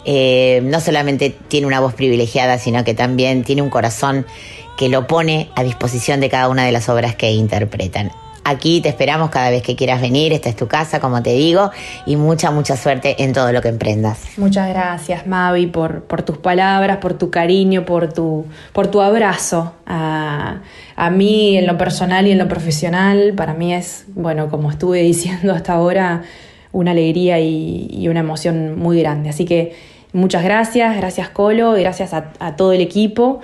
Eh, 0.06 0.62
no 0.64 0.80
solamente 0.80 1.36
tiene 1.48 1.68
una 1.68 1.80
voz 1.80 1.94
privilegiada, 1.94 2.58
sino 2.58 2.84
que 2.84 2.94
también 2.94 3.44
tiene 3.44 3.62
un 3.62 3.70
corazón 3.70 4.26
que 4.78 4.90
lo 4.90 5.08
pone 5.08 5.50
a 5.56 5.64
disposición 5.64 6.20
de 6.20 6.30
cada 6.30 6.50
una 6.50 6.66
de 6.66 6.72
las 6.72 6.88
obras 6.88 7.16
que 7.16 7.32
interpretan. 7.32 8.12
Aquí 8.48 8.80
te 8.80 8.88
esperamos 8.88 9.30
cada 9.30 9.50
vez 9.50 9.62
que 9.62 9.76
quieras 9.76 10.00
venir, 10.00 10.32
esta 10.32 10.48
es 10.48 10.56
tu 10.56 10.70
casa, 10.70 11.02
como 11.02 11.22
te 11.22 11.32
digo, 11.32 11.70
y 12.06 12.16
mucha, 12.16 12.50
mucha 12.50 12.78
suerte 12.78 13.22
en 13.22 13.34
todo 13.34 13.52
lo 13.52 13.62
que 13.62 13.68
emprendas. 13.68 14.20
Muchas 14.38 14.70
gracias, 14.70 15.28
Mavi, 15.28 15.68
por, 15.68 16.04
por 16.04 16.22
tus 16.22 16.38
palabras, 16.38 17.00
por 17.00 17.16
tu 17.16 17.30
cariño, 17.30 17.84
por 17.84 18.14
tu, 18.14 18.46
por 18.72 18.88
tu 18.88 19.02
abrazo 19.02 19.74
a, 19.86 20.62
a 20.96 21.10
mí 21.10 21.58
en 21.58 21.68
lo 21.68 21.78
personal 21.78 22.26
y 22.26 22.32
en 22.32 22.38
lo 22.38 22.48
profesional. 22.48 23.34
Para 23.36 23.54
mí 23.54 23.74
es, 23.74 24.06
bueno, 24.16 24.50
como 24.50 24.72
estuve 24.72 25.02
diciendo 25.02 25.54
hasta 25.54 25.74
ahora, 25.74 26.24
una 26.80 26.92
alegría 26.92 27.40
y, 27.40 27.88
y 27.92 28.08
una 28.08 28.20
emoción 28.20 28.78
muy 28.78 29.00
grande. 29.00 29.30
Así 29.30 29.46
que 29.46 29.76
muchas 30.14 30.44
gracias, 30.44 30.96
gracias 30.96 31.30
Colo, 31.30 31.72
gracias 31.74 32.14
a, 32.14 32.34
a 32.40 32.56
todo 32.56 32.74
el 32.74 32.82
equipo. 32.82 33.40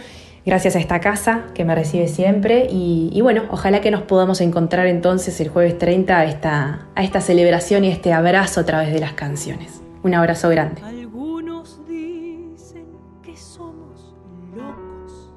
Gracias 0.46 0.76
a 0.76 0.80
esta 0.80 1.00
casa 1.00 1.46
que 1.54 1.64
me 1.64 1.74
recibe 1.74 2.10
siempre 2.10 2.68
y, 2.70 3.10
y 3.14 3.22
bueno, 3.22 3.44
ojalá 3.50 3.80
que 3.80 3.92
nos 3.92 4.02
podamos 4.02 4.42
encontrar 4.42 4.88
entonces 4.88 5.40
el 5.40 5.48
jueves 5.48 5.78
30 5.78 6.20
a 6.20 6.26
esta, 6.26 6.88
a 6.96 7.04
esta 7.04 7.22
celebración 7.22 7.86
y 7.86 7.90
este 7.90 8.12
abrazo 8.12 8.60
a 8.60 8.66
través 8.66 8.92
de 8.92 9.00
las 9.00 9.14
canciones. 9.14 9.82
Un 10.04 10.14
abrazo 10.16 10.50
grande. 10.50 10.82
Algunos 10.84 11.80
dicen 11.88 12.86
que 13.24 13.38
somos 13.38 14.14
locos 14.54 15.34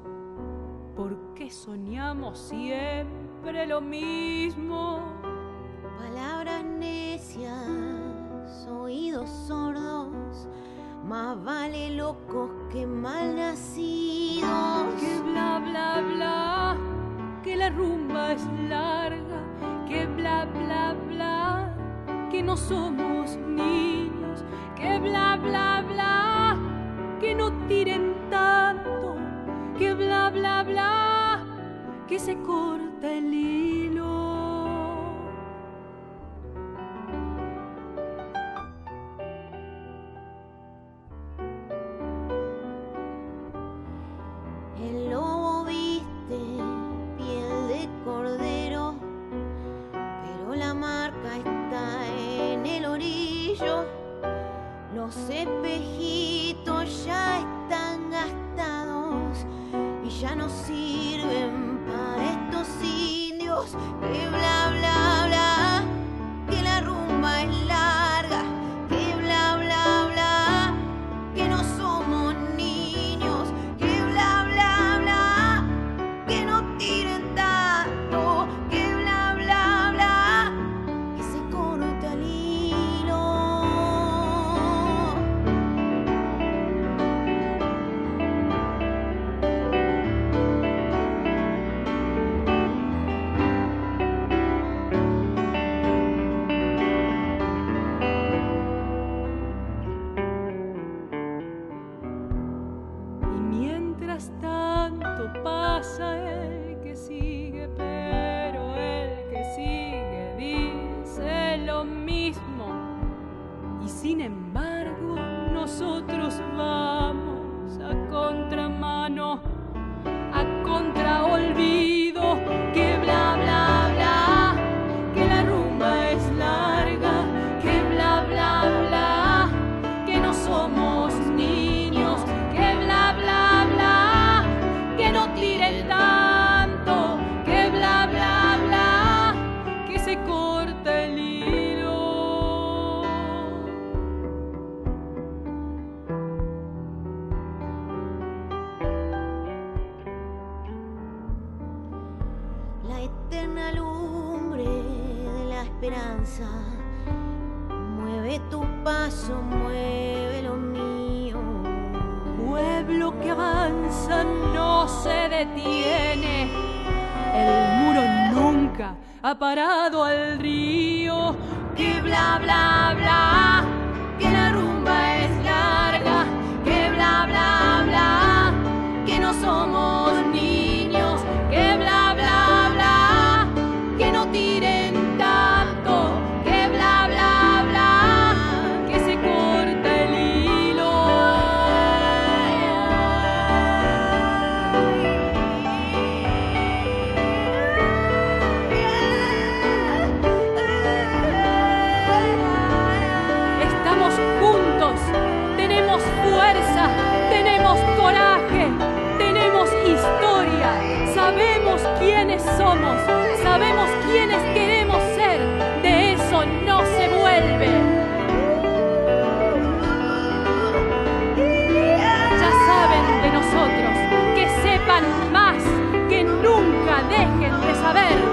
porque 0.93 1.49
soñamos 1.49 2.37
siempre 2.37 3.65
lo 3.65 3.79
mismo. 3.79 4.99
Palabras 5.97 6.65
necias, 6.65 7.65
oídos 8.67 9.29
sordos, 9.29 10.47
más 11.05 11.43
vale 11.43 11.95
locos 11.95 12.49
que 12.71 12.85
mal 12.85 13.35
nacidos. 13.35 14.93
Que 14.99 15.19
bla 15.21 15.59
bla 15.59 16.01
bla, 16.01 16.77
que 17.43 17.55
la 17.55 17.69
rumba 17.69 18.33
es 18.33 18.45
larga, 18.69 19.41
que 19.87 20.05
bla 20.05 20.45
bla 20.45 20.95
bla, 21.07 21.75
que 22.29 22.43
no 22.43 22.57
somos 22.57 23.37
niños, 23.37 24.43
que 24.75 24.99
bla 24.99 25.37
bla 25.37 25.83
bla, 25.87 26.57
que 27.19 27.35
no 27.35 27.51
tiren 27.67 28.15
tanto, 28.29 29.15
que 29.77 29.93
bla 29.93 30.29
bla 30.29 30.63
bla, 30.63 31.45
que 32.07 32.19
se 32.19 32.35
corta 32.41 33.11
el 33.11 33.33
hilo. 33.33 34.06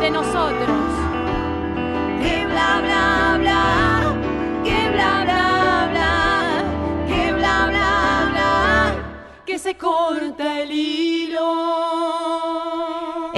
De 0.04 0.10
nosotros. 0.10 0.82
Que 2.22 2.44
bla 2.44 2.80
bla 2.86 3.38
bla, 3.38 4.14
que 4.62 4.90
bla 4.94 5.24
bla 5.24 5.88
bla, 5.92 6.64
que 7.08 7.32
bla 7.32 7.66
bla 7.72 8.30
bla, 8.32 8.94
que 9.46 9.58
se 9.58 9.74
corta 9.76 10.60
el 10.60 10.70
hilo. 10.72 11.73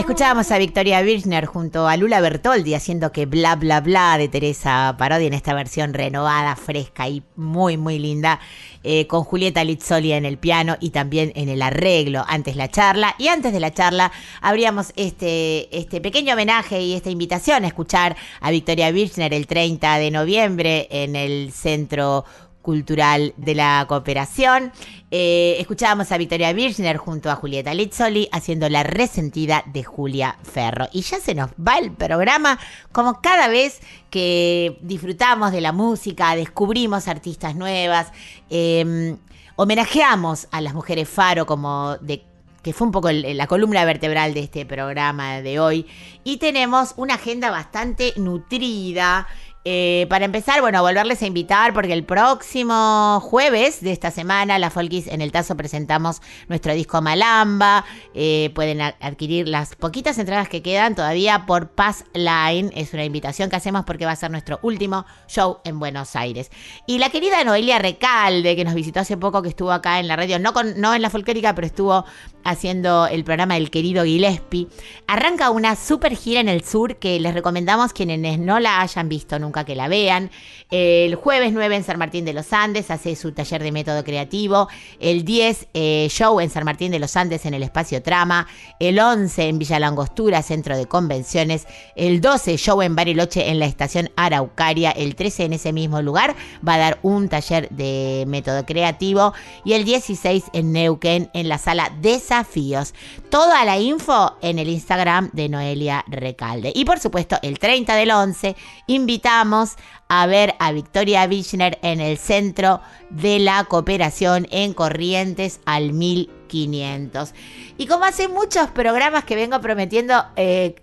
Escuchábamos 0.06 0.52
a 0.52 0.58
Victoria 0.58 1.02
Birchner 1.02 1.46
junto 1.46 1.88
a 1.88 1.96
Lula 1.96 2.20
Bertoldi 2.20 2.74
haciendo 2.74 3.10
que 3.10 3.26
bla 3.26 3.56
bla 3.56 3.80
bla 3.80 4.16
de 4.16 4.28
Teresa 4.28 4.94
Parodi 4.96 5.26
en 5.26 5.34
esta 5.34 5.52
versión 5.52 5.94
renovada, 5.94 6.54
fresca 6.54 7.08
y 7.08 7.24
muy 7.34 7.76
muy 7.76 7.98
linda, 7.98 8.38
eh, 8.84 9.08
con 9.08 9.24
Julieta 9.24 9.64
Lizzoli 9.64 10.12
en 10.12 10.24
el 10.24 10.38
piano 10.38 10.76
y 10.78 10.90
también 10.90 11.32
en 11.34 11.48
el 11.48 11.60
arreglo, 11.60 12.24
antes 12.28 12.54
la 12.54 12.68
charla. 12.68 13.16
Y 13.18 13.26
antes 13.26 13.52
de 13.52 13.58
la 13.58 13.74
charla 13.74 14.12
abríamos 14.40 14.92
este, 14.94 15.76
este 15.76 16.00
pequeño 16.00 16.34
homenaje 16.34 16.80
y 16.80 16.94
esta 16.94 17.10
invitación 17.10 17.64
a 17.64 17.66
escuchar 17.66 18.16
a 18.40 18.52
Victoria 18.52 18.92
Birchner 18.92 19.34
el 19.34 19.48
30 19.48 19.98
de 19.98 20.12
noviembre 20.12 20.86
en 20.92 21.16
el 21.16 21.50
Centro 21.52 22.24
Cultural 22.66 23.32
de 23.36 23.54
la 23.54 23.84
Cooperación. 23.86 24.72
Eh, 25.12 25.54
escuchábamos 25.60 26.10
a 26.10 26.18
Victoria 26.18 26.52
Birchner 26.52 26.96
junto 26.96 27.30
a 27.30 27.36
Julieta 27.36 27.72
Lizzoli 27.72 28.28
haciendo 28.32 28.68
la 28.68 28.82
resentida 28.82 29.62
de 29.66 29.84
Julia 29.84 30.36
Ferro. 30.42 30.88
Y 30.90 31.02
ya 31.02 31.20
se 31.20 31.36
nos 31.36 31.50
va 31.52 31.78
el 31.78 31.92
programa, 31.92 32.58
como 32.90 33.20
cada 33.20 33.46
vez 33.46 33.78
que 34.10 34.78
disfrutamos 34.80 35.52
de 35.52 35.60
la 35.60 35.70
música, 35.70 36.34
descubrimos 36.34 37.06
artistas 37.06 37.54
nuevas, 37.54 38.10
eh, 38.50 39.16
homenajeamos 39.54 40.48
a 40.50 40.60
las 40.60 40.74
mujeres 40.74 41.08
Faro 41.08 41.46
como 41.46 41.96
de 41.98 42.24
que 42.66 42.72
fue 42.72 42.88
un 42.88 42.92
poco 42.92 43.12
la 43.12 43.46
columna 43.46 43.84
vertebral 43.84 44.34
de 44.34 44.40
este 44.40 44.66
programa 44.66 45.40
de 45.40 45.60
hoy. 45.60 45.86
Y 46.24 46.38
tenemos 46.38 46.94
una 46.96 47.14
agenda 47.14 47.52
bastante 47.52 48.12
nutrida. 48.16 49.28
Eh, 49.68 50.06
para 50.08 50.24
empezar, 50.24 50.60
bueno, 50.60 50.80
volverles 50.80 51.20
a 51.22 51.26
invitar 51.26 51.74
porque 51.74 51.92
el 51.92 52.04
próximo 52.04 53.18
jueves 53.20 53.80
de 53.80 53.90
esta 53.90 54.12
semana, 54.12 54.60
la 54.60 54.70
Folkis 54.70 55.08
en 55.08 55.20
el 55.20 55.32
Tazo 55.32 55.56
presentamos 55.56 56.22
nuestro 56.46 56.72
disco 56.72 57.02
Malamba. 57.02 57.84
Eh, 58.14 58.52
pueden 58.54 58.80
adquirir 58.80 59.48
las 59.48 59.74
poquitas 59.74 60.18
entradas 60.18 60.48
que 60.48 60.62
quedan 60.62 60.94
todavía 60.94 61.46
por 61.46 61.70
Pass 61.70 62.04
Line. 62.14 62.70
Es 62.76 62.94
una 62.94 63.04
invitación 63.04 63.50
que 63.50 63.56
hacemos 63.56 63.84
porque 63.84 64.06
va 64.06 64.12
a 64.12 64.16
ser 64.16 64.30
nuestro 64.30 64.60
último 64.62 65.04
show 65.26 65.58
en 65.64 65.80
Buenos 65.80 66.14
Aires. 66.14 66.52
Y 66.86 66.98
la 66.98 67.10
querida 67.10 67.42
Noelia 67.42 67.80
Recalde, 67.80 68.54
que 68.54 68.64
nos 68.64 68.74
visitó 68.74 69.00
hace 69.00 69.16
poco, 69.16 69.42
que 69.42 69.48
estuvo 69.48 69.72
acá 69.72 69.98
en 69.98 70.06
la 70.06 70.14
radio, 70.14 70.38
no, 70.38 70.52
con, 70.52 70.80
no 70.80 70.94
en 70.94 71.02
la 71.02 71.10
folclórica, 71.10 71.56
pero 71.56 71.66
estuvo 71.66 72.04
haciendo 72.46 73.06
el 73.06 73.24
programa 73.24 73.54
del 73.54 73.70
querido 73.70 74.04
Gillespie, 74.04 74.68
arranca 75.06 75.50
una 75.50 75.76
super 75.76 76.16
gira 76.16 76.40
en 76.40 76.48
el 76.48 76.64
sur 76.64 76.96
que 76.96 77.20
les 77.20 77.34
recomendamos 77.34 77.92
quienes 77.92 78.38
no 78.38 78.60
la 78.60 78.80
hayan 78.80 79.08
visto 79.08 79.38
nunca 79.38 79.64
que 79.64 79.74
la 79.74 79.88
vean. 79.88 80.30
El 80.70 81.14
jueves 81.14 81.52
9 81.52 81.76
en 81.76 81.84
San 81.84 81.98
Martín 81.98 82.24
de 82.24 82.32
los 82.32 82.52
Andes 82.52 82.90
hace 82.90 83.14
su 83.14 83.32
taller 83.32 83.62
de 83.62 83.72
método 83.72 84.02
creativo. 84.02 84.68
El 84.98 85.24
10 85.24 85.68
eh, 85.74 86.08
show 86.10 86.40
en 86.40 86.50
San 86.50 86.64
Martín 86.64 86.90
de 86.90 86.98
los 86.98 87.16
Andes 87.16 87.46
en 87.46 87.54
el 87.54 87.62
espacio 87.62 88.02
Trama. 88.02 88.46
El 88.80 88.98
11 88.98 89.48
en 89.48 89.58
Villa 89.58 89.78
Langostura, 89.78 90.42
centro 90.42 90.76
de 90.76 90.86
convenciones. 90.86 91.66
El 91.94 92.20
12 92.20 92.56
show 92.56 92.82
en 92.82 92.96
Bariloche 92.96 93.50
en 93.50 93.58
la 93.58 93.66
estación 93.66 94.10
Araucaria. 94.16 94.90
El 94.90 95.14
13 95.14 95.44
en 95.44 95.52
ese 95.52 95.72
mismo 95.72 96.02
lugar 96.02 96.34
va 96.66 96.74
a 96.74 96.78
dar 96.78 96.98
un 97.02 97.28
taller 97.28 97.68
de 97.70 98.24
método 98.26 98.66
creativo. 98.66 99.34
Y 99.64 99.74
el 99.74 99.84
16 99.84 100.44
en 100.52 100.72
Neuquén 100.72 101.30
en 101.32 101.48
la 101.48 101.58
sala 101.58 101.92
Desafíos. 102.40 102.92
Toda 103.30 103.64
la 103.64 103.78
info 103.78 104.36
en 104.42 104.58
el 104.58 104.68
Instagram 104.68 105.30
de 105.32 105.48
Noelia 105.48 106.04
Recalde. 106.08 106.72
Y 106.74 106.84
por 106.84 106.98
supuesto, 106.98 107.38
el 107.42 107.58
30 107.58 107.94
del 107.94 108.10
11 108.10 108.56
invitamos 108.86 109.76
a 110.08 110.26
ver 110.26 110.54
a 110.58 110.72
Victoria 110.72 111.26
Bichner 111.26 111.78
en 111.82 112.00
el 112.00 112.18
centro 112.18 112.80
de 113.10 113.38
la 113.38 113.64
cooperación 113.64 114.46
en 114.50 114.74
Corrientes 114.74 115.60
al 115.64 115.92
1500. 115.94 117.32
Y 117.78 117.86
como 117.86 118.04
hace 118.04 118.28
muchos 118.28 118.68
programas 118.68 119.24
que 119.24 119.34
vengo 119.34 119.60
prometiendo 119.60 120.24
eh, 120.36 120.76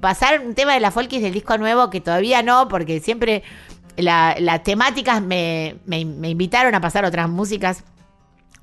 pasar 0.00 0.40
un 0.44 0.54
tema 0.54 0.74
de 0.74 0.80
la 0.80 0.90
folkis 0.90 1.22
del 1.22 1.32
disco 1.32 1.56
nuevo, 1.56 1.88
que 1.90 2.00
todavía 2.00 2.42
no, 2.42 2.68
porque 2.68 3.00
siempre 3.00 3.42
la- 3.96 4.34
las 4.40 4.62
temáticas 4.64 5.22
me, 5.22 5.76
me- 5.86 6.04
me 6.04 6.30
invitaron 6.30 6.74
a 6.74 6.80
pasar 6.80 7.04
otras 7.04 7.28
músicas. 7.28 7.84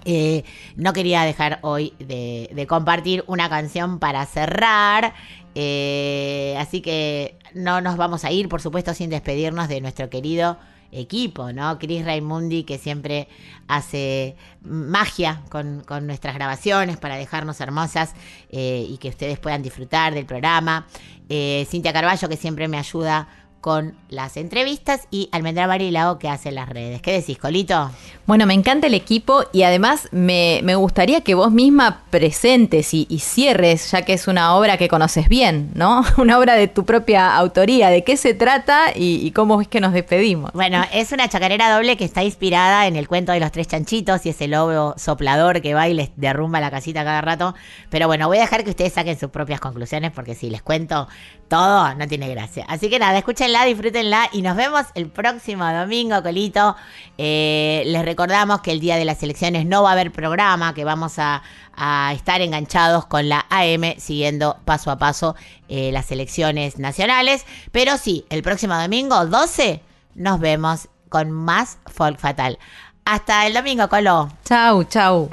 Eh, 0.06 0.44
no 0.76 0.94
quería 0.94 1.24
dejar 1.24 1.60
hoy 1.62 1.94
de, 2.00 2.66
compartir 2.68 3.24
una 3.28 3.50
canción 3.50 4.00
para 4.00 4.26
cerrar. 4.26 5.14
eh, 5.56 6.56
así 6.60 6.82
que 6.82 7.38
no 7.54 7.82
nos 7.82 7.98
vamos 7.98 8.24
a 8.24 8.32
ir, 8.32 8.48
por 8.50 8.62
supuesto, 8.62 8.94
sin 8.94 9.10
despedirnos 9.10 9.68
de 9.68 9.82
nuestro 9.82 10.10
querido 10.10 10.58
equipo, 10.92 11.52
¿no? 11.52 11.78
Chris 11.80 12.06
Raimundi, 12.06 12.64
que 12.64 12.78
siempre 12.78 13.28
hace 13.68 14.36
magia 14.62 15.42
con, 15.50 15.84
con 15.86 16.08
nuestras 16.08 16.36
grabaciones 16.36 16.98
para 16.98 17.18
dejarnos 17.18 17.60
hermosas 17.60 18.14
eh, 18.50 18.86
y 18.88 18.98
que 18.98 19.10
ustedes 19.10 19.40
puedan 19.40 19.62
disfrutar 19.62 20.14
del 20.14 20.26
programa. 20.26 20.88
Eh, 21.30 21.66
Cintia 21.70 21.94
Carballo, 21.94 22.30
que 22.30 22.38
siempre 22.38 22.68
me 22.68 22.78
ayuda 22.78 23.28
con 23.60 23.98
las 24.10 24.38
entrevistas 24.38 25.08
y 25.12 25.30
Almendra 25.32 25.68
Barilao 25.68 26.20
que 26.20 26.30
hace 26.30 26.52
las 26.52 26.70
redes. 26.70 27.02
¿Qué 27.02 27.12
decís, 27.12 27.38
Colito? 27.38 27.92
Bueno, 28.28 28.46
me 28.46 28.54
encanta 28.54 28.88
el 28.88 28.94
equipo 28.94 29.46
y 29.54 29.64
además 29.64 30.10
me, 30.12 30.60
me 30.62 30.76
gustaría 30.76 31.22
que 31.22 31.34
vos 31.34 31.50
misma 31.50 32.02
presentes 32.10 32.94
y, 32.94 33.06
cierres, 33.20 33.92
ya 33.92 34.02
que 34.02 34.12
es 34.12 34.28
una 34.28 34.54
obra 34.56 34.76
que 34.76 34.90
conoces 34.90 35.30
bien, 35.30 35.72
¿no? 35.76 36.04
Una 36.18 36.38
obra 36.38 36.56
de 36.56 36.68
tu 36.68 36.84
propia 36.84 37.38
autoría. 37.38 37.90
¿De 37.90 38.04
qué 38.04 38.18
se 38.18 38.34
trata 38.34 38.88
y, 38.94 39.32
cómo 39.32 39.62
es 39.62 39.70
que 39.70 39.80
nos 39.80 39.94
despedimos? 39.94 40.52
Bueno, 40.52 40.84
es 40.92 41.14
una 41.14 41.30
chacarera 41.30 41.74
doble 41.74 41.96
que 41.96 42.04
está 42.04 42.22
inspirada 42.22 42.88
en 42.88 42.98
el 42.98 43.08
cuento 43.08 43.32
de 43.32 43.40
los 43.40 43.50
tres 43.54 43.70
chanchitos 43.70 44.26
y 44.26 44.30
ese 44.30 44.50
lobo 44.50 44.94
soplador 44.98 45.62
que 45.62 45.74
va 45.74 45.88
y 45.88 45.94
les 45.94 46.10
derrumba 46.18 46.60
la 46.60 46.70
casita 46.70 47.06
cada 47.06 47.22
rato. 47.22 47.56
Pero 47.90 48.08
bueno, 48.08 48.28
voy 48.28 48.40
a 48.40 48.42
dejar 48.42 48.66
que 48.66 48.72
ustedes 48.72 48.92
saquen 48.92 49.18
sus 49.18 49.30
propias 49.30 49.62
conclusiones 49.62 50.12
porque 50.12 50.36
si 50.36 50.50
les 50.50 50.62
cuento 50.62 51.08
todo, 51.48 51.96
no 51.96 52.08
tiene 52.08 52.28
gracia. 52.30 52.66
Así 52.68 52.90
que 52.90 53.00
nada, 53.00 53.18
escúchenla, 53.18 53.64
disfrútenla 53.64 54.30
y 54.34 54.42
nos 54.42 54.58
vemos 54.58 54.84
el 54.96 55.08
próximo 55.08 55.66
domingo, 55.72 56.22
Colito. 56.22 56.76
Eh, 57.18 57.84
les 57.86 58.04
recordamos 58.18 58.62
que 58.62 58.72
el 58.72 58.80
día 58.80 58.96
de 58.96 59.06
las 59.06 59.22
elecciones 59.22 59.68
no 59.68 59.84
va 59.84 59.90
a 59.90 59.92
haber 59.92 60.12
programa, 60.12 60.74
que 60.74 60.84
vamos 60.84 61.20
a, 61.20 61.44
estar 62.12 62.42
enganchados 62.42 63.06
con 63.06 63.30
la 63.30 63.46
AM 63.52 64.00
siguiendo 64.00 64.58
paso 64.66 64.90
a 64.90 64.98
paso 64.98 65.36
eh, 65.70 65.92
las 65.92 66.12
elecciones 66.12 66.80
nacionales. 66.80 67.46
Pero 67.72 68.00
sí, 68.00 68.26
el 68.32 68.42
próximo 68.42 68.76
domingo, 68.76 69.28
12, 69.28 69.84
nos 70.16 70.40
vemos 70.40 70.90
con 71.10 71.30
más 71.30 71.78
Folk 71.86 72.18
Fatal. 72.18 72.58
Hasta 73.06 73.46
el 73.46 73.54
domingo, 73.54 73.88
Colo. 73.88 74.30
Chau, 74.44 74.84
chau. 74.86 75.30